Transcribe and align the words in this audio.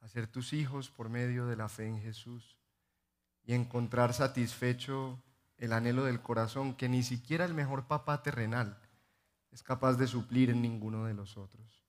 a 0.00 0.08
ser 0.08 0.26
tus 0.26 0.52
hijos 0.52 0.90
por 0.90 1.08
medio 1.08 1.46
de 1.46 1.56
la 1.56 1.68
fe 1.68 1.86
en 1.86 2.00
Jesús 2.00 2.58
y 3.44 3.54
encontrar 3.54 4.12
satisfecho 4.14 5.22
el 5.56 5.72
anhelo 5.72 6.04
del 6.04 6.20
corazón 6.20 6.74
que 6.74 6.88
ni 6.88 7.02
siquiera 7.02 7.44
el 7.44 7.54
mejor 7.54 7.86
papá 7.86 8.22
terrenal 8.22 8.78
es 9.50 9.62
capaz 9.62 9.94
de 9.94 10.06
suplir 10.06 10.50
en 10.50 10.62
ninguno 10.62 11.04
de 11.04 11.14
los 11.14 11.36
otros. 11.36 11.84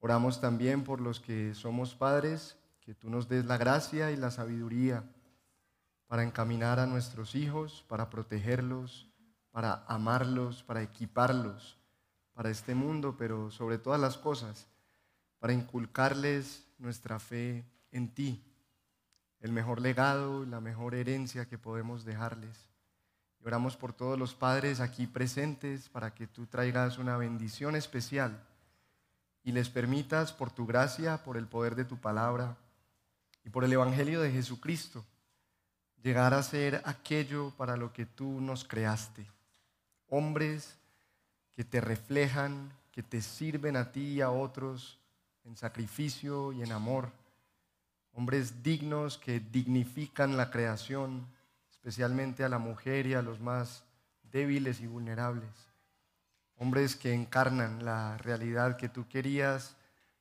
Oramos 0.00 0.40
también 0.40 0.82
por 0.82 1.00
los 1.00 1.20
que 1.20 1.54
somos 1.54 1.94
padres, 1.94 2.58
que 2.80 2.94
tú 2.94 3.08
nos 3.08 3.28
des 3.28 3.44
la 3.44 3.56
gracia 3.56 4.10
y 4.10 4.16
la 4.16 4.32
sabiduría 4.32 5.04
para 6.08 6.24
encaminar 6.24 6.80
a 6.80 6.86
nuestros 6.86 7.34
hijos, 7.36 7.84
para 7.88 8.10
protegerlos, 8.10 9.08
para 9.52 9.84
amarlos, 9.86 10.62
para 10.64 10.82
equiparlos 10.82 11.78
para 12.34 12.50
este 12.50 12.74
mundo, 12.74 13.16
pero 13.16 13.50
sobre 13.50 13.78
todas 13.78 14.00
las 14.00 14.16
cosas, 14.16 14.66
para 15.42 15.54
inculcarles 15.54 16.62
nuestra 16.78 17.18
fe 17.18 17.64
en 17.90 18.14
ti, 18.14 18.40
el 19.40 19.50
mejor 19.50 19.80
legado, 19.80 20.46
la 20.46 20.60
mejor 20.60 20.94
herencia 20.94 21.48
que 21.48 21.58
podemos 21.58 22.04
dejarles. 22.04 22.56
Y 23.40 23.48
oramos 23.48 23.76
por 23.76 23.92
todos 23.92 24.16
los 24.16 24.36
padres 24.36 24.78
aquí 24.78 25.08
presentes 25.08 25.88
para 25.88 26.14
que 26.14 26.28
tú 26.28 26.46
traigas 26.46 26.96
una 26.96 27.16
bendición 27.16 27.74
especial 27.74 28.40
y 29.42 29.50
les 29.50 29.68
permitas 29.68 30.32
por 30.32 30.52
tu 30.52 30.64
gracia, 30.64 31.24
por 31.24 31.36
el 31.36 31.48
poder 31.48 31.74
de 31.74 31.86
tu 31.86 31.96
palabra 31.98 32.56
y 33.44 33.50
por 33.50 33.64
el 33.64 33.72
Evangelio 33.72 34.20
de 34.20 34.30
Jesucristo, 34.30 35.04
llegar 36.04 36.34
a 36.34 36.42
ser 36.44 36.82
aquello 36.84 37.50
para 37.56 37.76
lo 37.76 37.92
que 37.92 38.06
tú 38.06 38.40
nos 38.40 38.62
creaste. 38.62 39.26
Hombres 40.06 40.78
que 41.50 41.64
te 41.64 41.80
reflejan, 41.80 42.72
que 42.92 43.02
te 43.02 43.20
sirven 43.20 43.76
a 43.76 43.90
ti 43.90 44.04
y 44.04 44.20
a 44.20 44.30
otros 44.30 45.01
en 45.44 45.56
sacrificio 45.56 46.52
y 46.52 46.62
en 46.62 46.72
amor, 46.72 47.10
hombres 48.12 48.62
dignos 48.62 49.18
que 49.18 49.40
dignifican 49.40 50.36
la 50.36 50.50
creación, 50.50 51.26
especialmente 51.70 52.44
a 52.44 52.48
la 52.48 52.58
mujer 52.58 53.06
y 53.06 53.14
a 53.14 53.22
los 53.22 53.40
más 53.40 53.84
débiles 54.30 54.80
y 54.80 54.86
vulnerables, 54.86 55.50
hombres 56.56 56.96
que 56.96 57.12
encarnan 57.12 57.84
la 57.84 58.18
realidad 58.18 58.76
que 58.76 58.88
tú 58.88 59.08
querías 59.08 59.76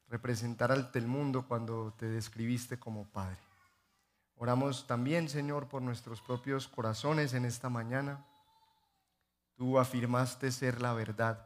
representar 0.08 0.72
ante 0.72 1.00
el 1.00 1.08
mundo 1.08 1.46
cuando 1.48 1.94
te 1.98 2.08
describiste 2.08 2.78
como 2.78 3.06
Padre. 3.06 3.38
Oramos 4.36 4.88
también, 4.88 5.30
Señor, 5.30 5.68
por 5.68 5.82
nuestros 5.82 6.20
propios 6.22 6.68
corazones 6.68 7.34
en 7.34 7.46
esta 7.46 7.70
mañana. 7.70 8.26
Tú 9.56 9.78
afirmaste 9.78 10.52
ser 10.52 10.82
la 10.82 10.94
verdad 10.94 11.46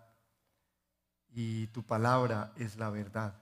y 1.29 1.67
tu 1.67 1.83
palabra 1.83 2.53
es 2.55 2.77
la 2.77 2.89
verdad. 2.89 3.35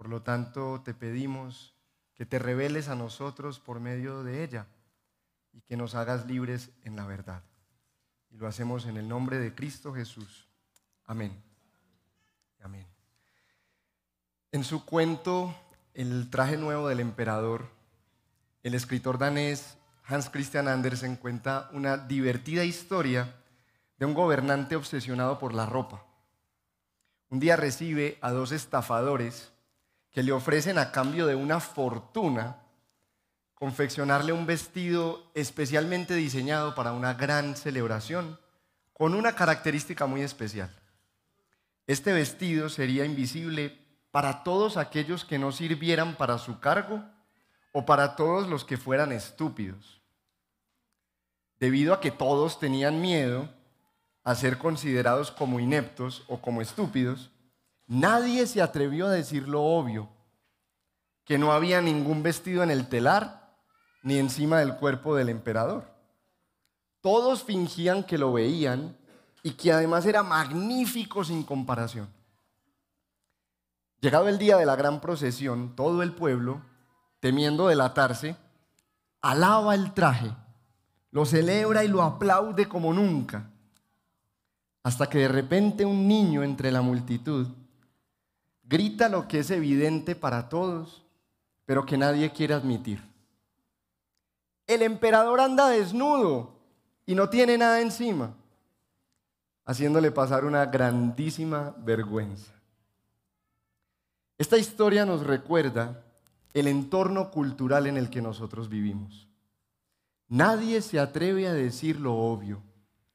Por 0.00 0.08
lo 0.08 0.22
tanto, 0.22 0.80
te 0.82 0.94
pedimos 0.94 1.74
que 2.14 2.24
te 2.24 2.38
reveles 2.38 2.88
a 2.88 2.94
nosotros 2.94 3.60
por 3.60 3.80
medio 3.80 4.24
de 4.24 4.42
ella 4.42 4.66
y 5.52 5.60
que 5.60 5.76
nos 5.76 5.94
hagas 5.94 6.24
libres 6.24 6.70
en 6.84 6.96
la 6.96 7.04
verdad. 7.04 7.42
Y 8.30 8.38
lo 8.38 8.46
hacemos 8.46 8.86
en 8.86 8.96
el 8.96 9.06
nombre 9.06 9.38
de 9.38 9.54
Cristo 9.54 9.92
Jesús. 9.92 10.48
Amén. 11.04 11.38
Amén. 12.62 12.86
En 14.52 14.64
su 14.64 14.86
cuento, 14.86 15.54
El 15.92 16.30
traje 16.30 16.56
nuevo 16.56 16.88
del 16.88 17.00
emperador, 17.00 17.68
el 18.62 18.74
escritor 18.74 19.18
danés 19.18 19.76
Hans 20.04 20.30
Christian 20.30 20.66
Andersen 20.66 21.16
cuenta 21.16 21.68
una 21.74 21.98
divertida 21.98 22.64
historia 22.64 23.34
de 23.98 24.06
un 24.06 24.14
gobernante 24.14 24.76
obsesionado 24.76 25.38
por 25.38 25.52
la 25.52 25.66
ropa. 25.66 26.06
Un 27.28 27.38
día 27.38 27.56
recibe 27.56 28.16
a 28.22 28.30
dos 28.30 28.50
estafadores 28.50 29.49
que 30.10 30.22
le 30.22 30.32
ofrecen 30.32 30.78
a 30.78 30.92
cambio 30.92 31.26
de 31.26 31.34
una 31.34 31.60
fortuna 31.60 32.58
confeccionarle 33.54 34.32
un 34.32 34.46
vestido 34.46 35.30
especialmente 35.34 36.14
diseñado 36.14 36.74
para 36.74 36.92
una 36.92 37.12
gran 37.12 37.56
celebración, 37.56 38.40
con 38.94 39.14
una 39.14 39.34
característica 39.34 40.06
muy 40.06 40.22
especial. 40.22 40.74
Este 41.86 42.12
vestido 42.12 42.70
sería 42.70 43.04
invisible 43.04 43.78
para 44.10 44.44
todos 44.44 44.76
aquellos 44.78 45.24
que 45.24 45.38
no 45.38 45.52
sirvieran 45.52 46.16
para 46.16 46.38
su 46.38 46.58
cargo 46.58 47.04
o 47.72 47.84
para 47.84 48.16
todos 48.16 48.48
los 48.48 48.64
que 48.64 48.78
fueran 48.78 49.12
estúpidos. 49.12 50.00
Debido 51.58 51.92
a 51.92 52.00
que 52.00 52.10
todos 52.10 52.58
tenían 52.58 53.00
miedo 53.00 53.48
a 54.24 54.34
ser 54.34 54.56
considerados 54.56 55.30
como 55.30 55.60
ineptos 55.60 56.24
o 56.28 56.40
como 56.40 56.62
estúpidos, 56.62 57.30
Nadie 57.90 58.46
se 58.46 58.62
atrevió 58.62 59.08
a 59.08 59.10
decir 59.10 59.48
lo 59.48 59.62
obvio, 59.64 60.08
que 61.24 61.38
no 61.38 61.50
había 61.50 61.82
ningún 61.82 62.22
vestido 62.22 62.62
en 62.62 62.70
el 62.70 62.88
telar 62.88 63.52
ni 64.04 64.16
encima 64.16 64.60
del 64.60 64.76
cuerpo 64.76 65.16
del 65.16 65.28
emperador. 65.28 65.92
Todos 67.00 67.42
fingían 67.42 68.04
que 68.04 68.16
lo 68.16 68.32
veían 68.32 68.96
y 69.42 69.54
que 69.54 69.72
además 69.72 70.06
era 70.06 70.22
magnífico 70.22 71.24
sin 71.24 71.42
comparación. 71.42 72.08
Llegado 74.00 74.28
el 74.28 74.38
día 74.38 74.56
de 74.56 74.66
la 74.66 74.76
gran 74.76 75.00
procesión, 75.00 75.74
todo 75.74 76.04
el 76.04 76.12
pueblo, 76.12 76.62
temiendo 77.18 77.66
delatarse, 77.66 78.36
alaba 79.20 79.74
el 79.74 79.94
traje, 79.94 80.30
lo 81.10 81.26
celebra 81.26 81.82
y 81.82 81.88
lo 81.88 82.02
aplaude 82.02 82.68
como 82.68 82.94
nunca, 82.94 83.50
hasta 84.84 85.08
que 85.08 85.18
de 85.18 85.28
repente 85.28 85.84
un 85.84 86.06
niño 86.06 86.44
entre 86.44 86.70
la 86.70 86.82
multitud 86.82 87.48
grita 88.70 89.08
lo 89.08 89.26
que 89.26 89.40
es 89.40 89.50
evidente 89.50 90.14
para 90.14 90.48
todos, 90.48 91.02
pero 91.66 91.84
que 91.84 91.98
nadie 91.98 92.30
quiere 92.30 92.54
admitir. 92.54 93.02
El 94.68 94.82
emperador 94.82 95.40
anda 95.40 95.68
desnudo 95.68 96.52
y 97.04 97.16
no 97.16 97.28
tiene 97.28 97.58
nada 97.58 97.80
encima, 97.80 98.32
haciéndole 99.64 100.12
pasar 100.12 100.44
una 100.44 100.66
grandísima 100.66 101.74
vergüenza. 101.78 102.52
Esta 104.38 104.56
historia 104.56 105.04
nos 105.04 105.26
recuerda 105.26 106.04
el 106.54 106.68
entorno 106.68 107.32
cultural 107.32 107.88
en 107.88 107.96
el 107.96 108.08
que 108.08 108.22
nosotros 108.22 108.68
vivimos. 108.68 109.28
Nadie 110.28 110.80
se 110.80 111.00
atreve 111.00 111.48
a 111.48 111.52
decir 111.52 111.98
lo 111.98 112.14
obvio, 112.14 112.62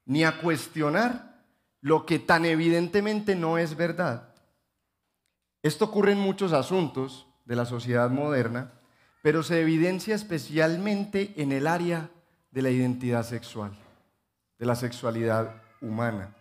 ni 0.04 0.22
a 0.22 0.38
cuestionar 0.38 1.42
lo 1.80 2.04
que 2.04 2.18
tan 2.18 2.44
evidentemente 2.44 3.34
no 3.34 3.56
es 3.56 3.74
verdad. 3.74 4.25
Esto 5.66 5.86
ocurre 5.86 6.12
en 6.12 6.20
muchos 6.20 6.52
asuntos 6.52 7.26
de 7.44 7.56
la 7.56 7.66
sociedad 7.66 8.08
moderna, 8.08 8.70
pero 9.20 9.42
se 9.42 9.60
evidencia 9.60 10.14
especialmente 10.14 11.34
en 11.38 11.50
el 11.50 11.66
área 11.66 12.08
de 12.52 12.62
la 12.62 12.70
identidad 12.70 13.24
sexual, 13.24 13.76
de 14.60 14.64
la 14.64 14.76
sexualidad 14.76 15.60
humana. 15.80 16.36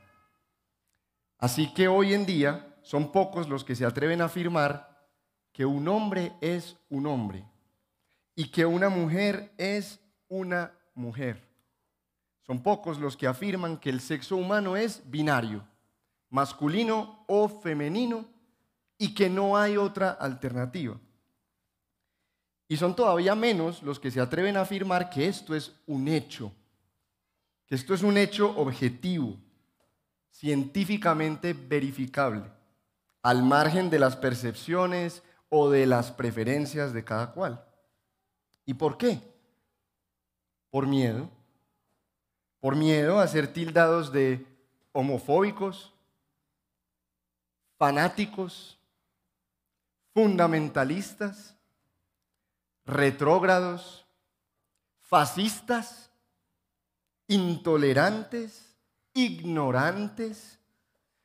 Así 1.39 1.73
que 1.73 1.87
hoy 1.87 2.13
en 2.13 2.27
día 2.27 2.77
son 2.83 3.11
pocos 3.11 3.49
los 3.49 3.63
que 3.63 3.75
se 3.75 3.83
atreven 3.83 4.21
a 4.21 4.25
afirmar 4.25 5.09
que 5.51 5.65
un 5.65 5.87
hombre 5.87 6.33
es 6.39 6.77
un 6.91 7.07
hombre 7.07 7.43
y 8.35 8.51
que 8.51 8.67
una 8.67 8.89
mujer 8.89 9.51
es 9.57 9.99
una 10.27 10.71
mujer. 10.93 11.41
Son 12.43 12.61
pocos 12.61 12.99
los 12.99 13.17
que 13.17 13.25
afirman 13.25 13.77
que 13.77 13.89
el 13.89 14.01
sexo 14.01 14.35
humano 14.35 14.77
es 14.77 15.01
binario, 15.09 15.67
masculino 16.29 17.25
o 17.25 17.49
femenino, 17.49 18.34
y 18.97 19.13
que 19.13 19.29
no 19.29 19.57
hay 19.57 19.77
otra 19.77 20.11
alternativa. 20.11 20.97
Y 22.67 22.77
son 22.77 22.95
todavía 22.95 23.35
menos 23.35 23.83
los 23.83 23.99
que 23.99 24.11
se 24.11 24.19
atreven 24.19 24.57
a 24.57 24.61
afirmar 24.61 25.09
que 25.09 25.27
esto 25.27 25.55
es 25.55 25.73
un 25.85 26.07
hecho, 26.07 26.51
que 27.67 27.75
esto 27.75 27.93
es 27.93 28.01
un 28.01 28.17
hecho 28.17 28.57
objetivo, 28.57 29.37
científicamente 30.31 31.53
verificable, 31.53 32.43
al 33.21 33.43
margen 33.43 33.89
de 33.89 33.99
las 33.99 34.15
percepciones 34.15 35.23
o 35.49 35.69
de 35.69 35.85
las 35.85 36.11
preferencias 36.11 36.93
de 36.93 37.03
cada 37.03 37.31
cual. 37.31 37.63
¿Y 38.65 38.73
por 38.73 38.97
qué? 38.97 39.21
Por 40.71 40.87
miedo. 40.87 41.29
Por 42.59 42.75
miedo 42.75 43.19
a 43.19 43.27
ser 43.27 43.53
tildados 43.53 44.11
de 44.11 44.45
homofóbicos, 44.91 45.93
fanáticos, 47.77 48.74
fundamentalistas, 50.15 51.57
retrógrados, 52.85 54.07
fascistas, 55.01 56.09
intolerantes, 57.27 58.77
ignorantes, 59.13 60.57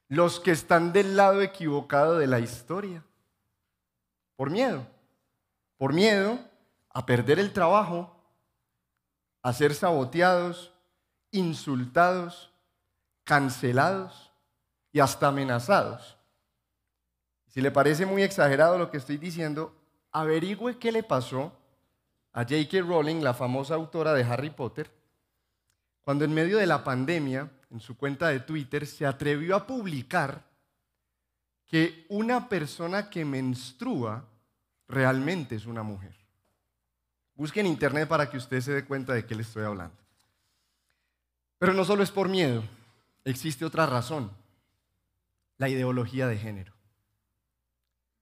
los 0.08 0.40
que 0.40 0.50
están 0.50 0.92
del 0.92 1.16
lado 1.16 1.40
equivocado 1.40 2.18
de 2.18 2.26
la 2.26 2.40
historia. 2.40 3.04
Por 4.34 4.50
miedo. 4.50 4.84
Por 5.76 5.92
miedo 5.92 6.40
a 6.88 7.06
perder 7.06 7.38
el 7.38 7.52
trabajo, 7.52 8.20
a 9.40 9.52
ser 9.52 9.72
saboteados, 9.72 10.74
insultados, 11.30 12.52
cancelados 13.22 14.32
y 14.90 14.98
hasta 14.98 15.28
amenazados. 15.28 16.19
Si 17.50 17.60
le 17.60 17.72
parece 17.72 18.06
muy 18.06 18.22
exagerado 18.22 18.78
lo 18.78 18.90
que 18.90 18.96
estoy 18.96 19.18
diciendo, 19.18 19.74
averigüe 20.12 20.78
qué 20.78 20.92
le 20.92 21.02
pasó 21.02 21.52
a 22.32 22.42
J.K. 22.44 22.80
Rowling, 22.82 23.22
la 23.22 23.34
famosa 23.34 23.74
autora 23.74 24.14
de 24.14 24.22
Harry 24.22 24.50
Potter, 24.50 24.88
cuando 26.00 26.24
en 26.24 26.32
medio 26.32 26.58
de 26.58 26.66
la 26.66 26.84
pandemia, 26.84 27.50
en 27.70 27.80
su 27.80 27.96
cuenta 27.96 28.28
de 28.28 28.38
Twitter, 28.38 28.86
se 28.86 29.04
atrevió 29.04 29.56
a 29.56 29.66
publicar 29.66 30.44
que 31.66 32.06
una 32.08 32.48
persona 32.48 33.10
que 33.10 33.24
menstrua 33.24 34.24
realmente 34.86 35.56
es 35.56 35.66
una 35.66 35.82
mujer. 35.82 36.14
Busque 37.34 37.58
en 37.58 37.66
internet 37.66 38.08
para 38.08 38.30
que 38.30 38.36
usted 38.36 38.60
se 38.60 38.74
dé 38.74 38.84
cuenta 38.84 39.12
de 39.12 39.26
qué 39.26 39.34
le 39.34 39.42
estoy 39.42 39.64
hablando. 39.64 39.96
Pero 41.58 41.74
no 41.74 41.84
solo 41.84 42.04
es 42.04 42.12
por 42.12 42.28
miedo, 42.28 42.62
existe 43.24 43.64
otra 43.64 43.86
razón, 43.86 44.30
la 45.58 45.68
ideología 45.68 46.28
de 46.28 46.38
género. 46.38 46.79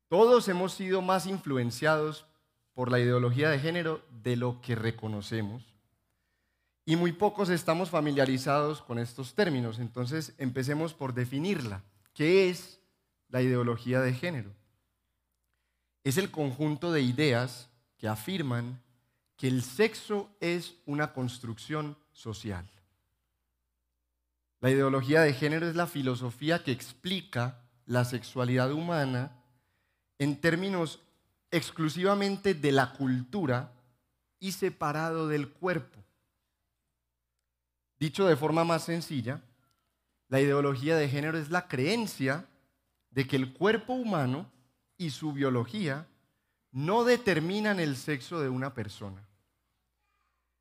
Todos 0.08 0.49
hemos 0.49 0.72
sido 0.72 1.02
más 1.02 1.26
influenciados 1.26 2.25
por 2.72 2.90
la 2.90 2.99
ideología 2.99 3.50
de 3.50 3.58
género 3.58 4.02
de 4.22 4.37
lo 4.37 4.60
que 4.62 4.75
reconocemos. 4.75 5.64
Y 6.87 6.96
muy 6.96 7.12
pocos 7.12 7.50
estamos 7.50 7.90
familiarizados 7.90 8.81
con 8.81 8.99
estos 8.99 9.34
términos. 9.34 9.78
Entonces 9.78 10.34
empecemos 10.38 10.94
por 10.94 11.12
definirla. 11.12 11.82
¿Qué 12.14 12.49
es 12.49 12.81
la 13.28 13.43
ideología 13.43 14.00
de 14.00 14.14
género? 14.14 14.55
Es 16.05 16.16
el 16.16 16.31
conjunto 16.31 16.90
de 16.90 17.02
ideas 17.02 17.69
que 17.99 18.08
afirman 18.08 18.81
que 19.37 19.49
el 19.49 19.62
sexo 19.62 20.31
es 20.40 20.76
una 20.87 21.12
construcción 21.12 21.99
social. 22.12 22.70
La 24.60 24.70
ideología 24.70 25.20
de 25.20 25.34
género 25.34 25.69
es 25.69 25.76
la 25.76 25.87
filosofía 25.87 26.64
que 26.64 26.72
explica 26.72 27.60
la 27.84 28.05
sexualidad 28.06 28.72
humana 28.72 29.38
en 30.19 30.41
términos 30.41 31.00
exclusivamente 31.50 32.55
de 32.55 32.73
la 32.73 32.93
cultura 32.93 33.73
y 34.41 34.53
separado 34.53 35.29
del 35.29 35.49
cuerpo. 35.49 35.99
Dicho 37.99 38.26
de 38.26 38.37
forma 38.37 38.65
más 38.65 38.85
sencilla, 38.85 39.43
la 40.29 40.41
ideología 40.41 40.97
de 40.97 41.09
género 41.09 41.38
es 41.38 41.50
la 41.50 41.67
creencia 41.69 42.47
de 43.11 43.26
que 43.26 43.37
el 43.37 43.53
cuerpo 43.53 43.94
humano 43.94 44.50
y 44.97 45.11
su 45.11 45.32
biología 45.32 46.06
no 46.70 47.05
determinan 47.05 47.81
el 47.81 47.97
sexo 47.97 48.41
de 48.41 48.49
una 48.49 48.75
persona, 48.75 49.26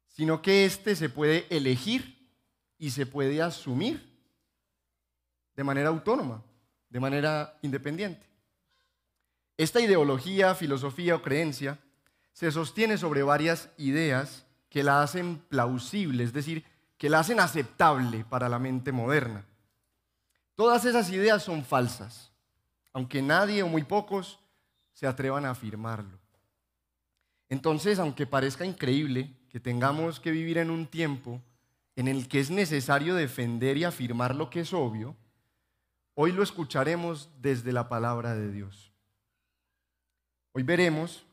sino 0.08 0.42
que 0.42 0.66
éste 0.66 0.96
se 0.96 1.10
puede 1.10 1.46
elegir 1.56 2.18
y 2.78 2.92
se 2.92 3.06
puede 3.06 3.42
asumir 3.42 4.18
de 5.56 5.64
manera 5.64 5.90
autónoma, 5.90 6.44
de 6.90 7.00
manera 7.00 7.60
independiente. 7.62 8.26
Esta 9.58 9.82
ideología, 9.82 10.54
filosofía 10.54 11.16
o 11.16 11.22
creencia 11.24 11.80
se 12.32 12.52
sostiene 12.52 12.98
sobre 12.98 13.24
varias 13.24 13.70
ideas 13.78 14.46
que 14.70 14.84
la 14.84 15.02
hacen 15.02 15.40
plausible, 15.50 16.24
es 16.24 16.32
decir, 16.32 16.64
que 16.98 17.10
la 17.10 17.20
hacen 17.20 17.40
aceptable 17.40 18.24
para 18.26 18.50
la 18.50 18.60
mente 18.60 18.92
moderna. 18.92 19.44
Todas 20.54 20.86
esas 20.86 21.10
ideas 21.12 21.42
son 21.44 21.66
falsas, 21.66 22.32
aunque 22.94 23.22
nadie 23.22 23.64
o 23.64 23.68
muy 23.68 23.84
pocos 23.84 24.40
se 24.94 25.08
atrevan 25.08 25.46
a 25.46 25.52
afirmarlo. 25.52 26.20
Entonces, 27.50 27.98
aunque 27.98 28.28
parezca 28.28 28.66
increíble 28.66 29.34
que 29.50 29.60
tengamos 29.60 30.20
que 30.20 30.32
vivir 30.32 30.58
en 30.58 30.70
un 30.70 30.86
tiempo 30.86 31.42
en 31.96 32.08
el 32.08 32.28
que 32.28 32.40
es 32.40 32.52
necesario 32.52 33.16
defender 33.16 33.78
y 33.78 33.84
afirmar 33.84 34.36
lo 34.36 34.50
que 34.50 34.60
es 34.60 34.74
obvio, 34.74 35.16
hoy 36.14 36.32
lo 36.32 36.44
escucharemos 36.44 37.30
desde 37.40 37.72
la 37.72 37.90
palabra 37.90 38.36
de 38.36 38.52
Dios. 38.52 38.92
Hoy 40.58 40.64
veremos 40.64 41.24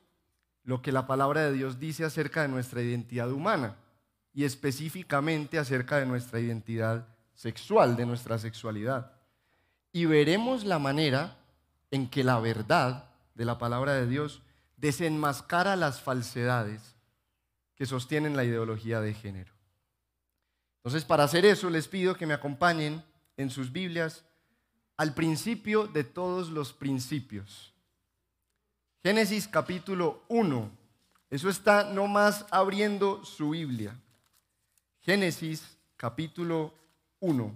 lo 0.64 0.82
que 0.82 0.92
la 0.92 1.06
palabra 1.06 1.46
de 1.46 1.52
Dios 1.54 1.80
dice 1.80 2.04
acerca 2.04 2.42
de 2.42 2.48
nuestra 2.48 2.82
identidad 2.82 3.32
humana 3.32 3.74
y 4.34 4.44
específicamente 4.44 5.58
acerca 5.58 5.96
de 5.96 6.04
nuestra 6.04 6.40
identidad 6.40 7.08
sexual, 7.32 7.96
de 7.96 8.04
nuestra 8.04 8.36
sexualidad. 8.36 9.12
Y 9.92 10.04
veremos 10.04 10.66
la 10.66 10.78
manera 10.78 11.38
en 11.90 12.10
que 12.10 12.22
la 12.22 12.38
verdad 12.38 13.08
de 13.34 13.46
la 13.46 13.56
palabra 13.56 13.94
de 13.94 14.06
Dios 14.06 14.42
desenmascara 14.76 15.74
las 15.74 16.02
falsedades 16.02 16.94
que 17.76 17.86
sostienen 17.86 18.36
la 18.36 18.44
ideología 18.44 19.00
de 19.00 19.14
género. 19.14 19.54
Entonces, 20.80 21.06
para 21.06 21.24
hacer 21.24 21.46
eso, 21.46 21.70
les 21.70 21.88
pido 21.88 22.14
que 22.14 22.26
me 22.26 22.34
acompañen 22.34 23.02
en 23.38 23.48
sus 23.48 23.72
Biblias 23.72 24.22
al 24.98 25.14
principio 25.14 25.86
de 25.86 26.04
todos 26.04 26.50
los 26.50 26.74
principios. 26.74 27.73
Génesis 29.04 29.46
capítulo 29.46 30.24
1. 30.28 30.70
Eso 31.28 31.50
está 31.50 31.84
nomás 31.84 32.46
abriendo 32.50 33.22
su 33.22 33.50
Biblia. 33.50 33.94
Génesis 35.02 35.76
capítulo 35.98 36.72
1. 37.20 37.54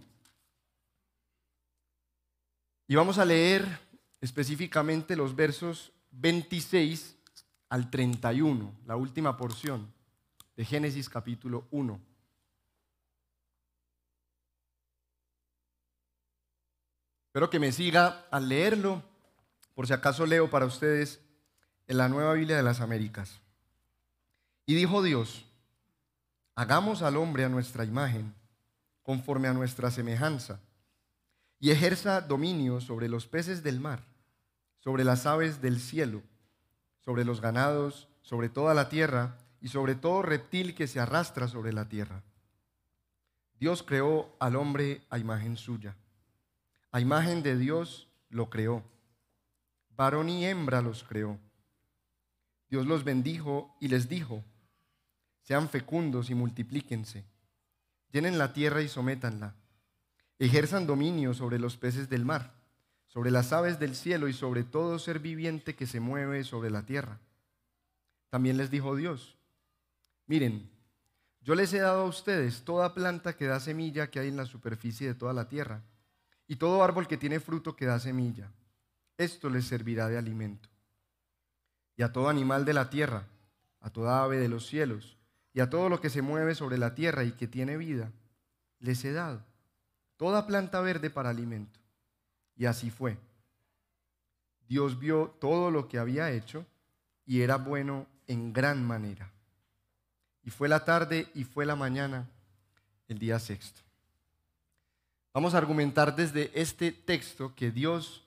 Y 2.88 2.94
vamos 2.96 3.16
a 3.16 3.24
leer 3.24 3.66
específicamente 4.20 5.16
los 5.16 5.34
versos 5.34 5.90
26 6.10 7.16
al 7.70 7.90
31, 7.90 8.70
la 8.84 8.96
última 8.96 9.38
porción 9.38 9.90
de 10.54 10.66
Génesis 10.66 11.08
capítulo 11.08 11.66
1. 11.70 11.98
Espero 17.28 17.48
que 17.48 17.58
me 17.58 17.72
siga 17.72 18.26
al 18.30 18.50
leerlo, 18.50 19.02
por 19.74 19.86
si 19.86 19.94
acaso 19.94 20.26
leo 20.26 20.50
para 20.50 20.66
ustedes 20.66 21.22
en 21.88 21.98
la 21.98 22.08
Nueva 22.08 22.34
Biblia 22.34 22.56
de 22.56 22.62
las 22.62 22.80
Américas. 22.80 23.40
Y 24.66 24.74
dijo 24.74 25.02
Dios, 25.02 25.44
hagamos 26.54 27.02
al 27.02 27.16
hombre 27.16 27.44
a 27.44 27.48
nuestra 27.48 27.84
imagen, 27.84 28.34
conforme 29.02 29.48
a 29.48 29.52
nuestra 29.52 29.90
semejanza, 29.90 30.60
y 31.58 31.70
ejerza 31.70 32.20
dominio 32.20 32.80
sobre 32.80 33.08
los 33.08 33.26
peces 33.26 33.62
del 33.64 33.80
mar, 33.80 34.04
sobre 34.78 35.02
las 35.02 35.26
aves 35.26 35.60
del 35.60 35.80
cielo, 35.80 36.22
sobre 37.00 37.24
los 37.24 37.40
ganados, 37.40 38.08
sobre 38.22 38.48
toda 38.48 38.74
la 38.74 38.88
tierra 38.88 39.36
y 39.60 39.68
sobre 39.68 39.96
todo 39.96 40.22
reptil 40.22 40.76
que 40.76 40.86
se 40.86 41.00
arrastra 41.00 41.48
sobre 41.48 41.72
la 41.72 41.88
tierra. 41.88 42.22
Dios 43.58 43.82
creó 43.82 44.36
al 44.38 44.54
hombre 44.54 45.00
a 45.10 45.18
imagen 45.18 45.56
suya. 45.56 45.96
A 46.92 47.00
imagen 47.00 47.42
de 47.42 47.56
Dios 47.56 48.08
lo 48.30 48.50
creó 48.50 48.84
varón 49.98 50.28
y 50.28 50.46
hembra 50.46 50.80
los 50.80 51.02
creó. 51.02 51.36
Dios 52.68 52.86
los 52.86 53.04
bendijo 53.04 53.76
y 53.80 53.88
les 53.88 54.08
dijo, 54.08 54.44
sean 55.42 55.68
fecundos 55.68 56.30
y 56.30 56.34
multiplíquense, 56.34 57.24
llenen 58.10 58.38
la 58.38 58.52
tierra 58.52 58.82
y 58.82 58.88
sométanla, 58.88 59.54
ejerzan 60.38 60.86
dominio 60.86 61.34
sobre 61.34 61.58
los 61.58 61.76
peces 61.76 62.08
del 62.08 62.24
mar, 62.24 62.54
sobre 63.06 63.30
las 63.30 63.52
aves 63.52 63.78
del 63.78 63.94
cielo 63.94 64.28
y 64.28 64.32
sobre 64.32 64.64
todo 64.64 64.98
ser 64.98 65.18
viviente 65.18 65.74
que 65.74 65.86
se 65.86 66.00
mueve 66.00 66.44
sobre 66.44 66.70
la 66.70 66.84
tierra. 66.84 67.18
También 68.30 68.56
les 68.56 68.70
dijo 68.70 68.96
Dios, 68.96 69.36
miren, 70.26 70.70
yo 71.40 71.54
les 71.54 71.72
he 71.72 71.78
dado 71.78 72.02
a 72.02 72.08
ustedes 72.08 72.64
toda 72.64 72.94
planta 72.94 73.36
que 73.36 73.46
da 73.46 73.60
semilla 73.60 74.10
que 74.10 74.20
hay 74.20 74.28
en 74.28 74.36
la 74.36 74.44
superficie 74.44 75.08
de 75.08 75.14
toda 75.14 75.32
la 75.32 75.48
tierra, 75.48 75.82
y 76.46 76.56
todo 76.56 76.84
árbol 76.84 77.06
que 77.06 77.16
tiene 77.16 77.40
fruto 77.40 77.74
que 77.76 77.86
da 77.86 77.98
semilla 77.98 78.50
esto 79.18 79.50
les 79.50 79.64
servirá 79.64 80.08
de 80.08 80.16
alimento. 80.16 80.68
Y 81.98 82.02
a 82.02 82.12
todo 82.12 82.30
animal 82.30 82.64
de 82.64 82.72
la 82.72 82.88
tierra, 82.88 83.26
a 83.80 83.90
toda 83.90 84.22
ave 84.22 84.38
de 84.38 84.48
los 84.48 84.66
cielos, 84.66 85.18
y 85.52 85.60
a 85.60 85.68
todo 85.68 85.88
lo 85.88 86.00
que 86.00 86.08
se 86.08 86.22
mueve 86.22 86.54
sobre 86.54 86.78
la 86.78 86.94
tierra 86.94 87.24
y 87.24 87.32
que 87.32 87.48
tiene 87.48 87.76
vida, 87.76 88.12
les 88.78 89.04
he 89.04 89.12
dado 89.12 89.42
toda 90.16 90.46
planta 90.46 90.80
verde 90.80 91.10
para 91.10 91.30
alimento. 91.30 91.80
Y 92.56 92.66
así 92.66 92.90
fue. 92.90 93.18
Dios 94.68 94.98
vio 95.00 95.34
todo 95.40 95.72
lo 95.72 95.88
que 95.88 95.98
había 95.98 96.30
hecho 96.30 96.64
y 97.26 97.40
era 97.40 97.56
bueno 97.56 98.06
en 98.28 98.52
gran 98.52 98.86
manera. 98.86 99.30
Y 100.44 100.50
fue 100.50 100.68
la 100.68 100.84
tarde 100.84 101.28
y 101.34 101.42
fue 101.44 101.66
la 101.66 101.74
mañana, 101.74 102.28
el 103.08 103.18
día 103.18 103.40
sexto. 103.40 103.80
Vamos 105.34 105.54
a 105.54 105.58
argumentar 105.58 106.14
desde 106.14 106.50
este 106.54 106.92
texto 106.92 107.54
que 107.56 107.72
Dios 107.72 108.24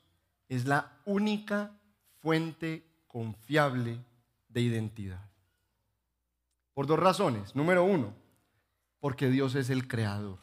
es 0.49 0.65
la 0.65 0.91
única 1.05 1.71
fuente 2.21 2.90
confiable 3.11 3.99
de 4.47 4.61
identidad. 4.61 5.19
Por 6.73 6.87
dos 6.87 6.97
razones. 6.97 7.53
Número 7.57 7.83
uno, 7.83 8.13
porque 9.01 9.29
Dios 9.29 9.55
es 9.55 9.69
el 9.69 9.89
creador. 9.89 10.39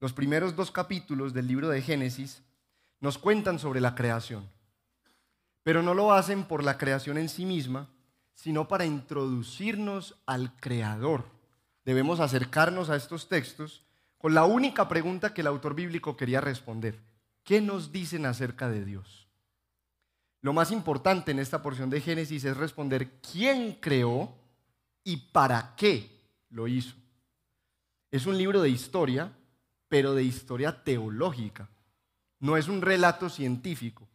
Los 0.00 0.12
primeros 0.12 0.56
dos 0.56 0.72
capítulos 0.72 1.32
del 1.32 1.46
libro 1.46 1.68
de 1.68 1.82
Génesis 1.82 2.42
nos 2.98 3.16
cuentan 3.16 3.60
sobre 3.60 3.80
la 3.80 3.94
creación, 3.94 4.50
pero 5.62 5.84
no 5.84 5.94
lo 5.94 6.12
hacen 6.12 6.44
por 6.44 6.64
la 6.64 6.78
creación 6.78 7.16
en 7.16 7.28
sí 7.28 7.46
misma, 7.46 7.88
sino 8.34 8.66
para 8.66 8.84
introducirnos 8.84 10.16
al 10.26 10.56
creador. 10.56 11.24
Debemos 11.84 12.18
acercarnos 12.18 12.90
a 12.90 12.96
estos 12.96 13.28
textos 13.28 13.84
con 14.18 14.34
la 14.34 14.46
única 14.46 14.88
pregunta 14.88 15.32
que 15.32 15.42
el 15.42 15.46
autor 15.46 15.76
bíblico 15.76 16.16
quería 16.16 16.40
responder. 16.40 16.98
¿Qué 17.44 17.60
nos 17.60 17.92
dicen 17.92 18.26
acerca 18.26 18.68
de 18.68 18.84
Dios? 18.84 19.23
Lo 20.44 20.52
más 20.52 20.70
importante 20.72 21.30
en 21.30 21.38
esta 21.38 21.62
porción 21.62 21.88
de 21.88 22.02
Génesis 22.02 22.44
es 22.44 22.54
responder 22.54 23.12
quién 23.22 23.78
creó 23.80 24.30
y 25.02 25.16
para 25.16 25.74
qué 25.74 26.20
lo 26.50 26.68
hizo. 26.68 26.94
Es 28.10 28.26
un 28.26 28.36
libro 28.36 28.60
de 28.60 28.68
historia, 28.68 29.32
pero 29.88 30.12
de 30.12 30.22
historia 30.22 30.84
teológica. 30.84 31.70
No 32.40 32.58
es 32.58 32.68
un 32.68 32.82
relato 32.82 33.30
científico. 33.30 34.06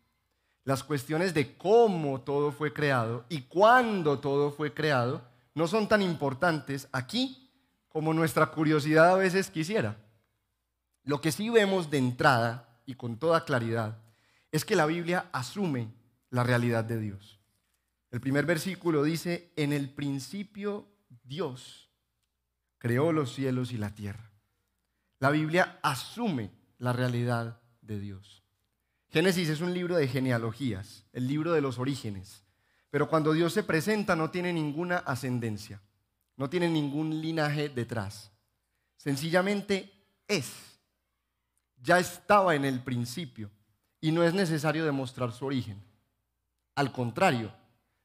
Las 0.66 0.84
cuestiones 0.84 1.34
de 1.34 1.58
cómo 1.58 2.22
todo 2.22 2.52
fue 2.52 2.74
creado 2.74 3.26
y 3.28 3.42
cuándo 3.42 4.20
todo 4.20 4.52
fue 4.52 4.72
creado 4.72 5.24
no 5.56 5.68
son 5.68 5.88
tan 5.88 6.04
importantes 6.04 6.88
aquí 6.92 7.50
como 7.88 8.14
nuestra 8.14 8.52
curiosidad 8.52 9.14
a 9.14 9.18
veces 9.18 9.50
quisiera. 9.50 9.98
Lo 11.04 11.22
que 11.22 11.32
sí 11.32 11.50
vemos 11.50 11.90
de 11.90 11.98
entrada 11.98 12.70
y 12.86 12.94
con 12.94 13.18
toda 13.18 13.46
claridad 13.46 13.98
es 14.52 14.64
que 14.64 14.76
la 14.76 14.86
Biblia 14.86 15.26
asume 15.32 15.98
la 16.30 16.44
realidad 16.44 16.84
de 16.84 17.00
Dios. 17.00 17.40
El 18.12 18.22
primer 18.22 18.46
versículo 18.46 19.04
dice, 19.04 19.52
en 19.56 19.74
el 19.74 19.90
principio 19.90 20.88
Dios 21.24 21.90
creó 22.78 23.12
los 23.12 23.34
cielos 23.34 23.72
y 23.72 23.78
la 23.78 23.94
tierra. 23.94 24.32
La 25.20 25.30
Biblia 25.32 25.80
asume 25.84 26.52
la 26.78 26.94
realidad 26.94 27.60
de 27.82 28.00
Dios. 28.00 28.44
Génesis 29.10 29.50
es 29.50 29.62
un 29.62 29.74
libro 29.74 29.96
de 29.96 30.08
genealogías, 30.08 31.06
el 31.14 31.28
libro 31.28 31.52
de 31.52 31.62
los 31.62 31.78
orígenes, 31.78 32.44
pero 32.90 33.10
cuando 33.10 33.34
Dios 33.34 33.54
se 33.54 33.64
presenta 33.64 34.16
no 34.16 34.32
tiene 34.32 34.54
ninguna 34.54 34.98
ascendencia, 34.98 35.82
no 36.38 36.50
tiene 36.50 36.70
ningún 36.70 37.22
linaje 37.22 37.70
detrás. 37.70 38.32
Sencillamente 38.98 39.92
es 40.28 40.70
ya 41.82 42.00
estaba 42.00 42.56
en 42.56 42.66
el 42.66 42.82
principio 42.82 43.50
y 44.02 44.12
no 44.12 44.24
es 44.24 44.34
necesario 44.34 44.86
demostrar 44.86 45.32
su 45.32 45.46
origen. 45.46 45.82
Al 46.80 46.94
contrario, 46.94 47.52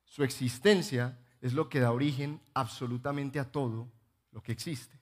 su 0.04 0.24
existencia 0.24 1.16
es 1.40 1.52
lo 1.52 1.68
que 1.68 1.78
da 1.78 1.92
origen 1.92 2.40
absolutamente 2.54 3.38
a 3.38 3.44
todo 3.44 3.88
lo 4.32 4.42
que 4.42 4.50
existe. 4.50 4.98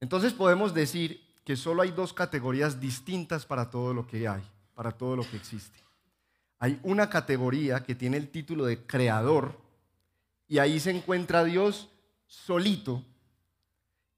Entonces 0.00 0.34
podemos 0.34 0.74
decir 0.74 1.18
que 1.46 1.56
solo 1.56 1.80
hay 1.80 1.92
dos 1.92 2.12
categorías 2.12 2.78
distintas 2.78 3.46
para 3.46 3.70
todo 3.70 3.94
lo 3.94 4.06
que 4.06 4.28
hay, 4.28 4.42
para 4.74 4.92
todo 4.92 5.16
lo 5.16 5.22
que 5.30 5.38
existe. 5.38 5.78
Hay 6.58 6.78
una 6.82 7.08
categoría 7.08 7.82
que 7.82 7.94
tiene 7.94 8.18
el 8.18 8.28
título 8.28 8.66
de 8.66 8.84
creador 8.84 9.58
y 10.46 10.58
ahí 10.58 10.78
se 10.78 10.90
encuentra 10.90 11.42
Dios 11.42 11.88
solito 12.26 13.02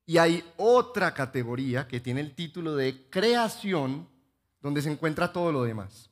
y 0.07 0.19
hay 0.19 0.43
otra 0.57 1.15
categoría 1.15 1.87
que 1.87 2.01
tiene 2.01 2.21
el 2.21 2.35
título 2.35 2.75
de 2.75 3.09
creación, 3.11 4.09
donde 4.61 4.83
se 4.83 4.91
encuentra 4.91 5.33
todo 5.33 5.53
lo 5.53 5.63
demás. 5.63 6.12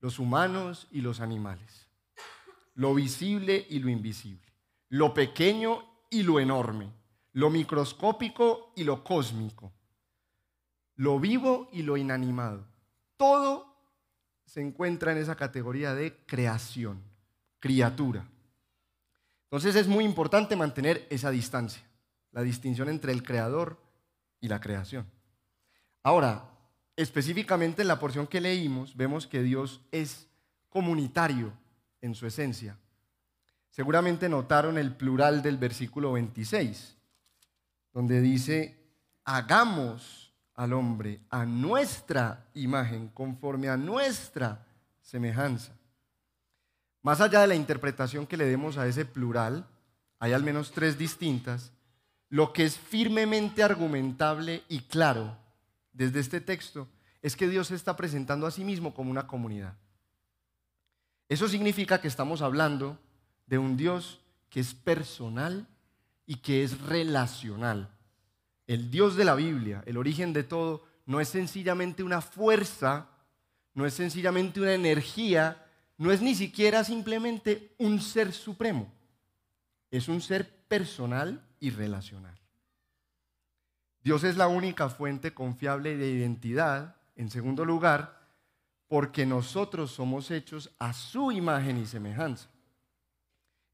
Los 0.00 0.18
humanos 0.18 0.88
y 0.90 1.00
los 1.00 1.20
animales. 1.20 1.86
Lo 2.74 2.94
visible 2.94 3.66
y 3.68 3.80
lo 3.80 3.88
invisible. 3.88 4.46
Lo 4.88 5.12
pequeño 5.12 5.84
y 6.10 6.22
lo 6.22 6.40
enorme. 6.40 6.92
Lo 7.32 7.50
microscópico 7.50 8.72
y 8.76 8.84
lo 8.84 9.02
cósmico. 9.02 9.72
Lo 10.96 11.18
vivo 11.18 11.68
y 11.72 11.82
lo 11.82 11.96
inanimado. 11.96 12.66
Todo 13.16 13.76
se 14.46 14.60
encuentra 14.60 15.12
en 15.12 15.18
esa 15.18 15.36
categoría 15.36 15.94
de 15.94 16.16
creación, 16.26 17.02
criatura. 17.58 18.26
Entonces 19.44 19.76
es 19.76 19.88
muy 19.88 20.04
importante 20.04 20.56
mantener 20.56 21.06
esa 21.10 21.30
distancia 21.30 21.82
la 22.32 22.42
distinción 22.42 22.88
entre 22.88 23.12
el 23.12 23.22
creador 23.22 23.78
y 24.40 24.48
la 24.48 24.60
creación. 24.60 25.10
Ahora, 26.02 26.44
específicamente 26.98 27.82
en 27.82 27.88
la 27.88 28.00
porción 28.00 28.26
que 28.26 28.40
leímos, 28.40 28.96
vemos 28.96 29.28
que 29.28 29.40
Dios 29.40 29.80
es 29.92 30.26
comunitario 30.68 31.52
en 32.00 32.12
su 32.16 32.26
esencia. 32.26 32.76
Seguramente 33.70 34.28
notaron 34.28 34.76
el 34.78 34.96
plural 34.96 35.40
del 35.40 35.58
versículo 35.58 36.14
26, 36.14 36.96
donde 37.92 38.20
dice, 38.20 38.76
hagamos 39.24 40.34
al 40.54 40.72
hombre 40.72 41.20
a 41.30 41.46
nuestra 41.46 42.48
imagen, 42.54 43.10
conforme 43.10 43.68
a 43.68 43.76
nuestra 43.76 44.66
semejanza. 45.00 45.72
Más 47.02 47.20
allá 47.20 47.42
de 47.42 47.46
la 47.46 47.54
interpretación 47.54 48.26
que 48.26 48.36
le 48.36 48.46
demos 48.46 48.76
a 48.76 48.88
ese 48.88 49.04
plural, 49.04 49.68
hay 50.18 50.32
al 50.32 50.42
menos 50.42 50.72
tres 50.72 50.98
distintas 50.98 51.70
lo 52.28 52.52
que 52.52 52.64
es 52.64 52.76
firmemente 52.76 53.62
argumentable 53.62 54.64
y 54.68 54.80
claro 54.80 55.36
desde 55.98 56.20
este 56.20 56.40
texto 56.40 56.88
es 57.22 57.34
que 57.34 57.48
Dios 57.48 57.66
se 57.66 57.74
está 57.74 57.96
presentando 57.96 58.46
a 58.46 58.52
sí 58.52 58.62
mismo 58.62 58.94
como 58.94 59.10
una 59.10 59.26
comunidad. 59.26 59.74
Eso 61.28 61.48
significa 61.48 62.00
que 62.00 62.06
estamos 62.06 62.40
hablando 62.40 62.96
de 63.46 63.58
un 63.58 63.76
Dios 63.76 64.20
que 64.48 64.60
es 64.60 64.74
personal 64.74 65.66
y 66.24 66.36
que 66.36 66.62
es 66.62 66.80
relacional. 66.82 67.90
El 68.68 68.92
Dios 68.92 69.16
de 69.16 69.24
la 69.24 69.34
Biblia, 69.34 69.82
el 69.86 69.96
origen 69.96 70.32
de 70.32 70.44
todo, 70.44 70.84
no 71.04 71.20
es 71.20 71.30
sencillamente 71.30 72.04
una 72.04 72.20
fuerza, 72.20 73.08
no 73.74 73.84
es 73.84 73.94
sencillamente 73.94 74.60
una 74.60 74.74
energía, 74.74 75.66
no 75.96 76.12
es 76.12 76.22
ni 76.22 76.36
siquiera 76.36 76.84
simplemente 76.84 77.74
un 77.78 78.00
ser 78.00 78.32
supremo. 78.32 78.92
Es 79.90 80.06
un 80.06 80.20
ser 80.20 80.48
personal 80.68 81.44
y 81.58 81.70
relacional. 81.70 82.38
Dios 84.08 84.24
es 84.24 84.38
la 84.38 84.48
única 84.48 84.88
fuente 84.88 85.34
confiable 85.34 85.98
de 85.98 86.08
identidad, 86.08 86.96
en 87.14 87.30
segundo 87.30 87.66
lugar, 87.66 88.26
porque 88.86 89.26
nosotros 89.26 89.90
somos 89.90 90.30
hechos 90.30 90.70
a 90.78 90.94
su 90.94 91.30
imagen 91.30 91.76
y 91.76 91.84
semejanza. 91.84 92.48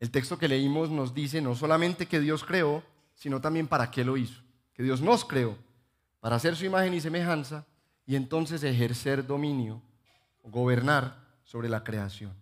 El 0.00 0.10
texto 0.10 0.36
que 0.36 0.48
leímos 0.48 0.90
nos 0.90 1.14
dice 1.14 1.40
no 1.40 1.54
solamente 1.54 2.06
que 2.06 2.18
Dios 2.18 2.42
creó, 2.42 2.82
sino 3.14 3.40
también 3.40 3.68
para 3.68 3.92
qué 3.92 4.02
lo 4.02 4.16
hizo. 4.16 4.42
Que 4.72 4.82
Dios 4.82 5.00
nos 5.00 5.24
creó 5.24 5.56
para 6.18 6.34
hacer 6.34 6.56
su 6.56 6.64
imagen 6.64 6.94
y 6.94 7.00
semejanza 7.00 7.64
y 8.04 8.16
entonces 8.16 8.64
ejercer 8.64 9.24
dominio, 9.24 9.82
gobernar 10.42 11.16
sobre 11.44 11.68
la 11.68 11.84
creación. 11.84 12.34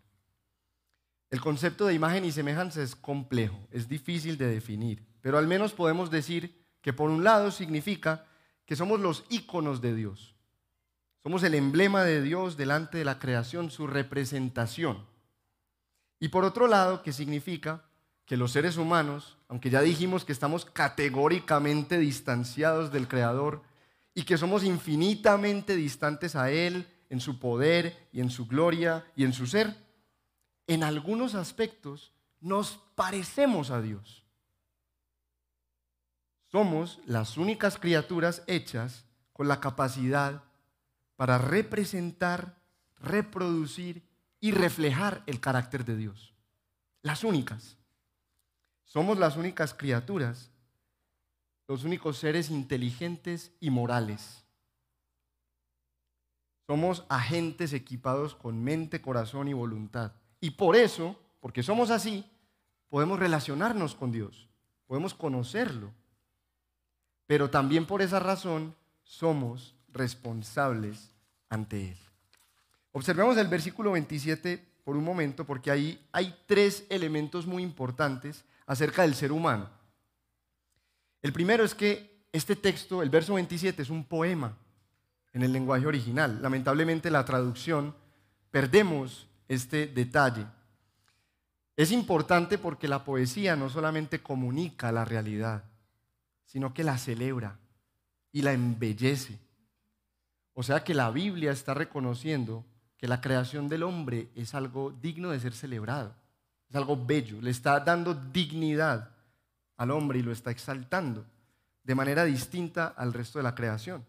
El 1.29 1.43
concepto 1.43 1.85
de 1.85 1.93
imagen 1.93 2.25
y 2.25 2.33
semejanza 2.33 2.83
es 2.83 2.97
complejo, 2.97 3.69
es 3.71 3.87
difícil 3.87 4.39
de 4.39 4.47
definir. 4.47 5.05
Pero 5.21 5.37
al 5.37 5.47
menos 5.47 5.75
podemos 5.75 6.11
decir 6.11 6.62
que 6.83 6.93
por 6.93 7.09
un 7.09 7.25
lado 7.25 7.51
significa 7.51 8.27
que 8.67 8.77
somos 8.77 9.01
los 9.01 9.25
íconos 9.31 9.81
de 9.81 9.95
Dios. 9.95 10.35
Somos 11.23 11.43
el 11.45 11.55
emblema 11.55 12.03
de 12.03 12.21
Dios 12.21 12.57
delante 12.57 12.99
de 12.99 13.05
la 13.05 13.19
creación, 13.19 13.71
su 13.71 13.87
representación. 13.87 15.07
Y 16.19 16.29
por 16.29 16.45
otro 16.45 16.67
lado, 16.67 17.03
¿qué 17.03 17.13
significa? 17.13 17.85
Que 18.27 18.37
los 18.37 18.53
seres 18.53 18.77
humanos, 18.77 19.39
aunque 19.49 19.71
ya 19.71 19.81
dijimos 19.81 20.25
que 20.25 20.33
estamos 20.33 20.65
categóricamente 20.65 21.99
distanciados 21.99 22.93
del 22.93 23.09
Creador 23.09 23.63
y 24.15 24.25
que 24.25 24.37
somos 24.37 24.65
infinitamente 24.65 25.77
distantes 25.77 26.35
a 26.35 26.51
Él 26.51 26.87
en 27.09 27.21
su 27.21 27.39
poder 27.39 28.09
y 28.13 28.21
en 28.21 28.31
su 28.31 28.47
gloria 28.47 29.05
y 29.15 29.25
en 29.25 29.33
su 29.33 29.47
ser, 29.47 29.77
en 30.67 30.83
algunos 30.83 31.35
aspectos 31.35 32.13
nos 32.41 32.81
parecemos 32.95 33.71
a 33.71 33.81
Dios. 33.81 34.22
Somos 36.53 37.01
las 37.07 37.39
únicas 37.39 37.79
criaturas 37.79 38.43
hechas 38.47 39.07
con 39.33 39.49
la 39.49 39.59
capacidad 39.59 40.45
para 41.17 41.39
representar, 41.39 42.61
reproducir 43.01 44.07
y 44.39 44.51
reflejar 44.51 45.23
el 45.25 45.41
carácter 45.41 45.87
de 45.87 45.97
Dios. 45.97 46.35
Las 47.01 47.25
únicas. 47.25 47.79
Somos 48.85 49.19
las 49.19 49.39
únicas 49.39 49.73
criaturas, 49.73 50.51
los 51.69 51.85
únicos 51.85 52.19
seres 52.19 52.51
inteligentes 52.51 53.53
y 53.59 53.71
morales. 53.71 54.45
Somos 56.67 57.07
agentes 57.09 57.73
equipados 57.73 58.35
con 58.35 58.63
mente, 58.63 59.01
corazón 59.01 59.49
y 59.49 59.55
voluntad. 59.55 60.13
Y 60.39 60.51
por 60.51 60.77
eso, 60.77 61.19
porque 61.41 61.63
somos 61.63 61.91
así, 61.91 62.31
podemos 62.91 63.19
relacionarnos 63.19 63.95
con 63.95 64.13
Dios, 64.13 64.51
podemos 64.87 65.15
conocerlo. 65.15 65.95
Pero 67.33 67.49
también 67.49 67.87
por 67.87 68.03
esa 68.03 68.21
razón 68.21 68.75
somos 69.05 69.75
responsables 69.91 71.15
ante 71.49 71.93
Él. 71.93 71.97
Observemos 72.91 73.39
el 73.39 73.49
versículo 73.49 73.93
27 73.93 74.63
por 74.85 74.99
un 74.99 75.05
momento, 75.05 75.47
porque 75.47 75.71
ahí 75.71 75.99
hay 76.13 76.37
tres 76.45 76.85
elementos 76.91 77.47
muy 77.47 77.63
importantes 77.63 78.45
acerca 78.67 79.01
del 79.01 79.15
ser 79.15 79.33
humano. 79.33 79.71
El 81.23 81.33
primero 81.33 81.65
es 81.65 81.75
que 81.75 82.27
este 82.33 82.55
texto, 82.55 83.03
el 83.03 83.09
verso 83.09 83.33
27, 83.33 83.81
es 83.81 83.89
un 83.89 84.05
poema 84.05 84.55
en 85.33 85.43
el 85.43 85.55
lenguaje 85.55 85.87
original. 85.87 86.39
Lamentablemente 86.43 87.11
la 87.11 87.25
traducción 87.25 87.95
perdemos 88.51 89.27
este 89.49 89.87
detalle. 89.87 90.45
Es 91.79 91.93
importante 91.93 92.59
porque 92.59 92.89
la 92.89 93.03
poesía 93.07 93.57
no 93.57 93.71
solamente 93.71 94.21
comunica 94.21 94.93
la 94.93 95.07
realidad, 95.07 95.65
sino 96.53 96.75
que 96.75 96.85
la 96.85 96.99
celebra 96.99 97.59
y 98.31 98.43
la 98.43 98.53
embellece. 98.53 99.39
O 100.53 100.63
sea 100.63 100.85
que 100.85 100.93
la 100.93 101.11
Biblia 101.11 101.51
está 101.51 101.73
reconociendo 101.73 102.63
que 102.99 103.09
la 103.09 103.23
creación 103.23 103.71
del 103.71 103.83
hombre 103.83 104.29
es 104.35 104.55
algo 104.55 104.91
digno 104.91 105.31
de 105.31 105.41
ser 105.41 105.55
celebrado, 105.55 106.15
es 106.69 106.77
algo 106.77 107.03
bello, 107.07 107.41
le 107.41 107.51
está 107.51 107.81
dando 107.81 108.13
dignidad 108.13 109.13
al 109.79 109.93
hombre 109.93 110.19
y 110.19 110.23
lo 110.23 110.31
está 110.31 110.51
exaltando 110.51 111.25
de 111.85 111.95
manera 111.95 112.27
distinta 112.27 112.89
al 112.99 113.15
resto 113.15 113.39
de 113.39 113.45
la 113.45 113.55
creación. 113.55 114.05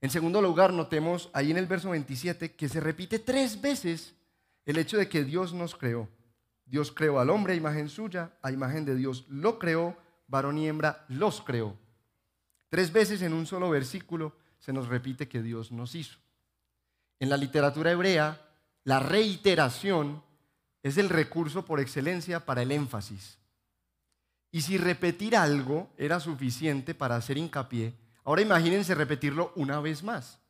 En 0.00 0.10
segundo 0.10 0.42
lugar, 0.42 0.72
notemos 0.72 1.30
ahí 1.32 1.52
en 1.52 1.58
el 1.58 1.66
verso 1.66 1.90
27 1.90 2.56
que 2.56 2.68
se 2.68 2.80
repite 2.80 3.20
tres 3.20 3.60
veces 3.60 4.16
el 4.66 4.78
hecho 4.78 4.96
de 4.96 5.08
que 5.08 5.22
Dios 5.22 5.54
nos 5.54 5.76
creó. 5.76 6.08
Dios 6.66 6.90
creó 6.90 7.20
al 7.20 7.30
hombre 7.30 7.52
a 7.52 7.56
imagen 7.56 7.88
suya, 7.88 8.32
a 8.42 8.50
imagen 8.50 8.84
de 8.84 8.96
Dios 8.96 9.26
lo 9.28 9.60
creó, 9.60 9.96
varón 10.30 10.58
y 10.58 10.68
hembra 10.68 11.04
los 11.08 11.42
creó. 11.42 11.76
Tres 12.68 12.92
veces 12.92 13.20
en 13.22 13.32
un 13.32 13.46
solo 13.46 13.68
versículo 13.68 14.36
se 14.58 14.72
nos 14.72 14.88
repite 14.88 15.28
que 15.28 15.42
Dios 15.42 15.72
nos 15.72 15.94
hizo. 15.94 16.18
En 17.18 17.28
la 17.28 17.36
literatura 17.36 17.90
hebrea, 17.90 18.40
la 18.84 19.00
reiteración 19.00 20.22
es 20.82 20.96
el 20.96 21.08
recurso 21.08 21.64
por 21.64 21.80
excelencia 21.80 22.46
para 22.46 22.62
el 22.62 22.70
énfasis. 22.70 23.38
Y 24.52 24.62
si 24.62 24.78
repetir 24.78 25.36
algo 25.36 25.90
era 25.96 26.18
suficiente 26.20 26.94
para 26.94 27.16
hacer 27.16 27.36
hincapié, 27.36 27.94
ahora 28.24 28.42
imagínense 28.42 28.94
repetirlo 28.94 29.52
una 29.56 29.80
vez 29.80 30.02
más. 30.02 30.40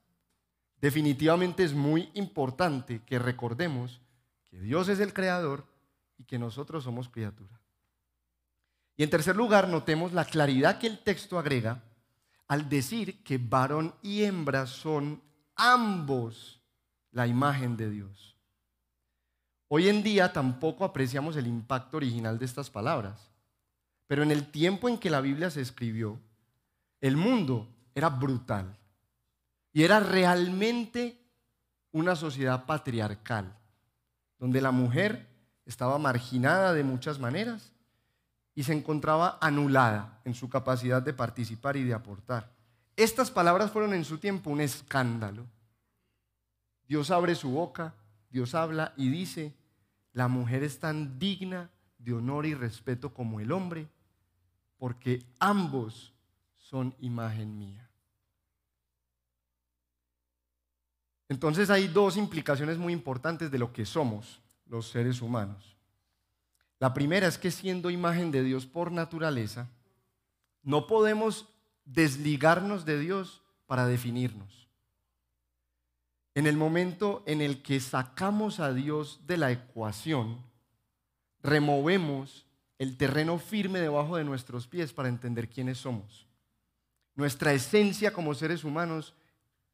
Definitivamente 0.81 1.65
es 1.65 1.75
muy 1.75 2.11
importante 2.15 3.03
que 3.05 3.19
recordemos 3.19 4.01
que 4.45 4.61
Dios 4.61 4.89
es 4.89 5.01
el 5.01 5.13
creador 5.13 5.67
y 6.17 6.25
que 6.25 6.39
nosotros 6.39 6.85
somos 6.85 7.09
criatura. 7.09 7.60
Y 9.01 9.03
en 9.03 9.09
tercer 9.09 9.35
lugar, 9.35 9.67
notemos 9.67 10.13
la 10.13 10.27
claridad 10.27 10.79
que 10.79 10.87
el 10.87 10.99
texto 10.99 11.39
agrega 11.39 11.83
al 12.49 12.69
decir 12.69 13.25
que 13.25 13.39
varón 13.39 13.95
y 14.03 14.25
hembra 14.25 14.67
son 14.67 15.23
ambos 15.57 16.61
la 17.11 17.27
imagen 17.27 17.79
de 17.79 17.89
Dios. 17.89 18.37
Hoy 19.69 19.89
en 19.89 20.03
día 20.03 20.35
tampoco 20.35 20.85
apreciamos 20.85 21.35
el 21.37 21.47
impacto 21.47 21.97
original 21.97 22.39
de 22.39 22.45
estas 22.45 22.69
palabras, 22.69 23.31
pero 24.07 24.23
en 24.23 24.31
el 24.31 24.51
tiempo 24.51 24.87
en 24.87 24.99
que 24.99 25.09
la 25.09 25.23
Biblia 25.23 25.49
se 25.49 25.63
escribió, 25.63 26.21
el 27.01 27.17
mundo 27.17 27.75
era 27.95 28.11
brutal 28.11 28.77
y 29.73 29.83
era 29.83 30.01
realmente 30.01 31.19
una 31.91 32.17
sociedad 32.17 32.67
patriarcal, 32.67 33.57
donde 34.39 34.61
la 34.61 34.73
mujer 34.73 35.27
estaba 35.65 35.97
marginada 35.97 36.75
de 36.75 36.85
muchas 36.85 37.19
maneras 37.19 37.73
y 38.61 38.63
se 38.63 38.75
encontraba 38.75 39.39
anulada 39.41 40.21
en 40.23 40.35
su 40.35 40.51
capacidad 40.51 41.01
de 41.01 41.15
participar 41.15 41.79
y 41.79 41.85
de 41.85 41.95
aportar. 41.95 42.53
Estas 42.95 43.31
palabras 43.31 43.71
fueron 43.71 43.95
en 43.95 44.05
su 44.05 44.19
tiempo 44.19 44.51
un 44.51 44.61
escándalo. 44.61 45.47
Dios 46.87 47.11
abre 47.11 47.35
su 47.35 47.53
boca, 47.53 47.95
Dios 48.29 48.55
habla 48.55 48.93
y 48.99 49.09
dice, 49.09 49.55
la 50.13 50.29
mujer 50.29 50.63
es 50.63 50.79
tan 50.79 51.19
digna 51.19 51.71
de 51.97 52.13
honor 52.13 52.45
y 52.45 52.53
respeto 52.53 53.15
como 53.15 53.41
el 53.41 53.51
hombre, 53.51 53.89
porque 54.77 55.25
ambos 55.39 56.13
son 56.59 56.95
imagen 57.01 57.57
mía. 57.57 57.89
Entonces 61.31 61.71
hay 61.71 61.89
dos 61.89 62.19
implicaciones 62.19 62.77
muy 62.77 62.93
importantes 62.93 63.51
de 63.51 63.59
lo 63.59 63.73
que 63.73 63.87
somos 63.87 64.39
los 64.67 64.91
seres 64.91 65.23
humanos. 65.23 65.80
La 66.81 66.95
primera 66.95 67.29
es 67.29 67.37
que 67.37 67.51
siendo 67.51 67.91
imagen 67.91 68.33
de 68.33 68.43
Dios 68.43 68.65
por 68.65 68.91
naturaleza, 68.91 69.69
no 70.63 70.87
podemos 70.87 71.47
desligarnos 71.85 72.87
de 72.87 72.99
Dios 72.99 73.43
para 73.67 73.87
definirnos. 73.87 74.67
En 76.35 76.47
el 76.47 76.57
momento 76.57 77.23
en 77.27 77.43
el 77.43 77.63
que 77.63 77.81
sacamos 77.81 78.61
a 78.61 78.73
Dios 78.73 79.21
de 79.27 79.37
la 79.37 79.53
ecuación, 79.53 80.39
removemos 81.43 82.47
el 82.79 82.97
terreno 82.97 83.39
firme 83.39 83.79
debajo 83.79 84.17
de 84.17 84.25
nuestros 84.25 84.67
pies 84.67 84.95
para 84.95 85.11
entender 85.11 85.51
quiénes 85.51 85.79
somos. 85.79 86.27
Nuestra 87.15 87.53
esencia 87.53 88.15
como 88.15 88.33
seres 88.33 88.65
humanos 88.65 89.13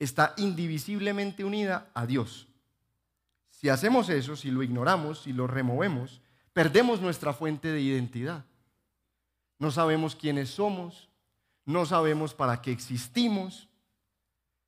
está 0.00 0.34
indivisiblemente 0.38 1.44
unida 1.44 1.88
a 1.94 2.04
Dios. 2.04 2.48
Si 3.50 3.68
hacemos 3.68 4.08
eso, 4.08 4.34
si 4.34 4.50
lo 4.50 4.64
ignoramos, 4.64 5.22
si 5.22 5.32
lo 5.32 5.46
removemos, 5.46 6.20
perdemos 6.56 7.02
nuestra 7.02 7.34
fuente 7.34 7.70
de 7.70 7.82
identidad. 7.82 8.42
No 9.58 9.70
sabemos 9.70 10.16
quiénes 10.16 10.48
somos, 10.48 11.10
no 11.66 11.84
sabemos 11.84 12.32
para 12.32 12.62
qué 12.62 12.72
existimos, 12.72 13.68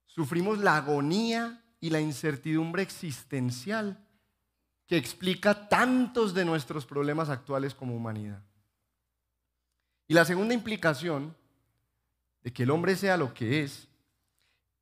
sufrimos 0.05 0.59
la 0.59 0.77
agonía 0.77 1.65
y 1.81 1.89
la 1.89 2.03
incertidumbre 2.03 2.83
existencial 2.83 4.07
que 4.87 4.99
explica 4.99 5.67
tantos 5.71 6.35
de 6.35 6.45
nuestros 6.45 6.85
problemas 6.85 7.31
actuales 7.31 7.75
como 7.75 7.97
humanidad. 7.97 8.43
Y 10.09 10.13
la 10.13 10.27
segunda 10.27 10.53
implicación 10.53 11.35
de 12.43 12.53
que 12.53 12.65
el 12.65 12.71
hombre 12.71 12.97
sea 12.97 13.17
lo 13.17 13.33
que 13.33 13.63
es, 13.63 13.89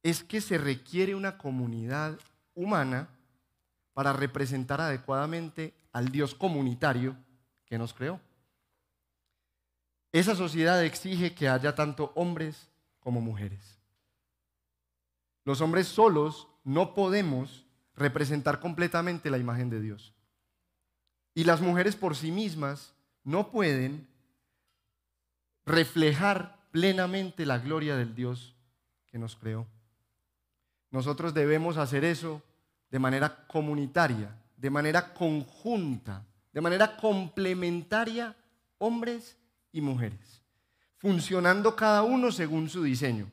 es 0.02 0.24
que 0.24 0.40
se 0.40 0.58
requiere 0.58 1.14
una 1.14 1.38
comunidad 1.38 2.18
humana 2.52 3.08
para 3.96 4.12
representar 4.12 4.78
adecuadamente 4.78 5.72
al 5.90 6.10
Dios 6.10 6.34
comunitario 6.34 7.16
que 7.64 7.78
nos 7.78 7.94
creó. 7.94 8.20
Esa 10.12 10.34
sociedad 10.34 10.84
exige 10.84 11.34
que 11.34 11.48
haya 11.48 11.74
tanto 11.74 12.12
hombres 12.14 12.68
como 13.00 13.22
mujeres. 13.22 13.78
Los 15.46 15.62
hombres 15.62 15.88
solos 15.88 16.46
no 16.62 16.92
podemos 16.92 17.64
representar 17.94 18.60
completamente 18.60 19.30
la 19.30 19.38
imagen 19.38 19.70
de 19.70 19.80
Dios. 19.80 20.12
Y 21.32 21.44
las 21.44 21.62
mujeres 21.62 21.96
por 21.96 22.16
sí 22.16 22.30
mismas 22.30 22.92
no 23.24 23.50
pueden 23.50 24.06
reflejar 25.64 26.68
plenamente 26.70 27.46
la 27.46 27.60
gloria 27.60 27.96
del 27.96 28.14
Dios 28.14 28.54
que 29.06 29.18
nos 29.18 29.36
creó. 29.36 29.66
Nosotros 30.90 31.32
debemos 31.32 31.78
hacer 31.78 32.04
eso 32.04 32.42
de 32.90 32.98
manera 32.98 33.46
comunitaria, 33.46 34.34
de 34.56 34.70
manera 34.70 35.12
conjunta, 35.12 36.24
de 36.52 36.60
manera 36.60 36.96
complementaria, 36.96 38.34
hombres 38.78 39.36
y 39.72 39.80
mujeres, 39.80 40.42
funcionando 40.98 41.76
cada 41.76 42.02
uno 42.02 42.32
según 42.32 42.68
su 42.68 42.82
diseño. 42.82 43.30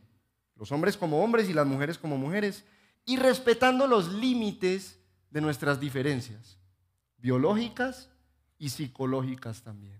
Los 0.56 0.72
hombres 0.72 0.98
como 0.98 1.24
hombres 1.24 1.50
y 1.50 1.54
las 1.54 1.66
mujeres 1.66 1.98
como 1.98 2.18
mujeres, 2.18 2.64
y 3.06 3.18
respetando 3.18 3.88
los 3.88 4.14
límites 4.14 5.00
de 5.30 5.42
nuestras 5.42 5.80
diferencias, 5.80 6.58
biológicas 7.18 8.10
y 8.58 8.70
psicológicas 8.70 9.62
también. 9.62 10.00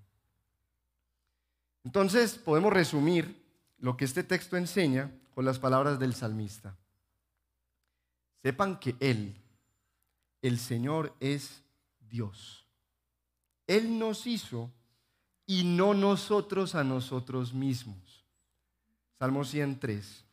Entonces 1.84 2.36
podemos 2.36 2.72
resumir 2.72 3.44
lo 3.78 3.98
que 3.98 4.06
este 4.06 4.24
texto 4.24 4.56
enseña 4.56 5.12
con 5.34 5.44
las 5.44 5.60
palabras 5.60 6.00
del 6.00 6.14
salmista. 6.14 6.78
Sepan 8.42 8.80
que 8.80 8.96
Él, 9.00 9.43
el 10.44 10.60
Señor, 10.60 11.16
es 11.20 11.64
Dios. 12.02 12.68
Él 13.66 13.98
nos 13.98 14.28
hizo 14.28 14.70
y 15.48 15.64
no 15.64 15.94
nosotros 15.94 16.76
a 16.76 16.84
nosotros 16.84 17.54
mismos. 17.54 18.26
Salmo 19.18 19.46
103. 19.46 20.26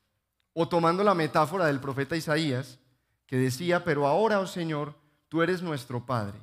O 0.52 0.68
tomando 0.68 1.04
la 1.04 1.14
metáfora 1.14 1.66
del 1.66 1.80
profeta 1.80 2.16
Isaías, 2.16 2.78
que 3.26 3.36
decía, 3.36 3.84
pero 3.84 4.06
ahora, 4.08 4.40
oh 4.40 4.46
Señor, 4.48 4.96
tú 5.28 5.42
eres 5.42 5.62
nuestro 5.62 6.04
Padre, 6.04 6.38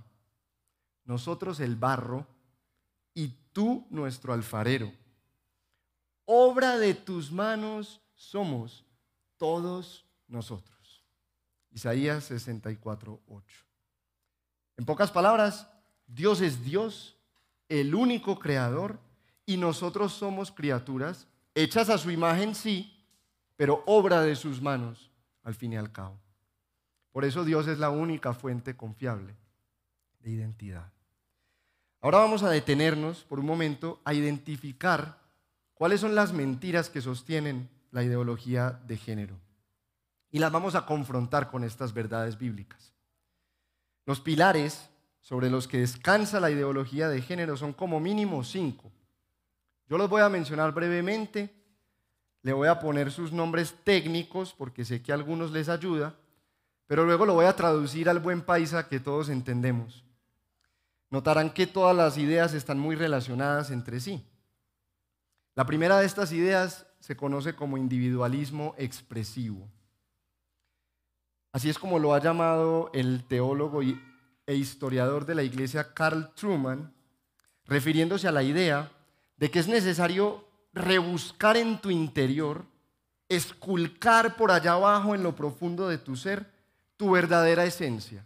nosotros 1.04 1.60
el 1.60 1.76
barro 1.76 2.26
y 3.14 3.34
tú 3.52 3.86
nuestro 3.90 4.32
alfarero. 4.32 4.92
Obra 6.24 6.78
de 6.78 6.94
tus 6.94 7.32
manos 7.32 8.00
somos 8.16 8.86
todos 9.38 10.06
nosotros. 10.30 10.77
Isaías 11.78 12.24
64, 12.24 13.22
8. 13.28 13.66
En 14.78 14.86
pocas 14.86 15.12
palabras, 15.12 15.68
Dios 16.08 16.42
es 16.42 16.64
Dios, 16.64 17.16
el 17.70 17.94
único 17.94 18.40
creador, 18.40 19.00
y 19.46 19.58
nosotros 19.58 20.12
somos 20.12 20.52
criaturas 20.52 21.28
hechas 21.54 21.92
a 21.92 22.00
su 22.00 22.10
imagen, 22.10 22.56
sí, 22.56 23.06
pero 23.56 23.84
obra 23.86 24.22
de 24.22 24.36
sus 24.36 24.60
manos, 24.60 25.12
al 25.44 25.54
fin 25.54 25.74
y 25.74 25.78
al 25.78 25.92
cabo. 25.92 26.20
Por 27.12 27.26
eso 27.26 27.46
Dios 27.46 27.68
es 27.68 27.78
la 27.78 27.92
única 27.92 28.34
fuente 28.34 28.76
confiable 28.76 29.36
de 30.22 30.32
identidad. 30.32 30.92
Ahora 32.02 32.18
vamos 32.18 32.42
a 32.42 32.50
detenernos 32.50 33.24
por 33.24 33.40
un 33.40 33.46
momento 33.46 34.02
a 34.04 34.16
identificar 34.16 35.20
cuáles 35.76 36.02
son 36.02 36.16
las 36.16 36.34
mentiras 36.34 36.90
que 36.90 37.02
sostienen 37.02 37.70
la 37.92 38.02
ideología 38.02 38.80
de 38.88 38.98
género. 38.98 39.47
Y 40.32 40.40
las 40.40 40.52
vamos 40.52 40.76
a 40.76 40.86
confrontar 40.86 41.50
con 41.50 41.64
estas 41.64 41.94
verdades 41.94 42.38
bíblicas. 42.38 42.94
Los 44.06 44.20
pilares 44.20 44.90
sobre 45.22 45.50
los 45.50 45.68
que 45.68 45.80
descansa 45.80 46.40
la 46.40 46.52
ideología 46.52 47.10
de 47.10 47.22
género 47.22 47.58
son 47.58 47.74
como 47.74 48.00
mínimo 48.00 48.44
cinco. 48.44 48.92
Yo 49.90 49.98
los 49.98 50.10
voy 50.10 50.22
a 50.22 50.30
mencionar 50.30 50.74
brevemente 50.74 51.58
le 52.48 52.54
voy 52.54 52.70
a 52.70 52.80
poner 52.80 53.12
sus 53.12 53.34
nombres 53.34 53.76
técnicos 53.84 54.54
porque 54.58 54.86
sé 54.86 55.02
que 55.02 55.12
a 55.12 55.16
algunos 55.16 55.52
les 55.52 55.68
ayuda, 55.68 56.16
pero 56.86 57.06
luego 57.06 57.26
lo 57.26 57.34
voy 57.34 57.46
a 57.46 57.58
traducir 57.58 58.08
al 58.08 58.20
buen 58.20 58.42
paisa 58.42 58.88
que 58.88 59.02
todos 59.02 59.28
entendemos. 59.28 60.06
Notarán 61.10 61.50
que 61.50 61.68
todas 61.68 61.94
las 61.94 62.18
ideas 62.18 62.54
están 62.54 62.80
muy 62.80 62.96
relacionadas 62.96 63.70
entre 63.70 64.00
sí. 64.00 64.26
La 65.56 65.66
primera 65.66 66.00
de 66.00 66.06
estas 66.06 66.32
ideas 66.32 66.88
se 67.02 67.18
conoce 67.18 67.54
como 67.54 67.78
individualismo 67.78 68.76
expresivo. 68.78 69.70
Así 71.52 71.70
es 71.70 71.80
como 71.80 72.00
lo 72.00 72.14
ha 72.14 72.22
llamado 72.22 72.92
el 72.94 73.24
teólogo 73.24 73.82
e 73.82 74.56
historiador 74.56 75.26
de 75.26 75.36
la 75.36 75.44
iglesia 75.44 75.94
Carl 75.94 76.34
Truman, 76.36 76.94
refiriéndose 77.66 78.28
a 78.28 78.32
la 78.32 78.44
idea 78.44 78.92
de 79.38 79.52
que 79.52 79.60
es 79.60 79.68
necesario 79.68 80.48
rebuscar 80.74 81.58
en 81.58 81.80
tu 81.80 81.90
interior, 81.90 82.66
esculcar 83.30 84.36
por 84.36 84.52
allá 84.52 84.74
abajo 84.74 85.16
en 85.16 85.24
lo 85.24 85.36
profundo 85.36 85.88
de 85.88 85.98
tu 85.98 86.16
ser 86.16 86.58
tu 86.98 87.12
verdadera 87.12 87.64
esencia, 87.66 88.26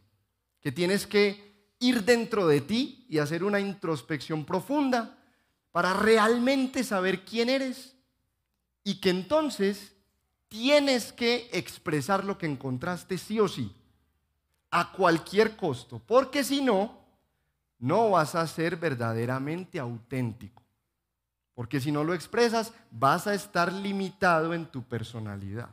que 0.62 0.71
tienes 0.71 1.05
que 1.05 1.51
ir 1.79 2.03
dentro 2.03 2.47
de 2.47 2.62
ti 2.62 3.05
y 3.10 3.17
hacer 3.17 3.43
una 3.43 3.60
introspección 3.60 4.45
profunda 4.45 5.17
para 5.71 5.93
realmente 5.93 6.84
saber 6.84 7.25
quién 7.25 7.49
eres 7.49 7.95
y 8.84 9.01
que 9.01 9.10
entonces 9.10 9.93
tienes 10.51 11.13
que 11.13 11.49
expresar 11.53 12.25
lo 12.25 12.37
que 12.37 12.45
encontraste 12.45 13.17
sí 13.17 13.39
o 13.39 13.47
sí, 13.47 13.73
a 14.69 14.91
cualquier 14.91 15.55
costo, 15.55 16.01
porque 16.05 16.43
si 16.43 16.61
no, 16.61 16.99
no 17.79 18.09
vas 18.09 18.35
a 18.35 18.45
ser 18.47 18.75
verdaderamente 18.75 19.79
auténtico. 19.79 20.61
Porque 21.55 21.79
si 21.79 21.89
no 21.89 22.03
lo 22.03 22.13
expresas, 22.13 22.73
vas 22.91 23.27
a 23.27 23.33
estar 23.33 23.71
limitado 23.71 24.53
en 24.53 24.65
tu 24.65 24.83
personalidad. 24.83 25.69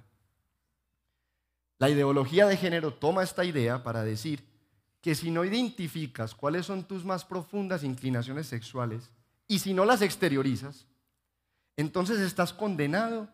La 1.78 1.90
ideología 1.90 2.46
de 2.46 2.56
género 2.56 2.94
toma 2.94 3.24
esta 3.24 3.44
idea 3.44 3.82
para 3.82 4.04
decir 4.04 4.44
que 5.00 5.16
si 5.16 5.32
no 5.32 5.44
identificas 5.44 6.36
cuáles 6.36 6.66
son 6.66 6.84
tus 6.84 7.04
más 7.04 7.24
profundas 7.24 7.82
inclinaciones 7.82 8.46
sexuales 8.46 9.10
y 9.48 9.58
si 9.58 9.74
no 9.74 9.84
las 9.84 10.02
exteriorizas, 10.02 10.86
entonces 11.76 12.20
estás 12.20 12.52
condenado 12.52 13.28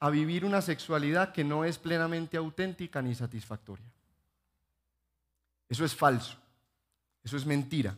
a 0.00 0.08
vivir 0.08 0.44
una 0.44 0.62
sexualidad 0.62 1.32
que 1.32 1.44
no 1.44 1.64
es 1.64 1.78
plenamente 1.78 2.38
auténtica 2.38 3.02
ni 3.02 3.14
satisfactoria. 3.14 3.86
Eso 5.68 5.84
es 5.84 5.94
falso, 5.94 6.36
eso 7.22 7.36
es 7.36 7.44
mentira. 7.44 7.96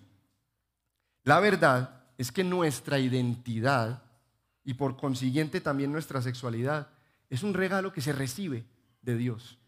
La 1.22 1.38
verdad 1.38 2.02
es 2.18 2.32
que 2.32 2.42
nuestra 2.42 2.98
identidad 2.98 4.02
y 4.64 4.74
por 4.74 4.96
consiguiente 4.96 5.60
también 5.60 5.92
nuestra 5.92 6.20
sexualidad 6.20 6.88
es 7.30 7.42
un 7.42 7.54
regalo 7.54 7.92
que 7.92 8.00
se 8.00 8.12
recibe 8.12 8.64
de 9.00 9.16
Dios. 9.16 9.58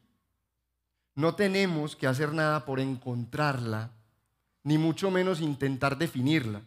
No 1.14 1.36
tenemos 1.36 1.94
que 1.94 2.08
hacer 2.08 2.32
nada 2.32 2.64
por 2.64 2.80
encontrarla, 2.80 3.92
ni 4.64 4.76
mucho 4.78 5.10
menos 5.10 5.40
intentar 5.40 5.96
definirla. 5.96 6.62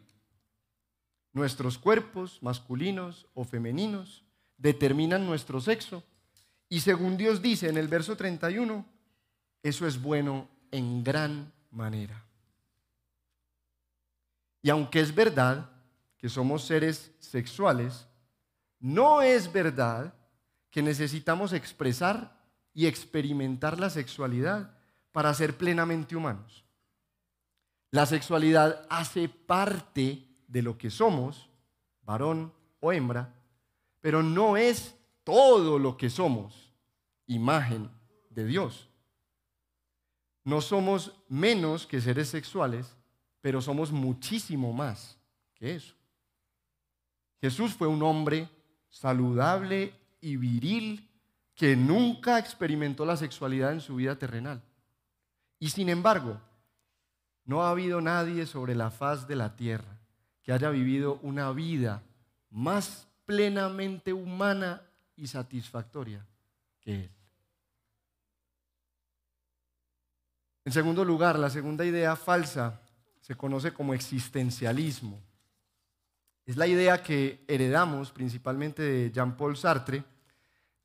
Nuestros 1.33 1.77
cuerpos, 1.77 2.41
masculinos 2.41 3.27
o 3.33 3.43
femeninos, 3.43 4.23
determinan 4.57 5.25
nuestro 5.25 5.61
sexo. 5.61 6.03
Y 6.69 6.81
según 6.81 7.17
Dios 7.17 7.41
dice 7.41 7.69
en 7.69 7.77
el 7.77 7.87
verso 7.87 8.17
31, 8.17 8.85
eso 9.63 9.87
es 9.87 10.01
bueno 10.01 10.47
en 10.71 11.03
gran 11.03 11.51
manera. 11.71 12.23
Y 14.61 14.69
aunque 14.69 14.99
es 14.99 15.13
verdad 15.13 15.69
que 16.17 16.29
somos 16.29 16.63
seres 16.63 17.11
sexuales, 17.19 18.07
no 18.79 19.21
es 19.21 19.51
verdad 19.51 20.13
que 20.69 20.81
necesitamos 20.81 21.53
expresar 21.53 22.37
y 22.73 22.85
experimentar 22.85 23.79
la 23.79 23.89
sexualidad 23.89 24.75
para 25.11 25.33
ser 25.33 25.57
plenamente 25.57 26.15
humanos. 26.15 26.63
La 27.91 28.05
sexualidad 28.05 28.85
hace 28.89 29.29
parte 29.29 30.27
de 30.47 30.61
lo 30.61 30.77
que 30.77 30.89
somos, 30.89 31.49
varón 32.03 32.53
o 32.79 32.91
hembra, 32.91 33.33
pero 34.07 34.23
no 34.23 34.55
es 34.55 34.95
todo 35.25 35.77
lo 35.77 35.97
que 35.97 36.09
somos, 36.09 36.71
imagen 37.25 37.91
de 38.29 38.45
Dios. 38.45 38.87
No 40.45 40.61
somos 40.61 41.11
menos 41.27 41.85
que 41.85 41.99
seres 41.99 42.29
sexuales, 42.29 42.95
pero 43.41 43.59
somos 43.61 43.91
muchísimo 43.91 44.71
más 44.71 45.19
que 45.55 45.75
eso. 45.75 45.93
Jesús 47.41 47.73
fue 47.73 47.89
un 47.89 48.01
hombre 48.01 48.47
saludable 48.87 49.93
y 50.21 50.37
viril 50.37 51.05
que 51.53 51.75
nunca 51.75 52.39
experimentó 52.39 53.05
la 53.05 53.17
sexualidad 53.17 53.73
en 53.73 53.81
su 53.81 53.97
vida 53.97 54.17
terrenal. 54.17 54.63
Y 55.59 55.67
sin 55.67 55.89
embargo, 55.89 56.39
no 57.43 57.61
ha 57.63 57.71
habido 57.71 57.99
nadie 57.99 58.45
sobre 58.45 58.73
la 58.73 58.89
faz 58.89 59.27
de 59.27 59.35
la 59.35 59.57
tierra 59.57 59.99
que 60.43 60.53
haya 60.53 60.69
vivido 60.69 61.19
una 61.23 61.51
vida 61.51 62.03
más 62.49 63.07
plenamente 63.27 64.13
humana 64.13 64.81
y 65.17 65.27
satisfactoria 65.27 66.25
que 66.79 66.95
él. 67.03 67.11
En 70.63 70.71
segundo 70.71 71.03
lugar, 71.05 71.37
la 71.37 71.49
segunda 71.49 71.85
idea 71.85 72.15
falsa 72.15 72.81
se 73.21 73.35
conoce 73.35 73.73
como 73.73 73.93
existencialismo. 73.93 75.21
Es 76.45 76.55
la 76.55 76.67
idea 76.67 77.03
que 77.03 77.43
heredamos 77.47 78.11
principalmente 78.11 78.81
de 78.81 79.11
Jean-Paul 79.11 79.57
Sartre, 79.57 80.03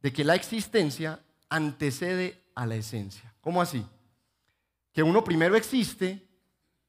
de 0.00 0.12
que 0.12 0.24
la 0.24 0.34
existencia 0.34 1.20
antecede 1.48 2.42
a 2.56 2.66
la 2.66 2.74
esencia. 2.74 3.32
¿Cómo 3.40 3.62
así? 3.62 3.86
Que 4.92 5.04
uno 5.04 5.22
primero 5.22 5.54
existe 5.54 6.28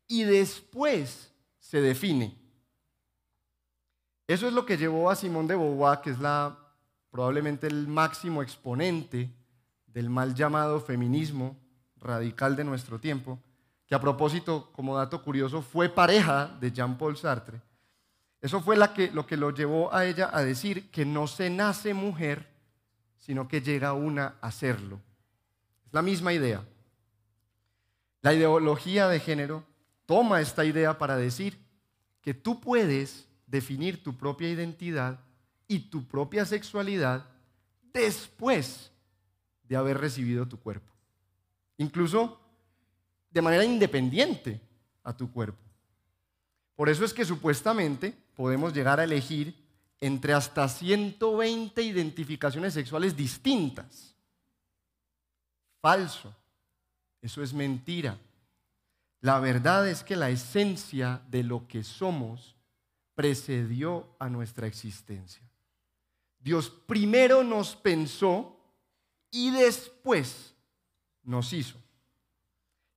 y 0.08 0.24
después 0.24 1.32
se 1.60 1.80
define. 1.80 2.43
Eso 4.28 4.48
es 4.48 4.54
lo 4.54 4.66
que 4.66 4.78
llevó 4.78 5.10
a 5.10 5.16
Simón 5.16 5.48
de 5.48 5.56
Beauvoir, 5.56 6.02
que 6.02 6.12
es 6.12 6.20
la, 6.20 6.58
probablemente 7.12 7.68
el 7.68 7.88
máximo 7.88 8.42
exponente 8.42 9.30
del 9.88 10.10
mal 10.10 10.34
llamado 10.34 10.80
feminismo 10.80 11.58
radical 11.98 12.56
de 12.56 12.64
nuestro 12.64 13.00
tiempo, 13.00 13.40
que 13.86 13.96
a 13.96 14.00
propósito, 14.00 14.72
como 14.74 14.98
dato 14.98 15.22
curioso, 15.22 15.62
fue 15.62 15.90
pareja 15.90 16.48
de 16.60 16.72
Jean-Paul 16.72 17.18
Sartre 17.18 17.62
eso 18.44 18.60
fue 18.60 18.76
lo 18.76 19.26
que 19.26 19.38
lo 19.38 19.52
llevó 19.52 19.94
a 19.94 20.06
ella 20.06 20.30
a 20.34 20.44
decir 20.44 20.92
que 20.92 21.06
no 21.06 21.28
se 21.28 21.50
nace 21.50 21.94
mujer, 21.94 22.46
sino 23.16 23.48
que 23.48 23.62
llega 23.62 23.94
una 23.94 24.36
a 24.42 24.52
serlo. 24.52 25.00
Es 25.86 25.94
la 25.94 26.02
misma 26.02 26.34
idea. 26.34 26.62
La 28.22 28.34
ideología 28.34 29.08
de 29.08 29.22
género 29.22 29.64
toma 30.06 30.42
esta 30.42 30.66
idea 30.66 30.98
para 30.98 31.16
decir 31.16 31.58
que 32.20 32.34
tú 32.34 32.60
puedes 32.60 33.30
definir 33.54 34.02
tu 34.02 34.18
propia 34.18 34.50
identidad 34.50 35.20
y 35.68 35.78
tu 35.78 36.08
propia 36.08 36.44
sexualidad 36.44 37.24
después 37.94 38.90
de 39.62 39.76
haber 39.76 40.00
recibido 40.00 40.48
tu 40.48 40.60
cuerpo. 40.60 40.92
Incluso 41.78 42.40
de 43.30 43.42
manera 43.44 43.64
independiente 43.64 44.60
a 45.04 45.16
tu 45.16 45.32
cuerpo. 45.32 45.62
Por 46.76 46.90
eso 46.90 47.06
es 47.06 47.14
que 47.14 47.26
supuestamente 47.26 48.18
podemos 48.36 48.74
llegar 48.74 49.00
a 49.00 49.04
elegir 49.04 49.56
entre 50.02 50.34
hasta 50.34 50.68
120 50.68 51.80
identificaciones 51.84 52.74
sexuales 52.74 53.16
distintas. 53.16 54.16
Falso. 55.80 56.36
Eso 57.22 57.44
es 57.44 57.54
mentira. 57.54 58.18
La 59.22 59.40
verdad 59.40 59.88
es 59.88 60.04
que 60.04 60.16
la 60.16 60.32
esencia 60.32 61.22
de 61.30 61.44
lo 61.44 61.68
que 61.68 61.84
somos 61.84 62.53
precedió 63.16 64.16
a 64.20 64.30
nuestra 64.30 64.68
existencia. 64.68 65.44
Dios 66.40 66.70
primero 66.70 67.44
nos 67.44 67.76
pensó 67.76 68.60
y 69.32 69.52
después 69.52 70.54
nos 71.24 71.54
hizo. 71.54 71.78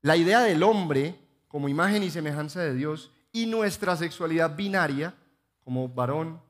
La 0.02 0.16
idea 0.16 0.40
del 0.40 0.62
hombre 0.62 1.18
como 1.48 1.68
imagen 1.68 2.02
y 2.02 2.10
semejanza 2.10 2.60
de 2.60 2.74
Dios 2.74 3.10
y 3.32 3.46
nuestra 3.46 3.96
sexualidad 3.96 4.56
binaria 4.56 5.14
como 5.64 5.88
varón 5.88 6.40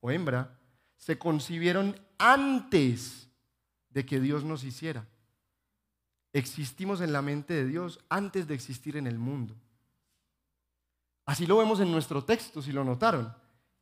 o 0.00 0.10
hembra 0.10 0.58
se 0.96 1.18
concibieron 1.18 2.00
antes 2.18 3.28
de 3.90 4.06
que 4.06 4.20
Dios 4.20 4.44
nos 4.44 4.64
hiciera. 4.64 5.06
Existimos 6.32 7.00
en 7.00 7.12
la 7.12 7.22
mente 7.22 7.54
de 7.54 7.66
Dios 7.66 8.00
antes 8.08 8.48
de 8.48 8.54
existir 8.54 8.96
en 8.96 9.06
el 9.06 9.18
mundo. 9.18 9.54
Así 11.26 11.46
lo 11.46 11.58
vemos 11.58 11.80
en 11.80 11.90
nuestro 11.90 12.24
texto, 12.24 12.60
si 12.60 12.72
lo 12.72 12.84
notaron. 12.84 13.34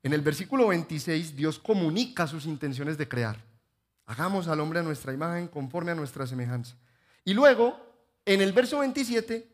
En 0.03 0.13
el 0.13 0.21
versículo 0.21 0.69
26 0.69 1.37
Dios 1.37 1.59
comunica 1.59 2.27
sus 2.27 2.47
intenciones 2.47 2.99
de 2.99 3.09
crear. 3.09 3.37
Hagamos 4.07 4.49
al 4.49 4.61
hombre 4.61 4.81
a 4.81 4.83
nuestra 4.83 5.13
imagen 5.13 5.49
conforme 5.49 5.93
a 5.93 5.95
nuestra 5.95 6.27
semejanza. 6.27 6.77
Y 7.25 7.35
luego, 7.35 7.79
en 8.25 8.41
el 8.41 8.53
verso 8.53 8.81
27, 8.81 9.49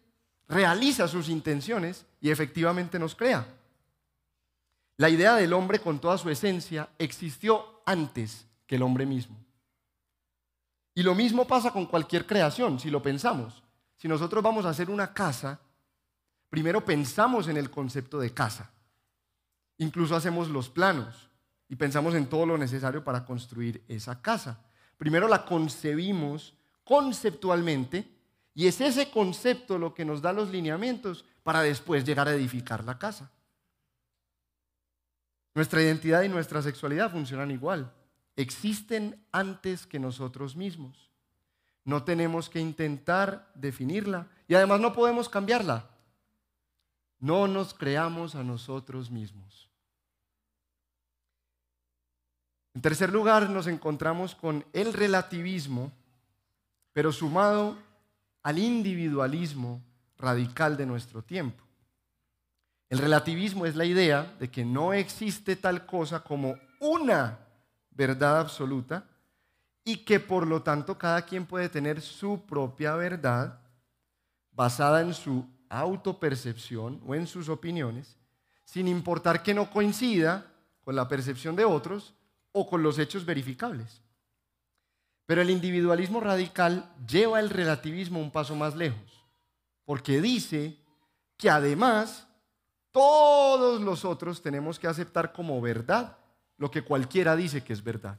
realiza 0.48 1.06
sus 1.06 1.28
intenciones 1.28 2.06
y 2.20 2.30
efectivamente 2.30 2.98
nos 2.98 3.14
crea. 3.14 3.46
La 4.96 5.08
idea 5.08 5.36
del 5.36 5.52
hombre 5.52 5.78
con 5.78 6.00
toda 6.00 6.18
su 6.18 6.28
esencia 6.30 6.88
existió 6.98 7.82
antes 7.86 8.46
que 8.66 8.76
el 8.76 8.82
hombre 8.82 9.06
mismo. 9.06 9.36
Y 10.94 11.02
lo 11.04 11.14
mismo 11.14 11.46
pasa 11.46 11.70
con 11.70 11.86
cualquier 11.86 12.26
creación, 12.26 12.80
si 12.80 12.90
lo 12.90 13.00
pensamos. 13.00 13.62
Si 13.96 14.08
nosotros 14.08 14.42
vamos 14.42 14.66
a 14.66 14.70
hacer 14.70 14.90
una 14.90 15.12
casa, 15.14 15.60
primero 16.50 16.84
pensamos 16.84 17.48
en 17.48 17.56
el 17.56 17.70
concepto 17.70 18.18
de 18.18 18.32
casa. 18.32 18.70
Incluso 19.78 20.16
hacemos 20.16 20.48
los 20.48 20.68
planos 20.68 21.30
y 21.68 21.76
pensamos 21.76 22.14
en 22.14 22.26
todo 22.26 22.46
lo 22.46 22.58
necesario 22.58 23.04
para 23.04 23.24
construir 23.24 23.84
esa 23.88 24.20
casa. 24.20 24.64
Primero 24.96 25.28
la 25.28 25.44
concebimos 25.44 26.54
conceptualmente 26.84 28.08
y 28.54 28.66
es 28.66 28.80
ese 28.80 29.10
concepto 29.10 29.78
lo 29.78 29.94
que 29.94 30.04
nos 30.04 30.20
da 30.20 30.32
los 30.32 30.50
lineamientos 30.50 31.24
para 31.42 31.62
después 31.62 32.04
llegar 32.04 32.28
a 32.28 32.34
edificar 32.34 32.84
la 32.84 32.98
casa. 32.98 33.30
Nuestra 35.54 35.82
identidad 35.82 36.22
y 36.22 36.28
nuestra 36.28 36.62
sexualidad 36.62 37.10
funcionan 37.10 37.50
igual 37.50 37.92
existen 38.38 39.20
antes 39.32 39.84
que 39.84 39.98
nosotros 39.98 40.54
mismos. 40.54 41.10
No 41.84 42.04
tenemos 42.04 42.48
que 42.48 42.60
intentar 42.60 43.50
definirla 43.54 44.28
y 44.46 44.54
además 44.54 44.80
no 44.80 44.92
podemos 44.92 45.28
cambiarla. 45.28 45.90
No 47.18 47.48
nos 47.48 47.74
creamos 47.74 48.34
a 48.34 48.44
nosotros 48.44 49.10
mismos. 49.10 49.68
En 52.74 52.82
tercer 52.82 53.12
lugar, 53.12 53.50
nos 53.50 53.66
encontramos 53.66 54.34
con 54.34 54.64
el 54.72 54.92
relativismo, 54.92 55.90
pero 56.92 57.10
sumado 57.10 57.76
al 58.42 58.58
individualismo 58.58 59.82
radical 60.16 60.76
de 60.76 60.86
nuestro 60.86 61.22
tiempo. 61.22 61.64
El 62.88 62.98
relativismo 62.98 63.66
es 63.66 63.76
la 63.76 63.84
idea 63.84 64.34
de 64.38 64.48
que 64.48 64.64
no 64.64 64.92
existe 64.92 65.56
tal 65.56 65.86
cosa 65.86 66.20
como 66.20 66.56
una 66.80 67.38
verdad 67.90 68.38
absoluta 68.38 69.04
y 69.84 70.04
que 70.04 70.20
por 70.20 70.46
lo 70.46 70.62
tanto 70.62 70.96
cada 70.96 71.22
quien 71.22 71.46
puede 71.46 71.68
tener 71.68 72.00
su 72.00 72.46
propia 72.46 72.94
verdad 72.94 73.60
basada 74.52 75.00
en 75.00 75.14
su 75.14 75.44
autopercepción 75.70 77.00
o 77.06 77.14
en 77.14 77.26
sus 77.26 77.48
opiniones, 77.48 78.16
sin 78.64 78.88
importar 78.88 79.42
que 79.42 79.54
no 79.54 79.70
coincida 79.70 80.52
con 80.84 80.96
la 80.96 81.08
percepción 81.08 81.56
de 81.56 81.64
otros 81.64 82.14
o 82.52 82.68
con 82.68 82.82
los 82.82 82.98
hechos 82.98 83.24
verificables. 83.24 84.02
Pero 85.26 85.42
el 85.42 85.50
individualismo 85.50 86.20
radical 86.20 86.90
lleva 87.06 87.40
el 87.40 87.50
relativismo 87.50 88.20
un 88.20 88.30
paso 88.30 88.54
más 88.54 88.74
lejos, 88.74 89.24
porque 89.84 90.20
dice 90.20 90.76
que 91.36 91.50
además 91.50 92.26
todos 92.90 93.80
los 93.80 94.04
otros 94.04 94.42
tenemos 94.42 94.78
que 94.78 94.86
aceptar 94.86 95.32
como 95.32 95.60
verdad 95.60 96.16
lo 96.56 96.70
que 96.70 96.82
cualquiera 96.82 97.36
dice 97.36 97.62
que 97.62 97.72
es 97.72 97.82
verdad. 97.82 98.18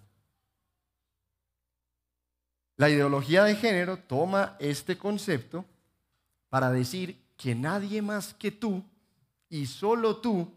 La 2.78 2.90
ideología 2.90 3.44
de 3.44 3.56
género 3.56 3.98
toma 3.98 4.56
este 4.60 4.98
concepto 4.98 5.66
para 6.48 6.72
decir 6.72 7.22
que 7.40 7.56
nadie 7.56 8.02
más 8.02 8.34
que 8.34 8.52
tú 8.52 8.84
y 9.48 9.66
solo 9.66 10.18
tú 10.18 10.54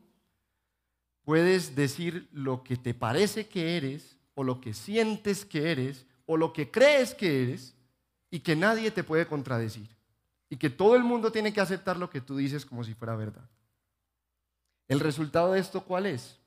puedes 1.22 1.76
decir 1.76 2.28
lo 2.32 2.64
que 2.64 2.76
te 2.76 2.92
parece 2.92 3.46
que 3.46 3.76
eres 3.76 4.16
o 4.34 4.42
lo 4.42 4.60
que 4.60 4.74
sientes 4.74 5.44
que 5.44 5.70
eres 5.70 6.04
o 6.26 6.36
lo 6.36 6.52
que 6.52 6.72
crees 6.72 7.14
que 7.14 7.44
eres 7.44 7.76
y 8.32 8.40
que 8.40 8.56
nadie 8.56 8.90
te 8.90 9.04
puede 9.04 9.26
contradecir 9.26 9.88
y 10.50 10.56
que 10.56 10.70
todo 10.70 10.96
el 10.96 11.04
mundo 11.04 11.30
tiene 11.30 11.52
que 11.52 11.60
aceptar 11.60 11.96
lo 11.96 12.10
que 12.10 12.20
tú 12.20 12.36
dices 12.36 12.66
como 12.66 12.82
si 12.82 12.94
fuera 12.94 13.14
verdad. 13.14 13.48
¿El 14.88 14.98
resultado 14.98 15.52
de 15.52 15.60
esto 15.60 15.84
cuál 15.84 16.06
es? 16.06 16.42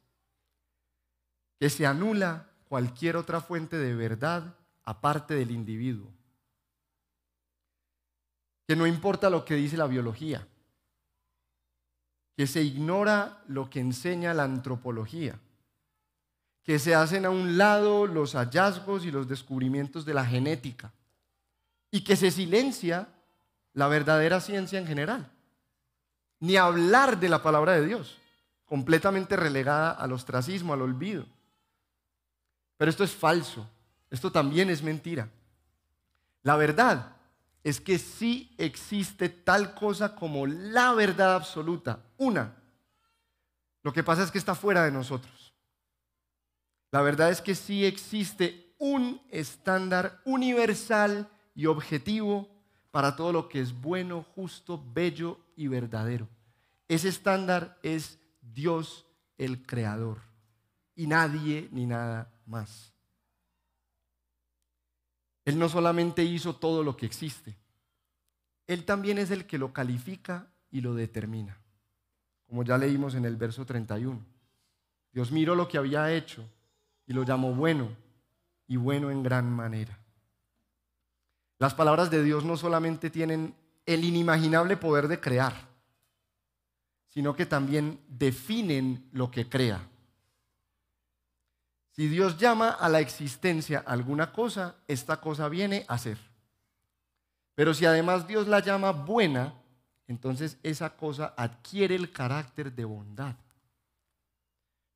que 1.57 1.69
se 1.69 1.85
anula 1.85 2.49
cualquier 2.67 3.15
otra 3.15 3.39
fuente 3.39 3.77
de 3.77 3.95
verdad 3.95 4.55
aparte 4.83 5.35
del 5.35 5.51
individuo. 5.51 6.11
Que 8.67 8.75
no 8.75 8.87
importa 8.87 9.29
lo 9.29 9.45
que 9.45 9.55
dice 9.55 9.77
la 9.77 9.87
biología, 9.87 10.47
que 12.35 12.47
se 12.47 12.61
ignora 12.61 13.43
lo 13.47 13.69
que 13.69 13.79
enseña 13.79 14.33
la 14.33 14.43
antropología, 14.43 15.39
que 16.63 16.79
se 16.79 16.95
hacen 16.95 17.25
a 17.25 17.29
un 17.29 17.57
lado 17.57 18.07
los 18.07 18.33
hallazgos 18.33 19.05
y 19.05 19.11
los 19.11 19.27
descubrimientos 19.27 20.03
de 20.03 20.13
la 20.13 20.25
genética 20.25 20.91
y 21.91 22.03
que 22.03 22.15
se 22.15 22.31
silencia 22.31 23.07
la 23.73 23.87
verdadera 23.87 24.41
ciencia 24.41 24.79
en 24.79 24.87
general. 24.87 25.31
Ni 26.39 26.57
hablar 26.57 27.19
de 27.19 27.29
la 27.29 27.41
palabra 27.41 27.73
de 27.73 27.85
Dios, 27.85 28.17
completamente 28.65 29.35
relegada 29.35 29.91
al 29.91 30.11
ostracismo, 30.11 30.73
al 30.73 30.81
olvido. 30.81 31.25
Pero 32.77 32.89
esto 32.89 33.03
es 33.03 33.11
falso. 33.11 33.69
Esto 34.09 34.31
también 34.31 34.69
es 34.69 34.83
mentira. 34.83 35.29
La 36.43 36.55
verdad 36.57 37.14
es 37.65 37.81
que 37.81 37.97
sí 37.97 38.53
existe 38.59 39.27
tal 39.27 39.73
cosa 39.73 40.13
como 40.13 40.45
la 40.45 40.93
verdad 40.93 41.33
absoluta, 41.33 42.05
una. 42.15 42.55
Lo 43.81 43.91
que 43.91 44.03
pasa 44.03 44.21
es 44.21 44.29
que 44.29 44.37
está 44.37 44.53
fuera 44.53 44.85
de 44.85 44.91
nosotros. 44.91 45.51
La 46.91 47.01
verdad 47.01 47.31
es 47.31 47.41
que 47.41 47.55
sí 47.55 47.83
existe 47.83 48.75
un 48.77 49.19
estándar 49.31 50.21
universal 50.25 51.27
y 51.55 51.65
objetivo 51.65 52.47
para 52.91 53.15
todo 53.15 53.33
lo 53.33 53.49
que 53.49 53.61
es 53.61 53.73
bueno, 53.73 54.23
justo, 54.35 54.83
bello 54.93 55.39
y 55.55 55.67
verdadero. 55.67 56.29
Ese 56.87 57.09
estándar 57.09 57.79
es 57.81 58.19
Dios 58.41 59.07
el 59.39 59.65
Creador 59.65 60.19
y 60.93 61.07
nadie 61.07 61.67
ni 61.71 61.87
nada 61.87 62.31
más. 62.45 62.94
Él 65.45 65.59
no 65.59 65.69
solamente 65.69 66.23
hizo 66.23 66.55
todo 66.55 66.83
lo 66.83 66.97
que 66.97 67.05
existe, 67.05 67.55
Él 68.67 68.83
también 68.83 69.19
es 69.19 69.29
el 69.29 69.45
que 69.45 69.59
lo 69.59 69.71
califica 69.71 70.47
y 70.71 70.81
lo 70.81 70.95
determina, 70.95 71.57
como 72.47 72.63
ya 72.63 72.77
leímos 72.77 73.13
en 73.13 73.25
el 73.25 73.37
verso 73.37 73.65
31. 73.65 74.19
Dios 75.13 75.31
miró 75.31 75.55
lo 75.55 75.67
que 75.67 75.77
había 75.77 76.11
hecho 76.11 76.43
y 77.05 77.13
lo 77.13 77.23
llamó 77.23 77.53
bueno 77.53 77.89
y 78.67 78.75
bueno 78.75 79.11
en 79.11 79.23
gran 79.23 79.49
manera. 79.49 79.97
Las 81.59 81.73
palabras 81.73 82.11
de 82.11 82.23
Dios 82.23 82.43
no 82.43 82.57
solamente 82.57 83.09
tienen 83.09 83.55
el 83.85 84.03
inimaginable 84.03 84.77
poder 84.77 85.07
de 85.07 85.19
crear, 85.19 85.53
sino 87.07 87.35
que 87.35 87.45
también 87.45 88.01
definen 88.09 89.07
lo 89.13 89.31
que 89.31 89.47
crea. 89.47 89.87
Si 91.95 92.09
Dios 92.09 92.37
llama 92.37 92.71
a 92.71 92.89
la 92.89 92.99
existencia 92.99 93.81
alguna 93.87 94.33
cosa, 94.33 94.75
esta 94.85 95.21
cosa 95.21 95.47
viene 95.47 95.85
a 95.87 95.97
ser. 95.97 96.17
Pero 97.55 97.73
si 97.73 97.85
además 97.85 98.27
Dios 98.27 98.49
la 98.49 98.59
llama 98.59 98.91
buena, 98.91 99.53
entonces 100.05 100.57
esa 100.61 100.89
cosa 100.89 101.33
adquiere 101.37 101.95
el 101.95 102.11
carácter 102.11 102.73
de 102.73 102.83
bondad. 102.83 103.35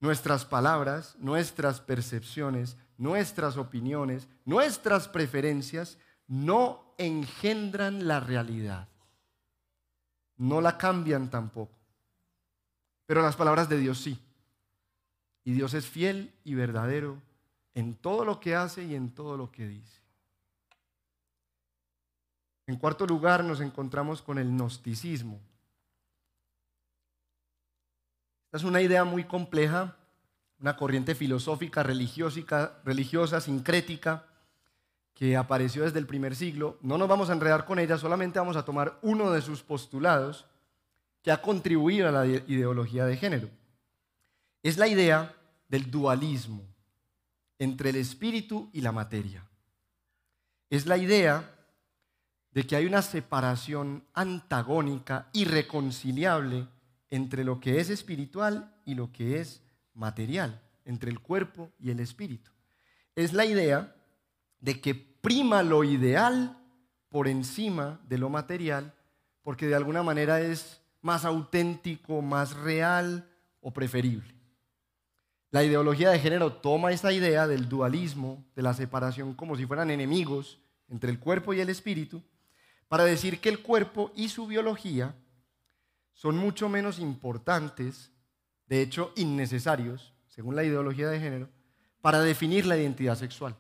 Nuestras 0.02 0.44
palabras, 0.44 1.16
nuestras 1.20 1.80
percepciones, 1.80 2.76
nuestras 2.98 3.56
opiniones, 3.56 4.28
nuestras 4.44 5.08
preferencias 5.08 5.98
no 6.28 6.94
engendran 6.98 8.10
la 8.10 8.20
realidad. 8.20 8.90
No 10.36 10.60
la 10.60 10.78
cambian 10.78 11.30
tampoco. 11.30 11.78
Pero 13.06 13.22
las 13.22 13.38
palabras 13.38 13.70
de 13.70 13.78
Dios 13.78 14.00
sí. 14.00 14.20
Y 15.50 15.54
Dios 15.54 15.74
es 15.74 15.88
fiel 15.88 16.32
y 16.44 16.54
verdadero 16.54 17.18
en 17.74 17.96
todo 17.96 18.24
lo 18.24 18.40
que 18.40 18.56
hace 18.56 18.84
y 18.84 18.94
en 18.94 19.10
todo 19.10 19.36
lo 19.36 19.52
que 19.52 19.68
dice. 19.68 20.00
En 22.68 22.76
cuarto 22.76 23.08
lugar 23.08 23.44
nos 23.44 23.60
encontramos 23.60 24.22
con 24.22 24.38
el 24.38 24.48
gnosticismo. 24.48 25.40
Esta 28.46 28.58
es 28.58 28.64
una 28.64 28.80
idea 28.80 29.04
muy 29.06 29.24
compleja, 29.24 29.98
una 30.60 30.78
corriente 30.78 31.16
filosófica, 31.16 31.82
religiosa, 31.82 32.80
religiosa, 32.86 33.42
sincrética, 33.42 34.28
que 35.16 35.36
apareció 35.36 35.82
desde 35.82 35.98
el 35.98 36.06
primer 36.06 36.36
siglo. 36.36 36.78
No 36.84 37.00
nos 37.00 37.10
vamos 37.10 37.32
a 37.32 37.34
enredar 37.34 37.66
con 37.66 37.80
ella, 37.80 37.98
solamente 37.98 38.38
vamos 38.38 38.56
a 38.56 38.66
tomar 38.66 39.00
uno 39.02 39.32
de 39.32 39.42
sus 39.42 39.64
postulados 39.64 40.46
que 41.24 41.32
ha 41.32 41.42
contribuido 41.42 42.08
a 42.08 42.12
la 42.12 42.28
ideología 42.28 43.06
de 43.06 43.18
género. 43.18 43.50
Es 44.62 44.78
la 44.78 44.88
idea 44.88 45.38
del 45.70 45.90
dualismo 45.90 46.68
entre 47.60 47.92
el 47.92 47.98
espíritu 47.98 48.70
y 48.74 48.82
la 48.82 48.92
materia. 48.92 49.48
Es 50.70 50.86
la 50.86 50.98
idea 50.98 51.56
de 52.52 52.64
que 52.66 52.76
hay 52.76 52.86
una 52.86 53.02
separación 53.02 54.04
antagónica, 54.14 55.30
irreconciliable 55.34 56.68
entre 57.10 57.44
lo 57.44 57.60
que 57.60 57.80
es 57.80 57.90
espiritual 57.90 58.76
y 58.86 58.96
lo 58.96 59.12
que 59.12 59.40
es 59.40 59.62
material, 59.94 60.62
entre 60.86 61.12
el 61.12 61.20
cuerpo 61.20 61.72
y 61.80 61.92
el 61.92 62.00
espíritu. 62.00 62.52
Es 63.16 63.34
la 63.34 63.46
idea 63.46 63.96
de 64.60 64.82
que 64.82 64.96
prima 64.96 65.64
lo 65.64 65.84
ideal 65.84 66.58
por 67.10 67.28
encima 67.28 68.00
de 68.08 68.18
lo 68.18 68.30
material, 68.30 68.94
porque 69.44 69.68
de 69.68 69.76
alguna 69.76 70.04
manera 70.04 70.42
es 70.42 70.82
más 71.02 71.26
auténtico, 71.26 72.22
más 72.22 72.56
real 72.56 73.28
o 73.62 73.72
preferible. 73.72 74.38
La 75.52 75.64
ideología 75.64 76.12
de 76.12 76.20
género 76.20 76.54
toma 76.54 76.92
esta 76.92 77.12
idea 77.12 77.48
del 77.48 77.68
dualismo, 77.68 78.46
de 78.56 78.62
la 78.62 78.74
separación 78.74 79.34
como 79.34 79.56
si 79.56 79.66
fueran 79.66 79.90
enemigos 79.90 80.60
entre 80.90 81.10
el 81.10 81.20
cuerpo 81.20 81.54
y 81.54 81.60
el 81.60 81.70
espíritu, 81.70 82.22
para 82.88 83.04
decir 83.04 83.40
que 83.40 83.50
el 83.50 83.62
cuerpo 83.62 84.12
y 84.16 84.30
su 84.30 84.46
biología 84.46 85.16
son 86.14 86.38
mucho 86.38 86.70
menos 86.70 87.00
importantes, 87.00 88.12
de 88.68 88.82
hecho 88.82 89.12
innecesarios, 89.16 90.14
según 90.28 90.56
la 90.56 90.64
ideología 90.64 91.10
de 91.10 91.20
género, 91.20 91.50
para 92.02 92.22
definir 92.22 92.66
la 92.66 92.78
identidad 92.78 93.16
sexual, 93.16 93.56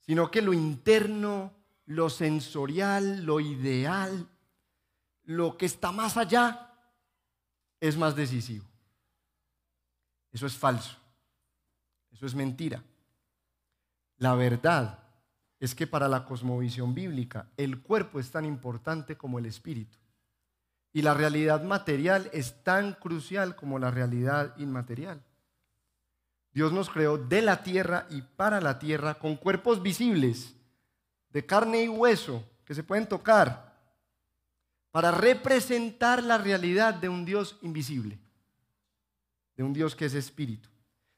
sino 0.00 0.30
que 0.30 0.42
lo 0.42 0.52
interno, 0.52 1.52
lo 1.84 2.08
sensorial, 2.08 3.24
lo 3.24 3.40
ideal, 3.40 4.28
lo 5.24 5.56
que 5.56 5.66
está 5.66 5.92
más 5.92 6.16
allá, 6.16 6.72
es 7.80 7.96
más 7.96 8.16
decisivo. 8.16 8.71
Eso 10.32 10.46
es 10.46 10.56
falso, 10.56 10.96
eso 12.10 12.26
es 12.26 12.34
mentira. 12.34 12.82
La 14.16 14.34
verdad 14.34 14.98
es 15.60 15.74
que 15.74 15.86
para 15.86 16.08
la 16.08 16.24
cosmovisión 16.24 16.94
bíblica 16.94 17.48
el 17.56 17.82
cuerpo 17.82 18.18
es 18.18 18.30
tan 18.30 18.44
importante 18.44 19.16
como 19.16 19.38
el 19.38 19.46
espíritu. 19.46 19.98
Y 20.92 21.02
la 21.02 21.14
realidad 21.14 21.62
material 21.62 22.28
es 22.32 22.62
tan 22.64 22.94
crucial 22.94 23.56
como 23.56 23.78
la 23.78 23.90
realidad 23.90 24.56
inmaterial. 24.58 25.22
Dios 26.52 26.72
nos 26.72 26.90
creó 26.90 27.16
de 27.16 27.42
la 27.42 27.62
tierra 27.62 28.06
y 28.10 28.22
para 28.22 28.60
la 28.60 28.78
tierra 28.78 29.14
con 29.14 29.36
cuerpos 29.36 29.82
visibles, 29.82 30.54
de 31.30 31.46
carne 31.46 31.84
y 31.84 31.88
hueso, 31.88 32.44
que 32.64 32.74
se 32.74 32.82
pueden 32.82 33.08
tocar, 33.08 33.72
para 34.90 35.10
representar 35.10 36.22
la 36.22 36.36
realidad 36.36 36.92
de 36.92 37.08
un 37.08 37.24
Dios 37.24 37.58
invisible, 37.62 38.18
un 39.62 39.72
Dios 39.72 39.94
que 39.94 40.06
es 40.06 40.14
espíritu. 40.14 40.68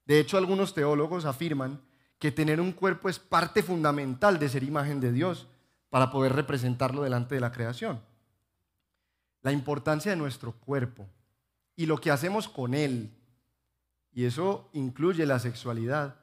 De 0.06 0.20
hecho, 0.20 0.36
algunos 0.36 0.74
teólogos 0.74 1.24
afirman 1.24 1.80
que 2.18 2.32
tener 2.32 2.60
un 2.60 2.72
cuerpo 2.72 3.08
es 3.08 3.18
parte 3.18 3.62
fundamental 3.62 4.38
de 4.38 4.48
ser 4.48 4.62
imagen 4.62 5.00
de 5.00 5.12
Dios 5.12 5.46
para 5.90 6.10
poder 6.10 6.32
representarlo 6.32 7.02
delante 7.02 7.34
de 7.34 7.40
la 7.40 7.52
creación. 7.52 8.00
La 9.42 9.52
importancia 9.52 10.10
de 10.10 10.16
nuestro 10.16 10.52
cuerpo 10.52 11.06
y 11.76 11.86
lo 11.86 11.98
que 11.98 12.10
hacemos 12.10 12.48
con 12.48 12.74
él, 12.74 13.12
y 14.12 14.24
eso 14.24 14.70
incluye 14.72 15.26
la 15.26 15.38
sexualidad, 15.38 16.16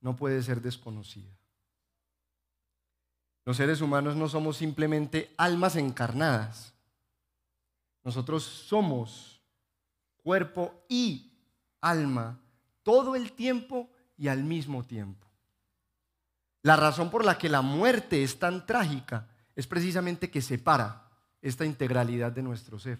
no 0.00 0.16
puede 0.16 0.42
ser 0.42 0.62
desconocida. 0.62 1.36
Los 3.44 3.56
seres 3.58 3.80
humanos 3.80 4.16
no 4.16 4.28
somos 4.28 4.56
simplemente 4.56 5.32
almas 5.36 5.76
encarnadas. 5.76 6.74
Nosotros 8.02 8.42
somos 8.42 9.40
cuerpo 10.16 10.84
y 10.88 11.35
alma 11.88 12.40
todo 12.82 13.16
el 13.16 13.32
tiempo 13.32 13.90
y 14.16 14.28
al 14.28 14.44
mismo 14.44 14.84
tiempo. 14.84 15.26
La 16.62 16.76
razón 16.76 17.10
por 17.10 17.24
la 17.24 17.38
que 17.38 17.48
la 17.48 17.62
muerte 17.62 18.22
es 18.22 18.38
tan 18.38 18.66
trágica 18.66 19.28
es 19.54 19.66
precisamente 19.66 20.30
que 20.30 20.42
separa 20.42 21.08
esta 21.40 21.64
integralidad 21.64 22.32
de 22.32 22.42
nuestro 22.42 22.78
ser. 22.78 22.98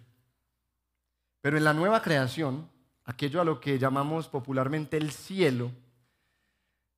Pero 1.40 1.57
en 1.57 1.64
la 1.64 1.75
nueva 1.75 2.01
creación, 2.03 2.68
aquello 3.05 3.40
a 3.40 3.44
lo 3.44 3.61
que 3.61 3.79
llamamos 3.79 4.29
popularmente 4.29 4.96
el 4.96 5.11
cielo, 5.11 5.70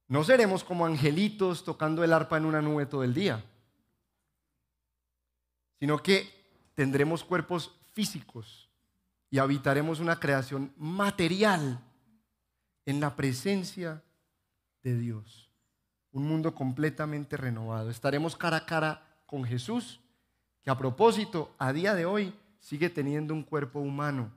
no 0.08 0.24
seremos 0.24 0.64
como 0.64 0.86
angelitos 0.86 1.64
tocando 1.64 2.02
el 2.04 2.12
arpa 2.12 2.38
en 2.38 2.46
una 2.46 2.62
nube 2.62 2.86
todo 2.86 3.04
el 3.04 3.12
día, 3.12 3.44
sino 5.78 6.02
que 6.02 6.28
tendremos 6.74 7.24
cuerpos 7.24 7.74
físicos 7.92 8.67
y 9.30 9.38
habitaremos 9.38 10.00
una 10.00 10.18
creación 10.18 10.72
material 10.76 11.80
en 12.86 13.00
la 13.00 13.14
presencia 13.16 14.02
de 14.82 14.96
Dios 14.96 15.48
un 16.12 16.26
mundo 16.26 16.54
completamente 16.54 17.36
renovado. 17.36 17.90
Estaremos 17.90 18.36
cara 18.36 18.58
a 18.58 18.66
cara 18.66 19.02
con 19.26 19.44
Jesús, 19.44 20.00
que 20.62 20.70
a 20.70 20.78
propósito, 20.78 21.54
a 21.58 21.72
día 21.72 21.94
de 21.94 22.06
hoy, 22.06 22.34
sigue 22.60 22.90
teniendo 22.90 23.34
un 23.34 23.42
cuerpo 23.42 23.80
humano. 23.80 24.32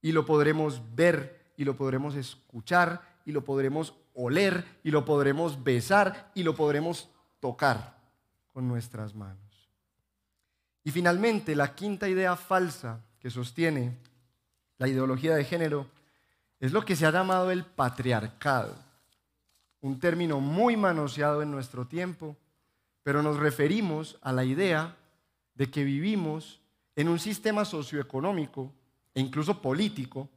Y 0.00 0.12
lo 0.12 0.24
podremos 0.24 0.82
ver, 0.94 1.52
y 1.56 1.64
lo 1.64 1.76
podremos 1.76 2.14
escuchar, 2.14 3.02
y 3.24 3.32
lo 3.32 3.44
podremos 3.44 3.94
oler, 4.14 4.64
y 4.82 4.90
lo 4.90 5.04
podremos 5.04 5.62
besar, 5.62 6.30
y 6.34 6.42
lo 6.42 6.54
podremos 6.54 7.10
tocar 7.40 7.98
con 8.52 8.66
nuestras 8.66 9.14
manos. 9.14 9.70
Y 10.82 10.90
finalmente, 10.90 11.54
la 11.54 11.74
quinta 11.74 12.08
idea 12.08 12.36
falsa 12.36 13.04
que 13.20 13.30
sostiene 13.30 13.96
la 14.78 14.88
ideología 14.88 15.34
de 15.34 15.44
género 15.44 15.86
es 16.58 16.72
lo 16.72 16.84
que 16.84 16.96
se 16.96 17.06
ha 17.06 17.12
llamado 17.12 17.50
el 17.50 17.64
patriarcado 17.64 18.90
un 19.80 19.98
término 19.98 20.40
muy 20.40 20.76
manoseado 20.76 21.42
en 21.42 21.50
nuestro 21.50 21.86
tiempo, 21.86 22.36
pero 23.02 23.22
nos 23.22 23.38
referimos 23.38 24.18
a 24.22 24.32
la 24.32 24.44
idea 24.44 24.96
de 25.54 25.70
que 25.70 25.84
vivimos 25.84 26.60
en 26.96 27.08
un 27.08 27.18
sistema 27.18 27.64
socioeconómico 27.64 28.72
e 29.14 29.20
incluso 29.20 29.62
político 29.62 30.28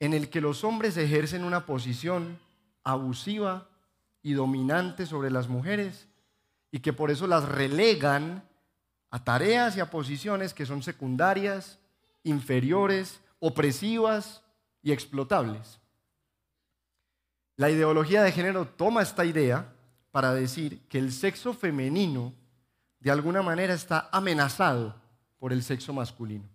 en 0.00 0.12
el 0.12 0.28
que 0.28 0.40
los 0.40 0.64
hombres 0.64 0.96
ejercen 0.96 1.44
una 1.44 1.66
posición 1.66 2.38
abusiva 2.84 3.68
y 4.22 4.32
dominante 4.32 5.06
sobre 5.06 5.30
las 5.30 5.48
mujeres 5.48 6.08
y 6.70 6.80
que 6.80 6.92
por 6.92 7.10
eso 7.10 7.26
las 7.26 7.48
relegan 7.48 8.42
a 9.10 9.24
tareas 9.24 9.76
y 9.76 9.80
a 9.80 9.90
posiciones 9.90 10.52
que 10.52 10.66
son 10.66 10.82
secundarias, 10.82 11.77
inferiores, 12.28 13.20
opresivas 13.40 14.42
y 14.82 14.92
explotables. 14.92 15.80
La 17.56 17.70
ideología 17.70 18.22
de 18.22 18.32
género 18.32 18.66
toma 18.68 19.02
esta 19.02 19.24
idea 19.24 19.72
para 20.10 20.32
decir 20.32 20.80
que 20.88 20.98
el 20.98 21.12
sexo 21.12 21.52
femenino 21.52 22.32
de 23.00 23.10
alguna 23.10 23.42
manera 23.42 23.74
está 23.74 24.08
amenazado 24.12 24.94
por 25.38 25.52
el 25.52 25.62
sexo 25.62 25.92
masculino. 25.92 26.48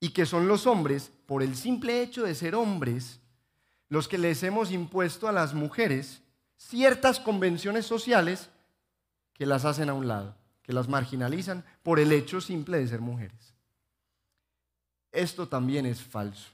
Y 0.00 0.10
que 0.10 0.26
son 0.26 0.46
los 0.46 0.66
hombres, 0.66 1.10
por 1.26 1.42
el 1.42 1.56
simple 1.56 2.02
hecho 2.02 2.22
de 2.22 2.34
ser 2.34 2.54
hombres, 2.54 3.20
los 3.88 4.06
que 4.06 4.18
les 4.18 4.42
hemos 4.42 4.70
impuesto 4.70 5.28
a 5.28 5.32
las 5.32 5.54
mujeres 5.54 6.22
ciertas 6.56 7.20
convenciones 7.20 7.86
sociales 7.86 8.50
que 9.34 9.46
las 9.46 9.64
hacen 9.64 9.88
a 9.88 9.94
un 9.94 10.08
lado, 10.08 10.36
que 10.62 10.72
las 10.72 10.88
marginalizan 10.88 11.64
por 11.82 11.98
el 11.98 12.12
hecho 12.12 12.40
simple 12.40 12.78
de 12.78 12.88
ser 12.88 13.00
mujeres. 13.00 13.54
Esto 15.12 15.48
también 15.48 15.86
es 15.86 16.02
falso. 16.02 16.50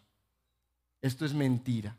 Esto 1.01 1.25
es 1.25 1.35
mentira. 1.35 1.97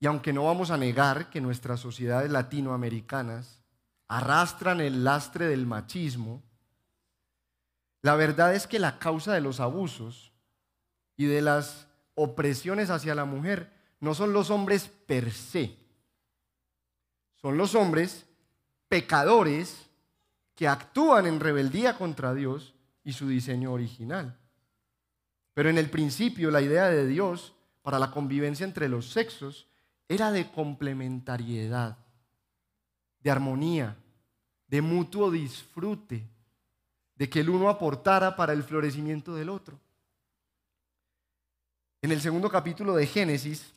Y 0.00 0.06
aunque 0.06 0.32
no 0.32 0.44
vamos 0.44 0.70
a 0.70 0.76
negar 0.76 1.30
que 1.30 1.40
nuestras 1.40 1.80
sociedades 1.80 2.30
latinoamericanas 2.30 3.62
arrastran 4.08 4.80
el 4.80 5.04
lastre 5.04 5.46
del 5.46 5.66
machismo, 5.66 6.42
la 8.02 8.14
verdad 8.14 8.54
es 8.54 8.66
que 8.66 8.78
la 8.78 8.98
causa 8.98 9.32
de 9.32 9.40
los 9.40 9.58
abusos 9.58 10.32
y 11.16 11.26
de 11.26 11.42
las 11.42 11.88
opresiones 12.14 12.90
hacia 12.90 13.14
la 13.14 13.24
mujer 13.24 13.72
no 14.00 14.14
son 14.14 14.32
los 14.32 14.50
hombres 14.50 14.88
per 15.06 15.32
se, 15.32 15.76
son 17.34 17.56
los 17.56 17.74
hombres 17.74 18.26
pecadores 18.88 19.90
que 20.54 20.68
actúan 20.68 21.26
en 21.26 21.40
rebeldía 21.40 21.98
contra 21.98 22.34
Dios 22.34 22.74
y 23.02 23.12
su 23.12 23.28
diseño 23.28 23.72
original. 23.72 24.38
Pero 25.56 25.70
en 25.70 25.78
el 25.78 25.88
principio 25.88 26.50
la 26.50 26.60
idea 26.60 26.90
de 26.90 27.06
Dios 27.06 27.54
para 27.80 27.98
la 27.98 28.10
convivencia 28.10 28.62
entre 28.62 28.90
los 28.90 29.08
sexos 29.08 29.66
era 30.06 30.30
de 30.30 30.50
complementariedad, 30.50 31.96
de 33.20 33.30
armonía, 33.30 33.96
de 34.68 34.82
mutuo 34.82 35.30
disfrute, 35.30 36.28
de 37.14 37.30
que 37.30 37.40
el 37.40 37.48
uno 37.48 37.70
aportara 37.70 38.36
para 38.36 38.52
el 38.52 38.64
florecimiento 38.64 39.34
del 39.34 39.48
otro. 39.48 39.80
En 42.02 42.12
el 42.12 42.20
segundo 42.20 42.50
capítulo 42.50 42.94
de 42.94 43.06
Génesis, 43.06 43.72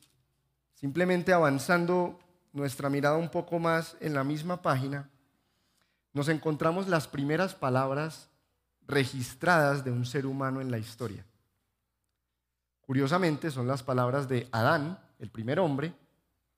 simplemente 0.73 1.31
avanzando 1.31 2.19
nuestra 2.51 2.89
mirada 2.89 3.15
un 3.15 3.29
poco 3.29 3.57
más 3.57 3.95
en 4.01 4.13
la 4.13 4.25
misma 4.25 4.61
página, 4.61 5.09
nos 6.11 6.27
encontramos 6.27 6.89
las 6.89 7.07
primeras 7.07 7.55
palabras 7.55 8.27
registradas 8.85 9.85
de 9.85 9.91
un 9.91 10.05
ser 10.05 10.25
humano 10.25 10.59
en 10.59 10.71
la 10.71 10.77
historia. 10.77 11.25
Curiosamente 12.89 13.51
son 13.51 13.67
las 13.67 13.83
palabras 13.83 14.27
de 14.27 14.49
Adán, 14.51 14.97
el 15.19 15.29
primer 15.29 15.59
hombre, 15.59 15.93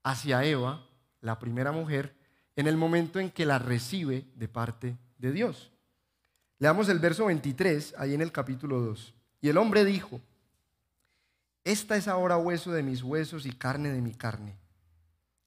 hacia 0.02 0.42
Eva, 0.42 0.82
la 1.20 1.38
primera 1.38 1.72
mujer, 1.72 2.14
en 2.56 2.66
el 2.66 2.78
momento 2.78 3.20
en 3.20 3.30
que 3.30 3.44
la 3.44 3.58
recibe 3.58 4.24
de 4.36 4.48
parte 4.48 4.96
de 5.18 5.30
Dios. 5.30 5.70
Leamos 6.58 6.88
el 6.88 7.00
verso 7.00 7.26
23, 7.26 7.96
ahí 7.98 8.14
en 8.14 8.22
el 8.22 8.32
capítulo 8.32 8.80
2. 8.80 9.12
Y 9.42 9.50
el 9.50 9.58
hombre 9.58 9.84
dijo, 9.84 10.22
esta 11.64 11.96
es 11.96 12.08
ahora 12.08 12.38
hueso 12.38 12.72
de 12.72 12.82
mis 12.82 13.02
huesos 13.02 13.44
y 13.44 13.52
carne 13.52 13.90
de 13.90 14.00
mi 14.00 14.14
carne. 14.14 14.56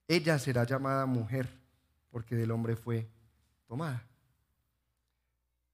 Ella 0.07 0.37
será 0.37 0.65
llamada 0.65 1.07
mujer, 1.07 1.49
porque 2.11 2.35
del 2.35 2.51
hombre 2.51 2.75
fue 2.75 3.07
tomada. 3.65 4.03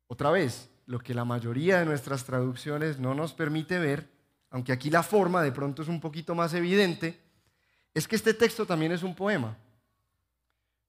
Otra 0.08 0.32
vez, 0.32 0.70
lo 0.86 1.00
que 1.00 1.14
la 1.14 1.26
mayoría 1.26 1.80
de 1.80 1.86
nuestras 1.86 2.24
traducciones 2.24 2.98
no 2.98 3.14
nos 3.14 3.34
permite 3.34 3.78
ver, 3.78 4.10
aunque 4.52 4.74
aquí 4.74 4.90
la 4.90 5.02
forma 5.02 5.42
de 5.42 5.52
pronto 5.52 5.82
es 5.82 5.88
un 5.88 6.00
poquito 6.00 6.36
más 6.36 6.54
evidente, 6.54 7.20
es 7.94 8.08
que 8.08 8.18
este 8.18 8.34
texto 8.34 8.66
también 8.66 8.92
es 8.92 9.02
un 9.02 9.16
poema. 9.16 9.58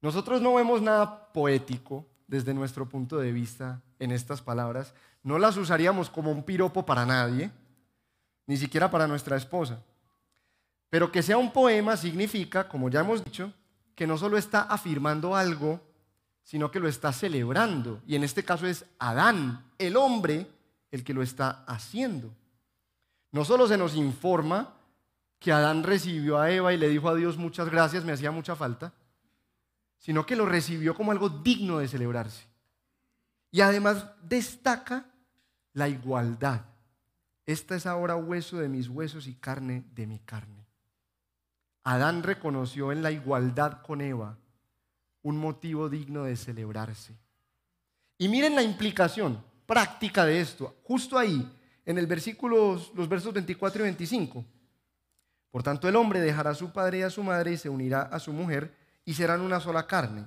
Nosotros 0.01 0.43
no 0.43 0.55
vemos 0.55 0.83
nada 0.83 1.33
poético 1.33 2.05
desde 2.27 2.53
nuestro 2.53 2.89
punto 2.89 3.19
de 3.19 3.31
vista 3.31 3.81
en 4.01 4.11
estas 4.11 4.43
palabras. 4.43 4.95
No 5.23 5.39
las 5.39 5.57
usaríamos 5.57 6.11
como 6.11 6.33
un 6.33 6.43
piropo 6.43 6.85
para 6.85 7.07
nadie, 7.07 7.53
ni 8.47 8.57
siquiera 8.57 8.91
para 8.91 9.07
nuestra 9.07 9.37
esposa. 9.37 9.81
Pero 10.91 11.13
que 11.13 11.23
sea 11.23 11.39
un 11.39 11.53
poema 11.53 11.97
significa, 11.97 12.69
como 12.69 12.91
ya 12.91 13.01
hemos 13.01 13.25
dicho, 13.25 13.53
que 13.95 14.09
no 14.09 14.19
solo 14.19 14.37
está 14.37 14.63
afirmando 14.63 15.37
algo, 15.37 15.81
sino 16.43 16.71
que 16.73 16.81
lo 16.81 16.89
está 16.89 17.13
celebrando. 17.13 18.03
Y 18.09 18.17
en 18.17 18.25
este 18.25 18.45
caso 18.45 18.67
es 18.67 18.85
Adán, 18.99 19.65
el 19.79 19.97
hombre, 19.97 20.49
el 20.91 21.05
que 21.05 21.15
lo 21.15 21.23
está 21.23 21.65
haciendo. 21.67 22.35
No 23.33 23.45
solo 23.45 23.67
se 23.67 23.79
nos 23.79 23.97
informa 23.97 24.75
que 25.39 25.53
Adán 25.53 25.83
recibió 25.83 26.39
a 26.39 26.51
Eva 26.51 26.73
y 26.73 26.77
le 26.77 26.89
dijo 26.89 27.09
a 27.09 27.15
Dios 27.15 27.37
muchas 27.37 27.69
gracias, 27.69 28.05
me 28.05 28.13
hacía 28.13 28.31
mucha 28.31 28.55
falta, 28.55 28.93
sino 29.99 30.25
que 30.25 30.37
lo 30.37 30.47
recibió 30.47 30.95
como 30.95 31.11
algo 31.11 31.29
digno 31.29 31.79
de 31.79 31.89
celebrarse. 31.89 32.47
Y 33.51 33.61
además 33.61 34.07
destaca 34.23 35.07
la 35.73 35.89
igualdad. 35.89 36.63
Esta 37.45 37.75
es 37.75 37.87
ahora 37.87 38.17
hueso 38.17 38.59
de 38.59 38.69
mis 38.69 38.89
huesos 38.89 39.27
y 39.27 39.35
carne 39.35 39.85
de 39.95 40.07
mi 40.07 40.19
carne. 40.21 40.67
Adán 41.85 42.23
reconoció 42.23 42.93
en 42.93 43.03
la 43.03 43.11
igualdad 43.11 43.83
con 43.83 44.01
Eva 44.01 44.39
un 45.23 45.39
motivo 45.39 45.89
digno 45.89 46.25
de 46.25 46.37
celebrarse. 46.37 47.17
Y 48.19 48.29
miren 48.29 48.55
la 48.55 48.63
implicación 48.63 49.43
práctica 49.67 50.25
de 50.25 50.41
esto, 50.41 50.77
justo 50.85 51.19
ahí, 51.19 51.51
en 51.85 51.99
el 51.99 52.07
versículo, 52.07 52.81
los 52.95 53.09
versos 53.09 53.33
24 53.33 53.83
y 53.83 53.85
25. 53.85 54.45
Por 55.51 55.63
tanto, 55.63 55.89
el 55.89 55.97
hombre 55.97 56.21
dejará 56.21 56.51
a 56.51 56.55
su 56.55 56.73
padre 56.73 56.99
y 56.99 57.03
a 57.03 57.11
su 57.11 57.23
madre 57.23 57.53
y 57.53 57.57
se 57.57 57.69
unirá 57.69 58.03
a 58.03 58.19
su 58.19 58.33
mujer 58.33 58.75
y 59.05 59.15
serán 59.15 59.41
una 59.41 59.61
sola 59.61 59.87
carne. 59.87 60.27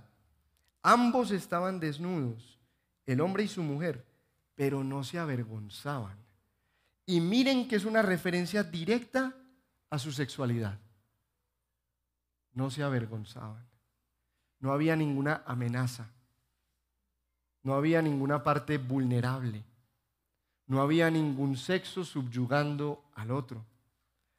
Ambos 0.83 1.31
estaban 1.31 1.79
desnudos, 1.79 2.59
el 3.05 3.21
hombre 3.21 3.43
y 3.43 3.47
su 3.47 3.63
mujer, 3.63 4.05
pero 4.53 4.83
no 4.83 5.03
se 5.03 5.17
avergonzaban. 5.17 6.17
Y 7.07 7.21
miren 7.21 7.67
que 7.67 7.75
es 7.75 7.85
una 7.85 8.01
referencia 8.01 8.63
directa 8.63 9.33
a 9.89 9.97
su 9.97 10.11
sexualidad. 10.11 10.77
No 12.53 12.69
se 12.69 12.83
avergonzaban. 12.83 13.65
No 14.59 14.73
había 14.73 14.95
ninguna 14.95 15.43
amenaza. 15.45 16.07
No 17.63 17.73
había 17.73 18.01
ninguna 18.01 18.43
parte 18.43 18.77
vulnerable. 18.77 19.63
No 20.67 20.81
había 20.81 21.09
ningún 21.11 21.57
sexo 21.57 22.03
subyugando 22.03 23.03
al 23.13 23.31
otro. 23.31 23.63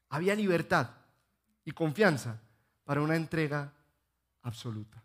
Había 0.08 0.34
libertad 0.34 0.90
y 1.64 1.72
confianza 1.72 2.40
para 2.84 3.00
una 3.00 3.16
entrega 3.16 3.72
absoluta. 4.42 5.02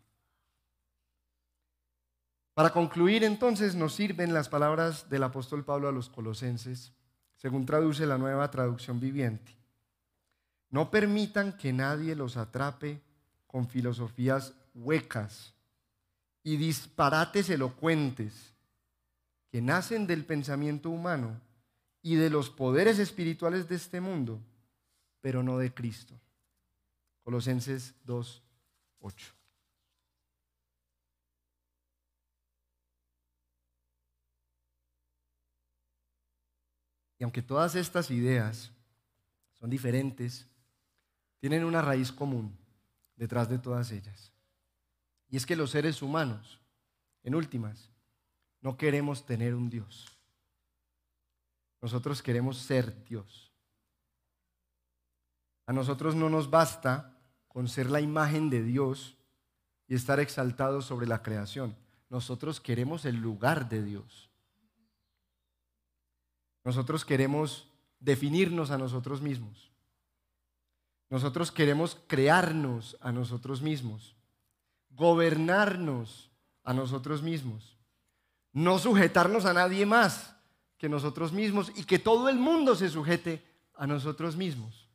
Para 2.54 2.70
concluir 2.70 3.24
entonces 3.24 3.74
nos 3.74 3.94
sirven 3.94 4.34
las 4.34 4.48
palabras 4.48 5.08
del 5.08 5.22
apóstol 5.22 5.64
Pablo 5.64 5.88
a 5.88 5.92
los 5.92 6.10
colosenses, 6.10 6.92
según 7.36 7.66
traduce 7.66 8.04
la 8.06 8.18
nueva 8.18 8.50
traducción 8.50 9.00
viviente. 9.00 9.56
No 10.70 10.90
permitan 10.90 11.56
que 11.56 11.72
nadie 11.72 12.14
los 12.14 12.36
atrape 12.36 13.02
con 13.46 13.68
filosofías 13.68 14.54
huecas 14.74 15.54
y 16.42 16.56
disparates 16.56 17.50
elocuentes 17.50 18.51
que 19.52 19.62
nacen 19.62 20.08
del 20.08 20.24
pensamiento 20.24 20.90
humano 20.90 21.40
y 22.00 22.16
de 22.16 22.30
los 22.30 22.50
poderes 22.50 22.98
espirituales 22.98 23.68
de 23.68 23.76
este 23.76 24.00
mundo 24.00 24.40
pero 25.22 25.42
no 25.42 25.56
de 25.56 25.72
Cristo. 25.72 26.20
Colosenses 27.22 27.94
2, 28.04 28.42
8. 28.98 29.34
Y 37.18 37.24
aunque 37.24 37.40
todas 37.40 37.76
estas 37.76 38.10
ideas 38.10 38.72
son 39.52 39.70
diferentes, 39.70 40.48
tienen 41.38 41.62
una 41.64 41.80
raíz 41.80 42.10
común 42.10 42.58
detrás 43.14 43.48
de 43.48 43.60
todas 43.60 43.92
ellas. 43.92 44.32
Y 45.28 45.36
es 45.36 45.46
que 45.46 45.54
los 45.54 45.70
seres 45.70 46.02
humanos, 46.02 46.60
en 47.22 47.36
últimas, 47.36 47.91
no 48.62 48.76
queremos 48.76 49.26
tener 49.26 49.54
un 49.54 49.68
Dios. 49.68 50.06
Nosotros 51.82 52.22
queremos 52.22 52.56
ser 52.58 53.04
Dios. 53.04 53.52
A 55.66 55.72
nosotros 55.72 56.14
no 56.14 56.30
nos 56.30 56.48
basta 56.48 57.18
con 57.48 57.68
ser 57.68 57.90
la 57.90 58.00
imagen 58.00 58.50
de 58.50 58.62
Dios 58.62 59.16
y 59.88 59.94
estar 59.94 60.20
exaltados 60.20 60.86
sobre 60.86 61.06
la 61.06 61.22
creación. 61.22 61.76
Nosotros 62.08 62.60
queremos 62.60 63.04
el 63.04 63.16
lugar 63.16 63.68
de 63.68 63.82
Dios. 63.82 64.30
Nosotros 66.64 67.04
queremos 67.04 67.68
definirnos 67.98 68.70
a 68.70 68.78
nosotros 68.78 69.20
mismos. 69.20 69.72
Nosotros 71.10 71.50
queremos 71.50 71.98
crearnos 72.06 72.96
a 73.00 73.12
nosotros 73.12 73.60
mismos, 73.60 74.14
gobernarnos 74.90 76.30
a 76.64 76.72
nosotros 76.72 77.22
mismos, 77.22 77.76
no 78.52 78.78
sujetarnos 78.78 79.44
a 79.44 79.54
nadie 79.54 79.86
más 79.86 80.34
que 80.78 80.88
nosotros 80.88 81.32
mismos 81.32 81.72
y 81.74 81.84
que 81.84 81.98
todo 81.98 82.28
el 82.28 82.38
mundo 82.38 82.74
se 82.74 82.88
sujete 82.88 83.42
a 83.74 83.86
nosotros 83.86 84.36
mismos. 84.36 84.88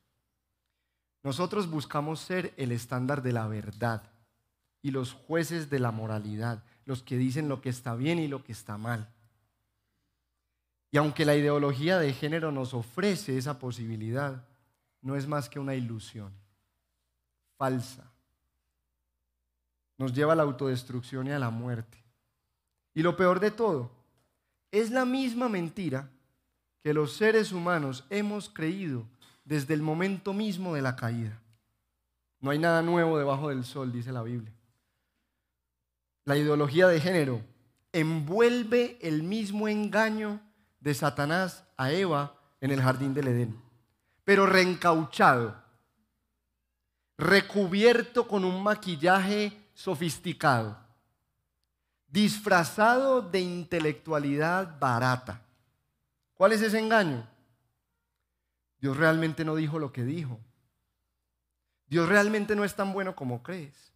Nosotros 1.24 1.70
buscamos 1.70 2.20
ser 2.20 2.54
el 2.58 2.72
estándar 2.72 3.22
de 3.22 3.34
la 3.34 3.48
verdad 3.48 4.04
y 4.82 4.92
los 4.92 5.14
jueces 5.14 5.70
de 5.70 5.80
la 5.80 5.92
moralidad, 5.92 6.64
los 6.86 7.04
que 7.04 7.18
dicen 7.18 7.50
lo 7.50 7.62
que 7.62 7.70
está 7.70 7.96
bien 7.96 8.20
y 8.20 8.28
lo 8.28 8.44
que 8.44 8.52
está 8.52 8.78
mal. 8.78 9.14
Y 10.92 10.98
aunque 10.98 11.26
la 11.26 11.36
ideología 11.36 12.00
de 12.00 12.14
género 12.14 12.52
nos 12.52 12.74
ofrece 12.74 13.38
esa 13.38 13.60
posibilidad, 13.60 14.46
no 15.02 15.16
es 15.16 15.28
más 15.28 15.50
que 15.50 15.60
una 15.60 15.76
ilusión 15.76 16.32
falsa. 17.58 18.12
Nos 19.98 20.14
lleva 20.14 20.34
a 20.34 20.36
la 20.36 20.44
autodestrucción 20.44 21.28
y 21.28 21.32
a 21.32 21.40
la 21.40 21.50
muerte. 21.50 22.07
Y 22.98 23.04
lo 23.04 23.16
peor 23.16 23.40
de 23.40 23.52
todo, 23.52 23.92
es 24.72 24.90
la 24.90 25.06
misma 25.06 25.48
mentira 25.48 26.10
que 26.82 26.96
los 26.96 27.14
seres 27.14 27.52
humanos 27.52 28.04
hemos 28.10 28.50
creído 28.50 29.06
desde 29.46 29.76
el 29.76 29.84
momento 29.84 30.34
mismo 30.34 30.74
de 30.74 30.82
la 30.82 30.96
caída. 30.96 31.40
No 32.40 32.50
hay 32.50 32.58
nada 32.58 32.82
nuevo 32.82 33.20
debajo 33.20 33.50
del 33.50 33.66
sol, 33.66 33.92
dice 33.92 34.12
la 34.12 34.24
Biblia. 34.24 34.52
la 36.26 36.38
ideología 36.38 36.88
de 36.88 37.00
género, 37.00 37.44
envuelve 37.94 38.98
el 39.00 39.22
mismo 39.22 39.68
engaño 39.68 40.42
de 40.80 40.96
Satanás 40.96 41.66
a 41.78 41.92
Eva 41.92 42.34
en 42.62 42.72
el 42.72 42.82
jardín 42.82 43.14
del 43.14 43.28
Edén, 43.28 43.62
pero 44.24 44.48
reencauchado, 44.48 45.56
recubierto 47.16 48.28
con 48.28 48.44
un 48.44 48.64
maquillaje 48.64 49.56
sofisticado, 49.76 50.87
disfrazado 52.08 53.22
de 53.22 53.42
intelectualidad 53.42 54.80
barata. 54.80 55.42
¿Cuál 56.34 56.54
es 56.54 56.62
ese 56.62 56.80
engaño? 56.80 57.28
Dios 58.80 58.96
realmente 58.96 59.44
no 59.44 59.56
dijo 59.56 59.80
lo 59.80 59.92
que 59.92 60.04
dijo. 60.04 60.40
Dios 61.88 62.08
realmente 62.08 62.56
no 62.56 62.64
es 62.64 62.76
tan 62.76 62.94
bueno 62.94 63.16
como 63.16 63.42
crees. 63.42 63.94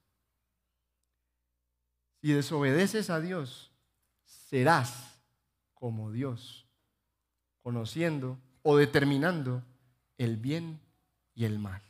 Si 2.22 2.32
desobedeces 2.32 3.09
a 3.09 3.20
Dios, 3.20 3.72
serás 4.26 5.20
como 5.74 6.12
Dios, 6.12 6.68
conociendo 7.64 8.38
o 8.64 8.78
determinando 8.78 9.64
el 10.18 10.38
bien 10.38 10.80
y 11.34 11.45
el 11.45 11.59
mal. 11.59 11.82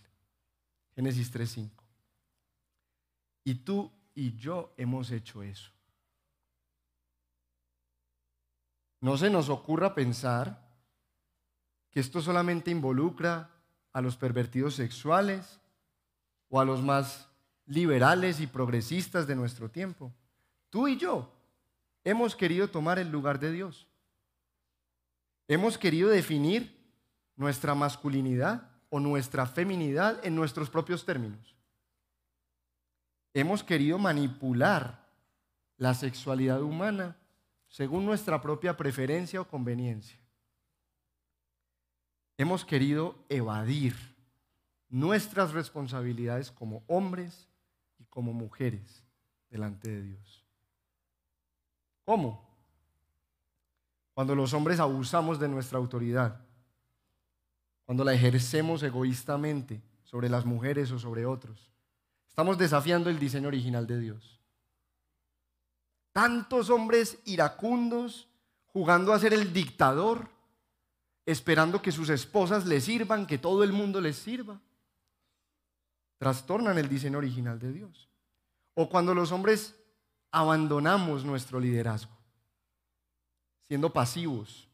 Génesis 0.95 1.34
3.5. 1.34 1.69
Y 3.43 3.55
tú 3.55 3.91
y 4.15 4.36
yo 4.38 4.74
hemos 4.78 5.11
hecho 5.11 5.43
eso. 5.43 5.72
No 9.01 9.17
se 9.17 9.29
nos 9.29 9.49
ocurra 9.49 9.95
pensar 9.95 10.61
que 11.89 11.99
esto 11.99 12.21
solamente 12.21 12.71
involucra 12.71 13.49
a 13.91 13.99
los 13.99 14.15
pervertidos 14.15 14.75
sexuales 14.75 15.59
o 16.49 16.61
a 16.61 16.65
los 16.65 16.81
más 16.81 17.27
liberales 17.65 18.39
y 18.39 18.47
progresistas 18.47 19.27
de 19.27 19.35
nuestro 19.35 19.69
tiempo. 19.69 20.13
Tú 20.69 20.87
y 20.87 20.97
yo 20.97 21.33
hemos 22.03 22.35
querido 22.35 22.69
tomar 22.69 22.99
el 22.99 23.11
lugar 23.11 23.39
de 23.39 23.51
Dios. 23.51 23.87
Hemos 25.47 25.77
querido 25.77 26.09
definir 26.09 26.79
nuestra 27.35 27.73
masculinidad 27.73 28.69
o 28.89 28.99
nuestra 28.99 29.45
feminidad 29.47 30.23
en 30.23 30.35
nuestros 30.35 30.69
propios 30.69 31.05
términos. 31.05 31.55
Hemos 33.33 33.63
querido 33.63 33.97
manipular 33.97 35.07
la 35.77 35.93
sexualidad 35.93 36.61
humana 36.61 37.17
según 37.72 38.05
nuestra 38.05 38.41
propia 38.41 38.76
preferencia 38.76 39.39
o 39.39 39.47
conveniencia. 39.47 40.19
Hemos 42.38 42.65
querido 42.65 43.15
evadir 43.30 43.95
nuestras 44.89 45.53
responsabilidades 45.53 46.51
como 46.51 46.84
hombres 46.88 47.47
y 47.97 48.03
como 48.05 48.34
mujeres 48.34 49.05
delante 49.49 49.89
de 49.89 50.03
Dios. 50.03 50.45
¿Cómo? 52.03 52.45
Cuando 54.13 54.36
los 54.36 54.53
hombres 54.53 54.82
abusamos 54.82 55.39
de 55.39 55.47
nuestra 55.47 55.78
autoridad, 55.78 56.41
cuando 57.86 58.03
la 58.03 58.13
ejercemos 58.13 58.84
egoístamente 58.84 59.82
sobre 60.03 60.28
las 60.28 60.45
mujeres 60.45 60.91
o 60.91 60.99
sobre 60.99 61.26
otros, 61.26 61.72
estamos 62.28 62.57
desafiando 62.57 63.09
el 63.09 63.17
diseño 63.17 63.47
original 63.47 63.88
de 63.88 63.99
Dios. 63.99 64.40
Tantos 66.14 66.70
hombres 66.70 67.20
iracundos 67.26 68.28
jugando 68.68 69.14
a 69.14 69.20
ser 69.20 69.34
el 69.34 69.53
dictador, 69.53 70.30
esperando 71.26 71.82
que 71.82 71.91
sus 71.91 72.09
esposas 72.09 72.66
les 72.66 72.86
sirvan, 72.86 73.28
que 73.28 73.38
todo 73.38 73.64
el 73.64 73.72
mundo 73.72 74.01
les 74.01 74.18
sirva. 74.18 74.59
Trastornan 76.18 76.78
el 76.78 76.89
diseño 76.89 77.18
original 77.18 77.59
de 77.59 77.72
Dios. 77.72 78.09
O 78.74 78.89
cuando 78.89 79.14
los 79.14 79.32
hombres 79.32 79.76
abandonamos 80.32 81.26
nuestro 81.26 81.59
liderazgo, 81.59 82.16
siendo 83.68 83.91
pasivos, 83.91 84.70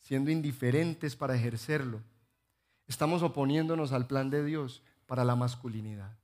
siendo 0.00 0.30
indiferentes 0.30 1.14
para 1.16 1.36
ejercerlo, 1.36 2.00
estamos 2.86 3.22
oponiéndonos 3.22 3.92
al 3.92 4.06
plan 4.06 4.30
de 4.30 4.44
Dios 4.44 4.82
para 5.06 5.24
la 5.24 5.36
masculinidad. 5.36 6.16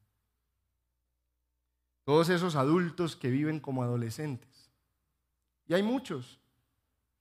Todos 2.04 2.28
esos 2.28 2.56
adultos 2.56 3.14
que 3.14 3.30
viven 3.30 3.60
como 3.60 3.82
adolescentes 3.84 4.51
y 5.66 5.74
hay 5.74 5.82
muchos. 5.82 6.38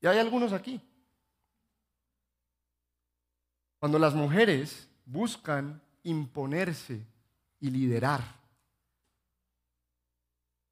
Y 0.01 0.07
hay 0.07 0.17
algunos 0.17 0.53
aquí. 0.53 0.81
Cuando 3.79 3.97
las 3.97 4.13
mujeres 4.13 4.87
buscan 5.05 5.81
imponerse 6.03 7.05
y 7.59 7.69
liderar, 7.69 8.21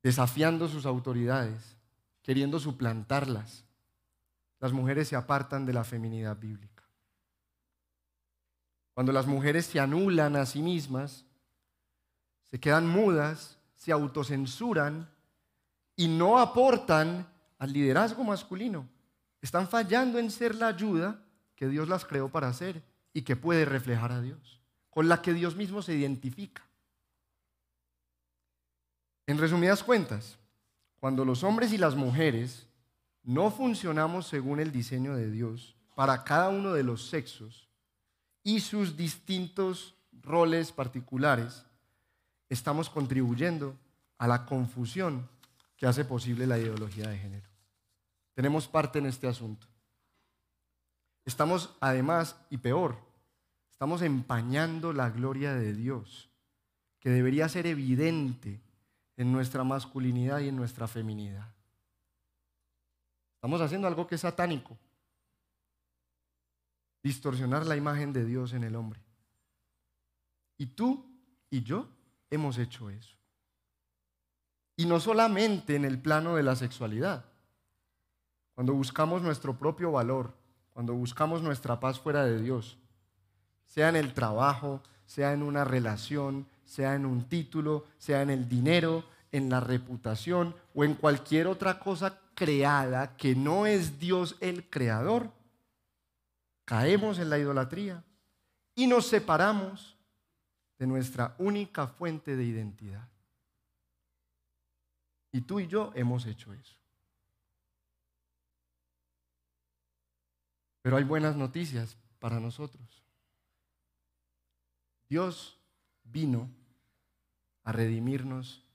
desafiando 0.02 0.68
sus 0.68 0.86
autoridades, 0.86 1.76
queriendo 2.22 2.60
suplantarlas, 2.60 3.66
las 4.60 4.74
mujeres 4.74 5.08
se 5.08 5.16
apartan 5.16 5.66
de 5.66 5.74
la 5.74 5.84
feminidad 5.84 6.38
bíblica. 6.38 6.84
Cuando 8.94 9.14
las 9.14 9.26
mujeres 9.26 9.66
se 9.66 9.80
anulan 9.80 10.36
a 10.36 10.46
sí 10.46 10.62
mismas, 10.62 11.26
se 12.52 12.60
quedan 12.60 12.88
mudas, 12.88 13.58
se 13.76 13.92
autocensuran 13.92 15.10
y 15.96 16.08
no 16.08 16.38
aportan 16.38 17.28
al 17.60 17.74
liderazgo 17.74 18.24
masculino. 18.24 18.88
Están 19.42 19.68
fallando 19.68 20.18
en 20.18 20.32
ser 20.32 20.56
la 20.56 20.68
ayuda 20.68 21.22
que 21.56 21.68
Dios 21.68 21.88
las 21.88 22.06
creó 22.06 22.30
para 22.30 22.48
hacer 22.48 22.82
y 23.14 23.22
que 23.22 23.36
puede 23.36 23.66
reflejar 23.66 24.12
a 24.12 24.22
Dios, 24.22 24.62
con 24.90 25.08
la 25.08 25.22
que 25.22 25.34
Dios 25.34 25.56
mismo 25.56 25.82
se 25.82 25.94
identifica. 25.94 26.64
En 29.28 29.38
resumidas 29.38 29.84
cuentas, 29.84 30.38
cuando 31.00 31.24
los 31.24 31.44
hombres 31.44 31.72
y 31.72 31.78
las 31.78 31.96
mujeres 31.96 32.68
no 33.24 33.52
funcionamos 33.52 34.28
según 34.28 34.60
el 34.60 34.72
diseño 34.72 35.16
de 35.16 35.30
Dios 35.30 35.76
para 35.96 36.24
cada 36.24 36.50
uno 36.50 36.74
de 36.74 36.84
los 36.84 37.10
sexos 37.10 37.68
y 38.44 38.62
sus 38.62 38.98
distintos 38.98 39.96
roles 40.22 40.72
particulares, 40.72 41.66
estamos 42.48 42.90
contribuyendo 42.90 43.78
a 44.18 44.28
la 44.28 44.46
confusión 44.46 45.30
que 45.78 45.86
hace 45.86 46.06
posible 46.06 46.48
la 46.48 46.58
ideología 46.58 47.08
de 47.10 47.18
género. 47.18 47.49
Tenemos 48.40 48.70
parte 48.70 49.00
en 49.00 49.06
este 49.06 49.28
asunto. 49.28 49.68
Estamos 51.26 51.76
además, 51.82 52.38
y 52.50 52.56
peor, 52.56 52.98
estamos 53.70 54.02
empañando 54.02 54.94
la 54.94 55.10
gloria 55.10 55.54
de 55.56 55.74
Dios, 55.74 56.32
que 57.02 57.10
debería 57.10 57.50
ser 57.50 57.68
evidente 57.68 58.62
en 59.18 59.34
nuestra 59.34 59.66
masculinidad 59.66 60.40
y 60.40 60.48
en 60.48 60.56
nuestra 60.56 60.88
feminidad. 60.88 61.54
Estamos 63.36 63.60
haciendo 63.60 63.90
algo 63.90 64.08
que 64.08 64.16
es 64.16 64.22
satánico. 64.22 64.78
Distorsionar 67.04 67.66
la 67.66 67.76
imagen 67.76 68.14
de 68.14 68.24
Dios 68.24 68.54
en 68.54 68.64
el 68.64 68.78
hombre. 68.78 69.02
Y 70.58 70.68
tú 70.68 71.12
y 71.50 71.62
yo 71.62 71.90
hemos 72.30 72.58
hecho 72.58 72.90
eso. 72.90 73.18
Y 74.78 74.86
no 74.86 75.02
solamente 75.02 75.76
en 75.76 75.84
el 75.84 76.02
plano 76.02 76.38
de 76.38 76.44
la 76.44 76.56
sexualidad. 76.56 77.29
Cuando 78.60 78.74
buscamos 78.74 79.22
nuestro 79.22 79.58
propio 79.58 79.94
valor, 79.94 80.34
cuando 80.74 80.94
buscamos 80.94 81.42
nuestra 81.42 81.80
paz 81.80 81.98
fuera 81.98 82.26
de 82.26 82.42
Dios, 82.42 82.78
sea 83.66 83.88
en 83.88 83.96
el 83.96 84.14
trabajo, 84.14 84.84
sea 85.06 85.32
en 85.32 85.44
una 85.44 85.64
relación, 85.64 86.46
sea 86.66 86.94
en 86.96 87.06
un 87.06 87.24
título, 87.30 87.86
sea 88.00 88.22
en 88.22 88.30
el 88.30 88.50
dinero, 88.50 89.06
en 89.32 89.50
la 89.50 89.62
reputación 89.62 90.54
o 90.76 90.84
en 90.84 90.96
cualquier 90.96 91.48
otra 91.48 91.80
cosa 91.80 92.20
creada 92.36 93.16
que 93.16 93.34
no 93.34 93.66
es 93.66 93.98
Dios 93.98 94.36
el 94.42 94.70
creador, 94.70 95.32
caemos 96.66 97.18
en 97.20 97.30
la 97.30 97.40
idolatría 97.40 98.04
y 98.76 98.88
nos 98.88 99.08
separamos 99.08 99.96
de 100.78 100.86
nuestra 100.86 101.34
única 101.38 101.88
fuente 101.88 102.36
de 102.36 102.44
identidad. 102.44 103.08
Y 105.32 105.40
tú 105.40 105.62
y 105.62 105.68
yo 105.68 105.94
hemos 105.96 106.26
hecho 106.26 106.52
eso. 106.52 106.79
Pero 110.90 110.98
hay 110.98 111.04
buenas 111.04 111.36
noticias 111.36 111.98
para 112.18 112.40
nosotros. 112.40 113.04
Dios 115.08 115.60
vino 116.04 116.50
a 117.64 117.72
redimirnos 117.72 118.66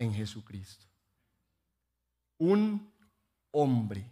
en 0.00 0.12
Jesucristo. 0.12 0.84
Un 2.38 2.92
hombre 3.52 4.04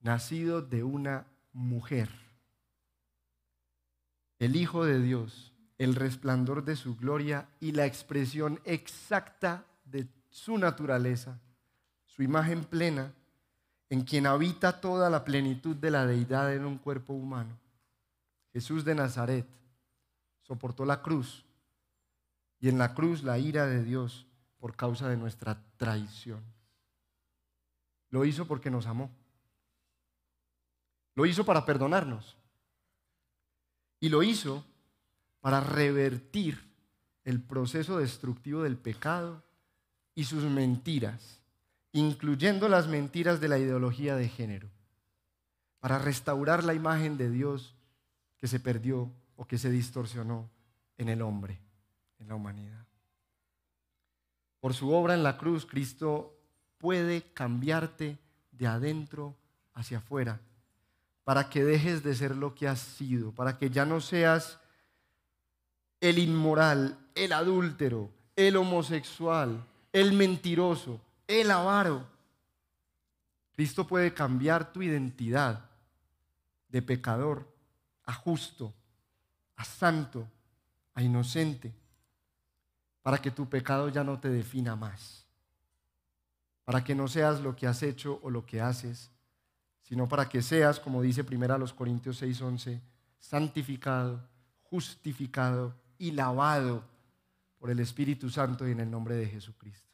nacido 0.00 0.62
de 0.62 0.82
una 0.82 1.26
mujer, 1.52 2.08
el 4.38 4.56
Hijo 4.56 4.86
de 4.86 4.98
Dios, 4.98 5.52
el 5.76 5.94
resplandor 5.94 6.64
de 6.64 6.76
su 6.76 6.96
gloria 6.96 7.50
y 7.60 7.72
la 7.72 7.84
expresión 7.84 8.62
exacta 8.64 9.66
de 9.84 10.08
su 10.30 10.56
naturaleza, 10.56 11.38
su 12.06 12.22
imagen 12.22 12.64
plena, 12.64 13.12
en 13.90 14.04
quien 14.04 14.26
habita 14.26 14.80
toda 14.80 15.10
la 15.10 15.24
plenitud 15.24 15.76
de 15.76 15.90
la 15.90 16.06
deidad 16.06 16.54
en 16.54 16.64
un 16.64 16.78
cuerpo 16.78 17.12
humano. 17.12 17.58
Jesús 18.52 18.84
de 18.84 18.94
Nazaret 18.94 19.46
soportó 20.42 20.84
la 20.84 21.02
cruz 21.02 21.44
y 22.60 22.68
en 22.68 22.78
la 22.78 22.94
cruz 22.94 23.22
la 23.22 23.38
ira 23.38 23.66
de 23.66 23.82
Dios 23.82 24.26
por 24.58 24.76
causa 24.76 25.08
de 25.08 25.16
nuestra 25.16 25.60
traición. 25.76 26.40
Lo 28.10 28.24
hizo 28.24 28.46
porque 28.46 28.70
nos 28.70 28.86
amó. 28.86 29.10
Lo 31.14 31.26
hizo 31.26 31.44
para 31.44 31.64
perdonarnos. 31.64 32.36
Y 33.98 34.08
lo 34.08 34.22
hizo 34.22 34.64
para 35.40 35.60
revertir 35.60 36.70
el 37.24 37.42
proceso 37.42 37.98
destructivo 37.98 38.62
del 38.62 38.76
pecado 38.76 39.42
y 40.14 40.24
sus 40.24 40.44
mentiras, 40.44 41.39
incluyendo 41.92 42.68
las 42.68 42.86
mentiras 42.86 43.40
de 43.40 43.48
la 43.48 43.58
ideología 43.58 44.16
de 44.16 44.28
género, 44.28 44.68
para 45.80 45.98
restaurar 45.98 46.62
la 46.64 46.74
imagen 46.74 47.16
de 47.16 47.30
Dios 47.30 47.74
que 48.38 48.46
se 48.46 48.60
perdió 48.60 49.10
o 49.36 49.46
que 49.46 49.58
se 49.58 49.70
distorsionó 49.70 50.50
en 50.98 51.08
el 51.08 51.22
hombre, 51.22 51.58
en 52.18 52.28
la 52.28 52.34
humanidad. 52.34 52.86
Por 54.60 54.74
su 54.74 54.92
obra 54.92 55.14
en 55.14 55.22
la 55.22 55.38
cruz, 55.38 55.64
Cristo 55.64 56.36
puede 56.78 57.22
cambiarte 57.32 58.18
de 58.52 58.66
adentro 58.66 59.34
hacia 59.72 59.98
afuera, 59.98 60.40
para 61.24 61.48
que 61.48 61.64
dejes 61.64 62.02
de 62.02 62.14
ser 62.14 62.36
lo 62.36 62.54
que 62.54 62.68
has 62.68 62.80
sido, 62.80 63.32
para 63.32 63.56
que 63.56 63.70
ya 63.70 63.84
no 63.84 64.00
seas 64.00 64.58
el 66.00 66.18
inmoral, 66.18 66.98
el 67.14 67.32
adúltero, 67.32 68.10
el 68.36 68.56
homosexual, 68.56 69.64
el 69.92 70.12
mentiroso, 70.12 71.00
el 71.30 71.50
avaro. 71.50 72.04
Cristo 73.52 73.86
puede 73.86 74.12
cambiar 74.12 74.72
tu 74.72 74.82
identidad 74.82 75.70
de 76.68 76.82
pecador 76.82 77.46
a 78.04 78.12
justo, 78.12 78.74
a 79.56 79.64
santo, 79.64 80.26
a 80.94 81.02
inocente, 81.02 81.72
para 83.02 83.18
que 83.18 83.30
tu 83.30 83.48
pecado 83.48 83.88
ya 83.88 84.02
no 84.02 84.18
te 84.18 84.28
defina 84.28 84.74
más, 84.74 85.24
para 86.64 86.82
que 86.82 86.94
no 86.94 87.06
seas 87.06 87.40
lo 87.40 87.54
que 87.54 87.66
has 87.66 87.82
hecho 87.82 88.18
o 88.22 88.30
lo 88.30 88.44
que 88.44 88.60
haces, 88.60 89.10
sino 89.82 90.08
para 90.08 90.28
que 90.28 90.42
seas, 90.42 90.80
como 90.80 91.00
dice 91.00 91.22
primero 91.22 91.56
los 91.58 91.72
Corintios 91.72 92.20
6:11, 92.20 92.80
santificado, 93.18 94.20
justificado 94.62 95.74
y 95.98 96.12
lavado 96.12 96.84
por 97.58 97.70
el 97.70 97.78
Espíritu 97.78 98.30
Santo 98.30 98.66
y 98.66 98.72
en 98.72 98.80
el 98.80 98.90
nombre 98.90 99.14
de 99.14 99.26
Jesucristo. 99.26 99.89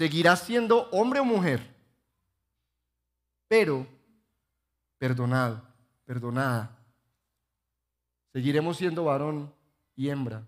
Seguirás 0.00 0.40
siendo 0.40 0.88
hombre 0.92 1.20
o 1.20 1.26
mujer, 1.26 1.60
pero 3.46 3.86
perdonado, 4.96 5.62
perdonada. 6.06 6.74
Seguiremos 8.32 8.78
siendo 8.78 9.04
varón 9.04 9.52
y 9.94 10.08
hembra, 10.08 10.42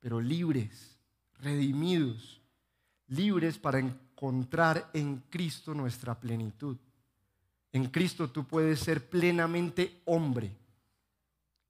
pero 0.00 0.18
libres, 0.18 0.98
redimidos, 1.40 2.40
libres 3.08 3.58
para 3.58 3.80
encontrar 3.80 4.88
en 4.94 5.22
Cristo 5.28 5.74
nuestra 5.74 6.18
plenitud. 6.18 6.78
En 7.72 7.90
Cristo 7.90 8.30
tú 8.30 8.46
puedes 8.46 8.80
ser 8.80 9.10
plenamente 9.10 10.00
hombre 10.06 10.56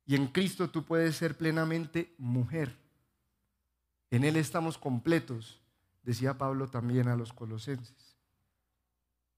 y 0.07 0.15
en 0.15 0.29
Cristo 0.29 0.71
tú 0.71 0.85
puedes 0.85 1.17
ser 1.17 1.37
plenamente 1.37 2.15
mujer. 2.19 2.73
En 4.13 4.23
Él 4.23 4.37
estamos 4.37 4.79
completos, 4.79 5.61
decía 6.07 6.39
Pablo 6.39 6.69
también 6.69 7.09
a 7.09 7.17
los 7.17 7.33
colosenses. 7.33 8.17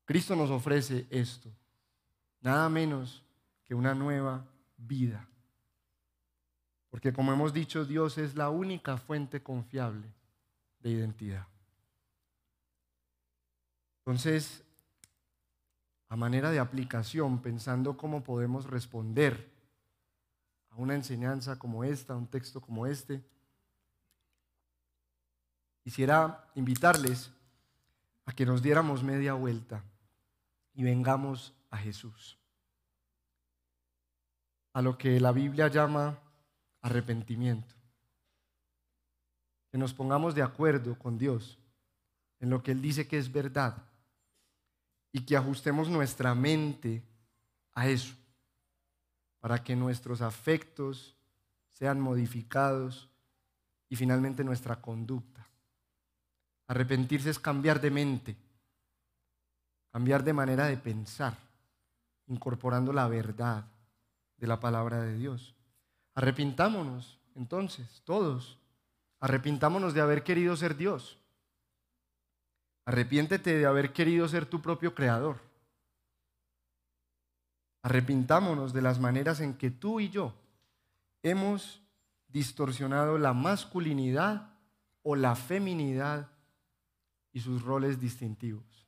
Cristo 0.04 0.36
nos 0.36 0.50
ofrece 0.50 1.06
esto, 1.10 1.50
nada 2.42 2.68
menos 2.68 3.24
que 3.64 3.74
una 3.74 3.94
nueva 3.94 4.46
vida. 4.76 5.26
Porque 6.90 7.12
como 7.12 7.32
hemos 7.32 7.54
dicho, 7.54 7.86
Dios 7.86 8.18
es 8.18 8.34
la 8.34 8.50
única 8.50 8.98
fuente 8.98 9.42
confiable 9.42 10.12
de 10.80 10.90
identidad. 10.90 11.46
Entonces, 14.00 14.62
a 16.08 16.16
manera 16.16 16.50
de 16.50 16.58
aplicación, 16.58 17.40
pensando 17.40 17.96
cómo 17.96 18.22
podemos 18.22 18.66
responder 18.66 19.50
a 20.70 20.76
una 20.76 20.94
enseñanza 20.94 21.58
como 21.58 21.82
esta, 21.84 22.12
a 22.12 22.16
un 22.16 22.26
texto 22.26 22.60
como 22.60 22.86
este, 22.86 23.22
quisiera 25.88 26.46
invitarles 26.54 27.30
a 28.26 28.32
que 28.32 28.44
nos 28.44 28.60
diéramos 28.60 29.02
media 29.02 29.32
vuelta 29.32 29.82
y 30.74 30.82
vengamos 30.82 31.54
a 31.70 31.78
Jesús, 31.78 32.38
a 34.74 34.82
lo 34.82 34.98
que 34.98 35.18
la 35.18 35.32
Biblia 35.32 35.68
llama 35.68 36.18
arrepentimiento. 36.82 37.74
Que 39.70 39.78
nos 39.78 39.94
pongamos 39.94 40.34
de 40.34 40.42
acuerdo 40.42 40.98
con 40.98 41.16
Dios 41.16 41.58
en 42.38 42.50
lo 42.50 42.62
que 42.62 42.72
Él 42.72 42.82
dice 42.82 43.08
que 43.08 43.16
es 43.16 43.32
verdad 43.32 43.82
y 45.10 45.24
que 45.24 45.38
ajustemos 45.38 45.88
nuestra 45.88 46.34
mente 46.34 47.02
a 47.72 47.88
eso, 47.88 48.14
para 49.40 49.64
que 49.64 49.74
nuestros 49.74 50.20
afectos 50.20 51.16
sean 51.70 51.98
modificados 51.98 53.08
y 53.88 53.96
finalmente 53.96 54.44
nuestra 54.44 54.82
conducta. 54.82 55.37
Arrepentirse 56.68 57.30
es 57.30 57.38
cambiar 57.38 57.80
de 57.80 57.90
mente, 57.90 58.36
cambiar 59.90 60.22
de 60.22 60.34
manera 60.34 60.66
de 60.66 60.76
pensar, 60.76 61.36
incorporando 62.26 62.92
la 62.92 63.08
verdad 63.08 63.64
de 64.36 64.46
la 64.46 64.60
palabra 64.60 65.00
de 65.00 65.16
Dios. 65.16 65.54
Arrepintámonos, 66.14 67.18
entonces, 67.34 68.02
todos. 68.04 68.58
Arrepintámonos 69.20 69.94
de 69.94 70.02
haber 70.02 70.22
querido 70.22 70.56
ser 70.56 70.76
Dios. 70.76 71.18
Arrepiéntete 72.84 73.56
de 73.56 73.66
haber 73.66 73.92
querido 73.92 74.28
ser 74.28 74.44
tu 74.44 74.60
propio 74.60 74.94
creador. 74.94 75.40
Arrepintámonos 77.82 78.74
de 78.74 78.82
las 78.82 79.00
maneras 79.00 79.40
en 79.40 79.54
que 79.54 79.70
tú 79.70 80.00
y 80.00 80.10
yo 80.10 80.34
hemos 81.22 81.80
distorsionado 82.28 83.16
la 83.16 83.32
masculinidad 83.32 84.50
o 85.02 85.16
la 85.16 85.34
feminidad 85.34 86.28
y 87.32 87.40
sus 87.40 87.62
roles 87.62 88.00
distintivos. 88.00 88.86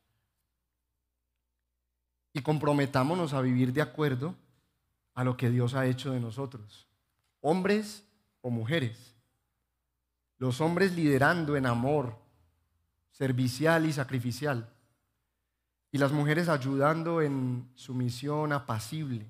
Y 2.32 2.43
comprometámonos 2.43 3.32
a 3.32 3.41
vivir 3.41 3.72
de 3.72 3.82
acuerdo 3.82 4.34
a 5.14 5.24
lo 5.24 5.36
que 5.36 5.51
Dios 5.51 5.74
ha 5.74 5.86
hecho 5.86 6.12
de 6.12 6.20
nosotros 6.20 6.86
hombres 7.41 8.05
o 8.43 8.51
mujeres. 8.51 9.14
Los 10.38 10.61
hombres 10.61 10.93
liderando 10.93 11.57
en 11.57 11.66
amor, 11.66 12.16
servicial 13.12 13.86
y 13.86 13.93
sacrificial. 13.93 14.68
Y 15.93 15.99
las 15.99 16.12
mujeres 16.12 16.49
ayudando 16.49 17.20
en 17.20 17.70
su 17.74 17.95
misión 17.95 18.53
apacible. 18.53 19.26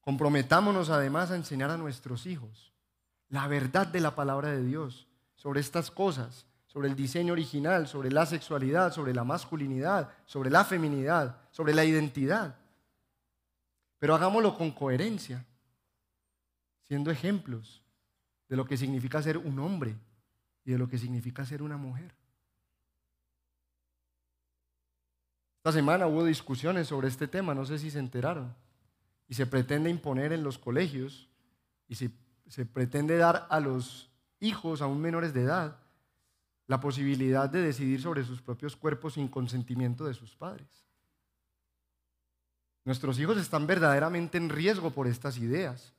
Comprometámonos 0.00 0.90
además 0.90 1.30
a 1.30 1.36
enseñar 1.36 1.70
a 1.70 1.76
nuestros 1.76 2.26
hijos 2.26 2.72
la 3.30 3.48
verdad 3.48 3.86
de 3.86 4.00
la 4.00 4.14
palabra 4.14 4.50
de 4.50 4.62
Dios 4.62 5.08
sobre 5.34 5.60
estas 5.60 5.90
cosas, 5.90 6.46
sobre 6.74 6.88
el 6.88 6.96
diseño 6.96 7.34
original, 7.34 7.86
sobre 7.86 8.10
la 8.10 8.26
sexualidad, 8.26 8.92
sobre 8.92 9.14
la 9.14 9.22
masculinidad, 9.22 10.12
sobre 10.26 10.50
la 10.50 10.64
feminidad, 10.64 11.38
sobre 11.52 11.72
la 11.72 11.84
identidad. 11.84 12.56
Pero 14.00 14.16
hagámoslo 14.16 14.58
con 14.58 14.72
coherencia 14.72 15.46
siendo 16.82 17.12
ejemplos 17.12 17.80
de 18.48 18.56
lo 18.56 18.64
que 18.64 18.76
significa 18.76 19.22
ser 19.22 19.38
un 19.38 19.56
hombre 19.60 19.94
y 20.64 20.72
de 20.72 20.78
lo 20.78 20.88
que 20.88 20.98
significa 20.98 21.46
ser 21.46 21.62
una 21.62 21.76
mujer. 21.76 22.12
Esta 25.58 25.70
semana 25.70 26.08
hubo 26.08 26.24
discusiones 26.24 26.88
sobre 26.88 27.06
este 27.06 27.28
tema, 27.28 27.54
no 27.54 27.64
sé 27.64 27.78
si 27.78 27.92
se 27.92 28.00
enteraron, 28.00 28.52
y 29.28 29.34
se 29.34 29.46
pretende 29.46 29.90
imponer 29.90 30.32
en 30.32 30.42
los 30.42 30.58
colegios 30.58 31.28
y 31.86 31.94
se, 31.94 32.10
se 32.48 32.66
pretende 32.66 33.16
dar 33.16 33.46
a 33.48 33.60
los 33.60 34.10
hijos 34.40 34.82
aún 34.82 35.00
menores 35.00 35.32
de 35.32 35.42
edad 35.42 35.83
la 36.66 36.80
posibilidad 36.80 37.48
de 37.48 37.60
decidir 37.60 38.00
sobre 38.00 38.24
sus 38.24 38.40
propios 38.40 38.76
cuerpos 38.76 39.14
sin 39.14 39.28
consentimiento 39.28 40.04
de 40.04 40.14
sus 40.14 40.34
padres. 40.34 40.84
Nuestros 42.84 43.18
hijos 43.18 43.38
están 43.38 43.66
verdaderamente 43.66 44.38
en 44.38 44.50
riesgo 44.50 44.90
por 44.90 45.06
estas 45.06 45.38
ideas. 45.38 45.92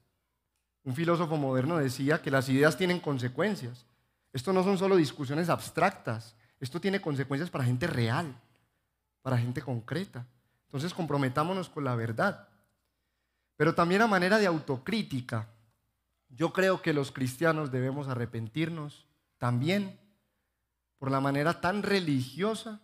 Un 0.84 0.95
filósofo 0.95 1.38
moderno 1.38 1.78
decía 1.78 2.22
que 2.22 2.32
las 2.32 2.47
ideas 2.49 2.78
tienen 2.78 2.99
consecuencias. 2.99 3.86
Esto 4.34 4.53
no 4.53 4.63
son 4.63 4.78
solo 4.78 4.95
discusiones 4.95 5.49
abstractas, 5.49 6.36
esto 6.59 6.80
tiene 6.80 7.01
consecuencias 7.01 7.49
para 7.49 7.63
gente 7.63 7.88
real, 7.88 8.36
para 9.22 9.38
gente 9.38 9.61
concreta. 9.61 10.28
Entonces 10.66 10.93
comprometámonos 10.93 11.70
con 11.70 11.84
la 11.84 11.95
verdad. 11.95 12.49
Pero 13.57 13.74
también 13.74 14.01
a 14.01 14.07
manera 14.07 14.38
de 14.38 14.45
autocrítica, 14.45 15.47
yo 16.30 16.53
creo 16.53 16.82
que 16.82 16.93
los 16.93 17.11
cristianos 17.11 17.72
debemos 17.72 18.07
arrepentirnos 18.07 19.07
también 19.38 19.97
por 21.06 21.12
la 21.12 21.22
manera 21.22 21.62
tan 21.62 21.84
religiosa, 21.84 22.82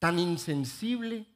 tan 0.00 0.18
insensible, 0.18 1.28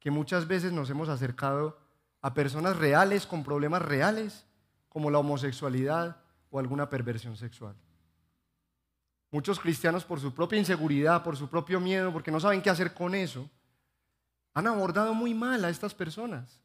que 0.00 0.10
muchas 0.10 0.48
veces 0.48 0.72
nos 0.72 0.88
hemos 0.88 1.10
acercado 1.10 1.78
a 2.22 2.32
personas 2.32 2.78
reales 2.78 3.26
con 3.26 3.44
problemas 3.44 3.82
reales 3.82 4.46
como 4.88 5.10
la 5.10 5.18
homosexualidad 5.18 6.22
o 6.48 6.58
alguna 6.58 6.88
perversión 6.88 7.36
sexual. 7.36 7.76
Muchos 9.30 9.60
cristianos 9.60 10.06
por 10.06 10.20
su 10.20 10.32
propia 10.32 10.58
inseguridad, 10.58 11.22
por 11.22 11.36
su 11.36 11.50
propio 11.50 11.80
miedo, 11.80 12.14
porque 12.14 12.30
no 12.30 12.40
saben 12.40 12.62
qué 12.62 12.70
hacer 12.70 12.94
con 12.94 13.14
eso, 13.14 13.50
han 14.54 14.68
abordado 14.68 15.12
muy 15.12 15.34
mal 15.34 15.62
a 15.66 15.68
estas 15.68 15.92
personas. 15.92 16.62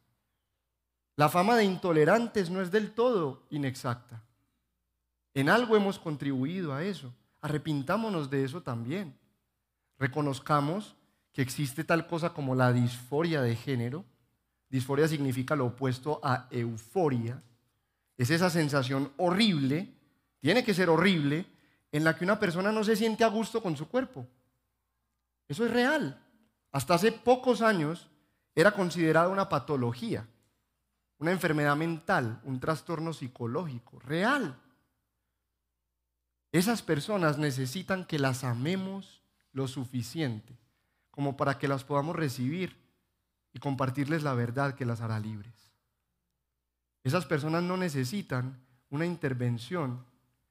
La 1.18 1.28
fama 1.28 1.58
de 1.58 1.66
intolerantes 1.66 2.50
no 2.50 2.62
es 2.62 2.72
del 2.72 2.94
todo 2.94 3.48
inexacta. 3.50 4.24
En 5.34 5.50
algo 5.50 5.76
hemos 5.76 6.00
contribuido 6.00 6.74
a 6.74 6.86
eso. 6.86 7.14
Arrepintámonos 7.44 8.30
de 8.30 8.46
eso 8.46 8.64
también. 8.64 9.20
Reconozcamos 10.00 10.96
que 11.34 11.42
existe 11.42 11.84
tal 11.84 12.08
cosa 12.08 12.34
como 12.34 12.56
la 12.56 12.72
disforia 12.72 13.42
de 13.42 13.58
género. 13.58 14.06
Disforia 14.70 15.10
significa 15.10 15.54
lo 15.54 15.66
opuesto 15.66 16.22
a 16.24 16.48
euforia. 16.52 17.44
Es 18.18 18.30
esa 18.30 18.50
sensación 18.50 19.12
horrible, 19.18 19.94
tiene 20.40 20.64
que 20.64 20.74
ser 20.74 20.90
horrible, 20.90 21.46
en 21.92 22.06
la 22.06 22.16
que 22.16 22.24
una 22.24 22.40
persona 22.40 22.72
no 22.72 22.86
se 22.86 22.96
siente 22.96 23.26
a 23.26 23.28
gusto 23.28 23.62
con 23.62 23.76
su 23.76 23.90
cuerpo. 23.90 24.26
Eso 25.50 25.66
es 25.66 25.72
real. 25.72 26.26
Hasta 26.72 26.94
hace 26.94 27.12
pocos 27.12 27.62
años 27.62 28.10
era 28.56 28.72
considerada 28.72 29.28
una 29.28 29.50
patología, 29.50 30.26
una 31.18 31.32
enfermedad 31.32 31.76
mental, 31.76 32.40
un 32.46 32.62
trastorno 32.62 33.12
psicológico, 33.12 34.00
real. 34.00 34.63
Esas 36.54 36.84
personas 36.84 37.40
necesitan 37.40 38.06
que 38.06 38.20
las 38.20 38.44
amemos 38.44 39.24
lo 39.54 39.68
suficiente 39.68 40.56
como 41.10 41.36
para 41.36 41.58
que 41.58 41.68
las 41.68 41.84
podamos 41.84 42.16
recibir 42.16 42.78
y 43.54 43.60
compartirles 43.60 44.22
la 44.22 44.36
verdad 44.36 44.76
que 44.76 44.86
las 44.86 45.02
hará 45.02 45.20
libres. 45.20 45.74
Esas 47.04 47.26
personas 47.26 47.64
no 47.64 47.76
necesitan 47.76 48.64
una 48.92 49.08
intervención 49.08 50.06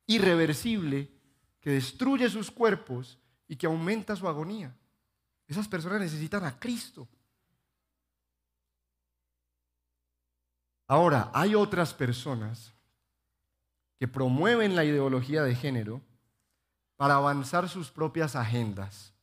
irreversible 0.07 1.09
que 1.61 1.71
destruye 1.71 2.29
sus 2.29 2.51
cuerpos 2.51 3.17
y 3.47 3.55
que 3.55 3.67
aumenta 3.67 4.17
su 4.17 4.27
agonía. 4.27 4.77
Esas 5.47 5.69
personas 5.69 6.01
necesitan 6.01 6.45
a 6.45 6.59
Cristo. 6.59 7.09
Ahora, 10.89 11.31
hay 11.33 11.55
otras 11.55 11.95
personas 11.95 12.72
que 14.03 14.09
promueven 14.09 14.75
la 14.75 14.85
ideología 14.85 15.45
de 15.45 15.55
género 15.55 16.01
para 16.97 17.15
avanzar 17.15 17.69
sus 17.69 17.89
propias 17.89 18.35
agendas, 18.35 19.15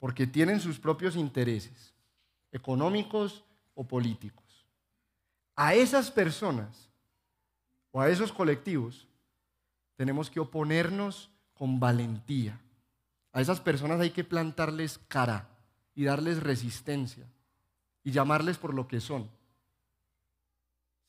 porque 0.00 0.26
tienen 0.26 0.58
sus 0.58 0.80
propios 0.80 1.14
intereses, 1.14 1.94
económicos 2.50 3.44
o 3.76 3.86
políticos. 3.86 4.66
A 5.54 5.74
esas 5.74 6.10
personas 6.10 6.90
o 7.92 8.00
a 8.00 8.08
esos 8.08 8.32
colectivos 8.32 9.06
tenemos 9.94 10.28
que 10.28 10.40
oponernos 10.40 11.30
con 11.54 11.78
valentía. 11.78 12.58
A 13.30 13.40
esas 13.40 13.60
personas 13.60 14.00
hay 14.00 14.10
que 14.10 14.24
plantarles 14.24 14.98
cara 15.06 15.46
y 15.94 16.02
darles 16.02 16.42
resistencia 16.42 17.26
y 18.02 18.10
llamarles 18.10 18.58
por 18.58 18.74
lo 18.74 18.88
que 18.88 18.98
son. 18.98 19.30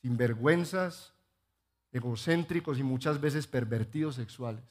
Sinvergüenzas, 0.04 1.16
egocéntricos 1.92 2.80
y 2.80 2.84
muchas 2.84 3.20
veces 3.20 3.48
pervertidos 3.48 4.16
sexuales, 4.16 4.64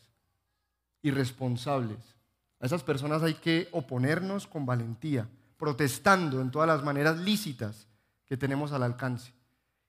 irresponsables. 1.02 2.16
A 2.60 2.66
esas 2.66 2.82
personas 2.82 3.22
hay 3.22 3.34
que 3.34 3.68
oponernos 3.72 4.46
con 4.46 4.66
valentía, 4.66 5.28
protestando 5.56 6.40
en 6.40 6.50
todas 6.50 6.68
las 6.68 6.84
maneras 6.84 7.18
lícitas 7.18 7.86
que 8.26 8.36
tenemos 8.36 8.72
al 8.72 8.82
alcance. 8.82 9.32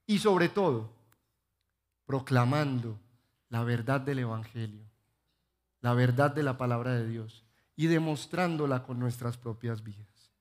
Y 0.05 0.19
sobre 0.19 0.49
todo, 0.49 0.91
proclamando 2.05 2.99
la 3.49 3.63
verdad 3.63 4.01
del 4.01 4.19
Evangelio 4.19 4.91
la 5.81 5.93
verdad 5.93 6.31
de 6.31 6.43
la 6.43 6.57
palabra 6.57 6.93
de 6.93 7.07
Dios 7.07 7.43
y 7.75 7.87
demostrándola 7.87 8.83
con 8.83 8.99
nuestras 8.99 9.37
propias 9.37 9.83
vidas. 9.83 10.31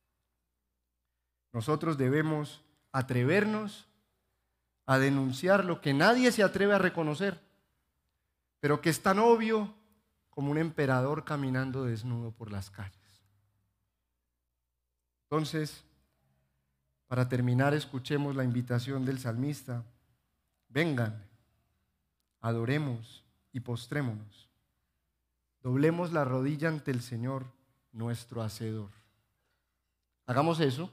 Nosotros 1.53 1.99
debemos 1.99 2.63
atrevernos 2.93 3.89
a 4.91 4.99
denunciar 4.99 5.65
lo 5.65 5.81
que 5.81 5.95
nadie 5.95 6.33
se 6.33 6.43
atreve 6.43 6.75
a 6.75 6.79
reconocer, 6.79 7.41
pero 8.59 8.81
que 8.81 8.91
es 8.91 9.01
tan 9.01 9.21
obvio 9.21 9.73
como 10.31 10.51
un 10.51 10.59
emperador 10.59 11.25
caminando 11.25 11.85
desnudo 11.85 12.33
por 12.33 12.51
las 12.51 12.71
calles. 12.71 13.23
Entonces, 15.23 15.85
para 17.07 17.29
terminar, 17.29 17.73
escuchemos 17.73 18.35
la 18.35 18.43
invitación 18.43 19.05
del 19.05 19.21
salmista. 19.21 19.85
Vengan, 20.69 21.25
adoremos 22.41 23.25
y 23.53 23.61
postrémonos. 23.61 24.51
Doblemos 25.63 26.11
la 26.11 26.25
rodilla 26.25 26.69
ante 26.69 26.91
el 26.91 27.01
Señor, 27.01 27.45
nuestro 27.93 28.43
Hacedor. 28.43 28.91
Hagamos 30.27 30.59
eso, 30.59 30.91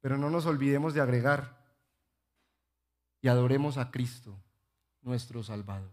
pero 0.00 0.16
no 0.16 0.30
nos 0.30 0.46
olvidemos 0.46 0.94
de 0.94 1.00
agregar 1.00 1.60
y 3.22 3.28
adoremos 3.28 3.78
a 3.78 3.90
Cristo, 3.90 4.36
nuestro 5.00 5.42
Salvador. 5.44 5.90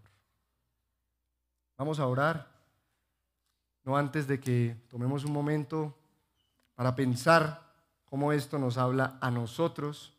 Vamos 1.77 1.99
a 1.99 2.07
orar, 2.07 2.47
no 3.85 3.95
antes 3.95 4.27
de 4.27 4.39
que 4.39 4.75
tomemos 4.89 5.23
un 5.23 5.31
momento 5.31 5.95
para 6.73 6.95
pensar 6.95 7.71
cómo 8.05 8.33
esto 8.33 8.57
nos 8.57 8.77
habla 8.77 9.17
a 9.21 9.29
nosotros, 9.29 10.13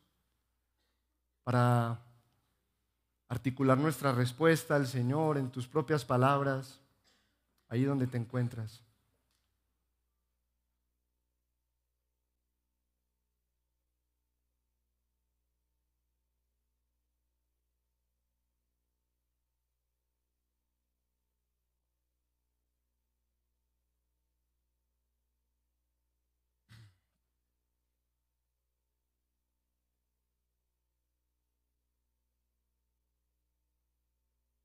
para 1.42 2.00
articular 3.28 3.76
nuestra 3.76 4.12
respuesta 4.12 4.76
al 4.76 4.86
Señor 4.86 5.36
en 5.36 5.50
tus 5.50 5.66
propias 5.66 6.04
palabras 6.04 6.80
ahí 7.68 7.84
donde 7.84 8.06
te 8.06 8.18
encuentras. 8.18 8.82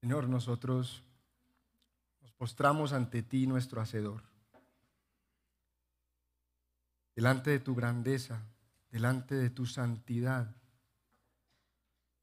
Señor, 0.06 0.30
nosotros 0.30 1.03
postramos 2.38 2.93
ante 2.93 3.24
ti, 3.24 3.47
nuestro 3.47 3.82
Hacedor. 3.82 4.22
Delante 7.16 7.49
de 7.49 7.60
tu 7.60 7.74
grandeza, 7.74 8.43
delante 8.91 9.34
de 9.34 9.49
tu 9.49 9.66
santidad, 9.66 10.56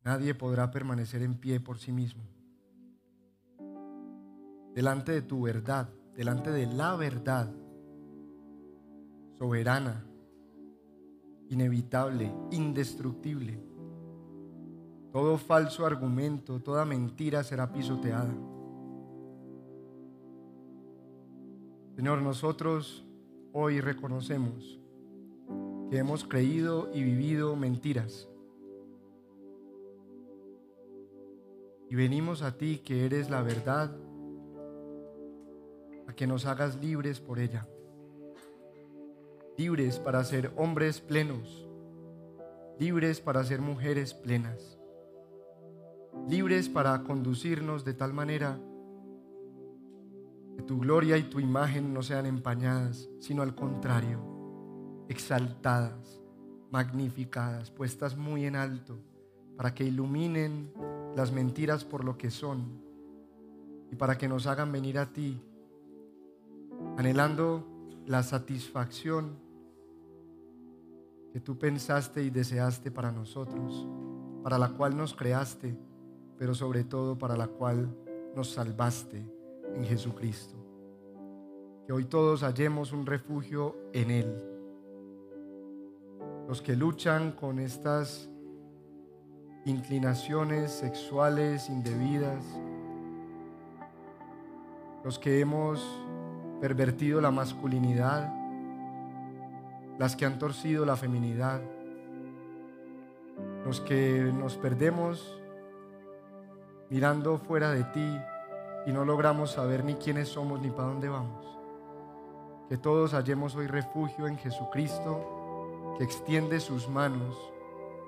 nadie 0.04 0.32
podrá 0.32 0.70
permanecer 0.70 1.22
en 1.22 1.34
pie 1.34 1.58
por 1.58 1.80
sí 1.80 1.90
mismo. 1.90 2.22
Delante 4.76 5.10
de 5.10 5.22
tu 5.22 5.42
verdad, 5.42 5.88
delante 6.14 6.52
de 6.52 6.66
la 6.66 6.94
verdad, 6.94 7.52
soberana, 9.40 10.06
inevitable, 11.50 12.32
indestructible. 12.52 13.71
Todo 15.12 15.36
falso 15.36 15.84
argumento, 15.84 16.60
toda 16.60 16.84
mentira 16.86 17.44
será 17.44 17.70
pisoteada. 17.70 18.34
Señor, 21.94 22.22
nosotros 22.22 23.06
hoy 23.52 23.80
reconocemos 23.80 24.80
que 25.90 25.98
hemos 25.98 26.24
creído 26.24 26.88
y 26.94 27.02
vivido 27.02 27.54
mentiras. 27.54 28.26
Y 31.90 31.94
venimos 31.94 32.40
a 32.40 32.56
ti 32.56 32.78
que 32.78 33.04
eres 33.04 33.28
la 33.28 33.42
verdad, 33.42 33.94
a 36.06 36.14
que 36.14 36.26
nos 36.26 36.46
hagas 36.46 36.80
libres 36.80 37.20
por 37.20 37.38
ella. 37.38 37.68
Libres 39.58 39.98
para 39.98 40.24
ser 40.24 40.50
hombres 40.56 41.02
plenos, 41.02 41.68
libres 42.78 43.20
para 43.20 43.44
ser 43.44 43.60
mujeres 43.60 44.14
plenas, 44.14 44.78
libres 46.28 46.68
para 46.68 47.02
conducirnos 47.02 47.84
de 47.84 47.94
tal 47.94 48.12
manera 48.12 48.58
que 50.56 50.62
tu 50.62 50.78
gloria 50.78 51.16
y 51.16 51.24
tu 51.24 51.40
imagen 51.40 51.94
no 51.94 52.02
sean 52.02 52.26
empañadas, 52.26 53.08
sino 53.20 53.42
al 53.42 53.54
contrario, 53.54 54.20
exaltadas, 55.08 56.20
magnificadas, 56.70 57.70
puestas 57.70 58.16
muy 58.16 58.44
en 58.44 58.56
alto, 58.56 58.98
para 59.56 59.74
que 59.74 59.84
iluminen 59.84 60.72
las 61.16 61.32
mentiras 61.32 61.84
por 61.84 62.04
lo 62.04 62.16
que 62.16 62.30
son 62.30 62.80
y 63.90 63.96
para 63.96 64.16
que 64.16 64.28
nos 64.28 64.46
hagan 64.46 64.72
venir 64.72 64.98
a 64.98 65.12
ti, 65.12 65.40
anhelando 66.96 67.66
la 68.06 68.22
satisfacción 68.22 69.36
que 71.32 71.40
tú 71.40 71.58
pensaste 71.58 72.22
y 72.22 72.30
deseaste 72.30 72.90
para 72.90 73.10
nosotros, 73.10 73.86
para 74.42 74.58
la 74.58 74.70
cual 74.70 74.96
nos 74.96 75.14
creaste, 75.14 75.78
pero 76.42 76.56
sobre 76.56 76.82
todo 76.82 77.16
para 77.16 77.36
la 77.36 77.46
cual 77.46 77.88
nos 78.34 78.50
salvaste 78.50 79.24
en 79.76 79.84
Jesucristo. 79.84 80.56
que 81.86 81.92
hoy 81.92 82.06
todos 82.06 82.42
hallemos 82.42 82.90
un 82.92 83.06
refugio 83.06 83.76
en 83.92 84.10
Él. 84.10 84.42
Los 86.48 86.60
que 86.60 86.74
luchan 86.74 87.30
con 87.30 87.60
estas 87.60 88.28
inclinaciones 89.66 90.72
sexuales 90.72 91.68
indebidas, 91.70 92.42
los 95.04 95.20
que 95.20 95.38
hemos 95.38 95.80
pervertido 96.60 97.20
la 97.20 97.30
masculinidad, 97.30 98.34
las 99.96 100.16
que 100.16 100.26
han 100.26 100.40
torcido 100.40 100.84
la 100.84 100.96
feminidad, 100.96 101.60
los 103.64 103.80
que 103.80 104.32
nos 104.36 104.56
perdemos 104.56 105.38
mirando 106.92 107.38
fuera 107.38 107.70
de 107.70 107.84
ti 107.84 108.20
y 108.84 108.92
no 108.92 109.06
logramos 109.06 109.52
saber 109.52 109.82
ni 109.82 109.94
quiénes 109.94 110.28
somos 110.28 110.60
ni 110.60 110.70
para 110.70 110.88
dónde 110.88 111.08
vamos. 111.08 111.58
Que 112.68 112.76
todos 112.76 113.14
hallemos 113.14 113.56
hoy 113.56 113.66
refugio 113.66 114.26
en 114.26 114.36
Jesucristo, 114.36 115.94
que 115.96 116.04
extiende 116.04 116.60
sus 116.60 116.90
manos, 116.90 117.34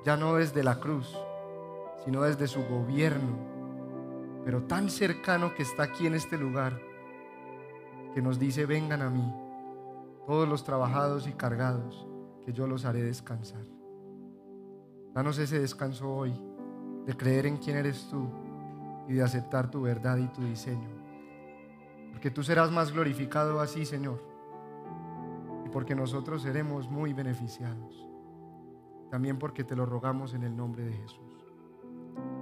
ya 0.04 0.18
no 0.18 0.34
desde 0.34 0.62
la 0.62 0.80
cruz, 0.80 1.16
sino 2.04 2.20
desde 2.24 2.46
su 2.46 2.62
gobierno, 2.62 3.38
pero 4.44 4.64
tan 4.64 4.90
cercano 4.90 5.54
que 5.54 5.62
está 5.62 5.84
aquí 5.84 6.06
en 6.06 6.14
este 6.14 6.36
lugar, 6.36 6.78
que 8.12 8.20
nos 8.20 8.38
dice, 8.38 8.66
vengan 8.66 9.00
a 9.00 9.08
mí, 9.08 9.32
todos 10.26 10.46
los 10.46 10.62
trabajados 10.62 11.26
y 11.26 11.32
cargados, 11.32 12.06
que 12.44 12.52
yo 12.52 12.66
los 12.66 12.84
haré 12.84 13.02
descansar. 13.02 13.64
Danos 15.14 15.38
ese 15.38 15.58
descanso 15.58 16.14
hoy, 16.14 16.38
de 17.06 17.16
creer 17.16 17.46
en 17.46 17.56
quién 17.56 17.78
eres 17.78 18.06
tú 18.10 18.43
y 19.08 19.14
de 19.14 19.22
aceptar 19.22 19.70
tu 19.70 19.82
verdad 19.82 20.18
y 20.18 20.28
tu 20.28 20.42
diseño. 20.42 20.88
Porque 22.12 22.30
tú 22.30 22.42
serás 22.42 22.70
más 22.70 22.92
glorificado 22.92 23.60
así, 23.60 23.84
Señor. 23.84 24.22
Y 25.66 25.68
porque 25.68 25.94
nosotros 25.94 26.42
seremos 26.42 26.88
muy 26.88 27.12
beneficiados. 27.12 28.08
También 29.10 29.38
porque 29.38 29.64
te 29.64 29.76
lo 29.76 29.86
rogamos 29.86 30.34
en 30.34 30.42
el 30.42 30.56
nombre 30.56 30.84
de 30.84 30.92
Jesús. 30.92 31.20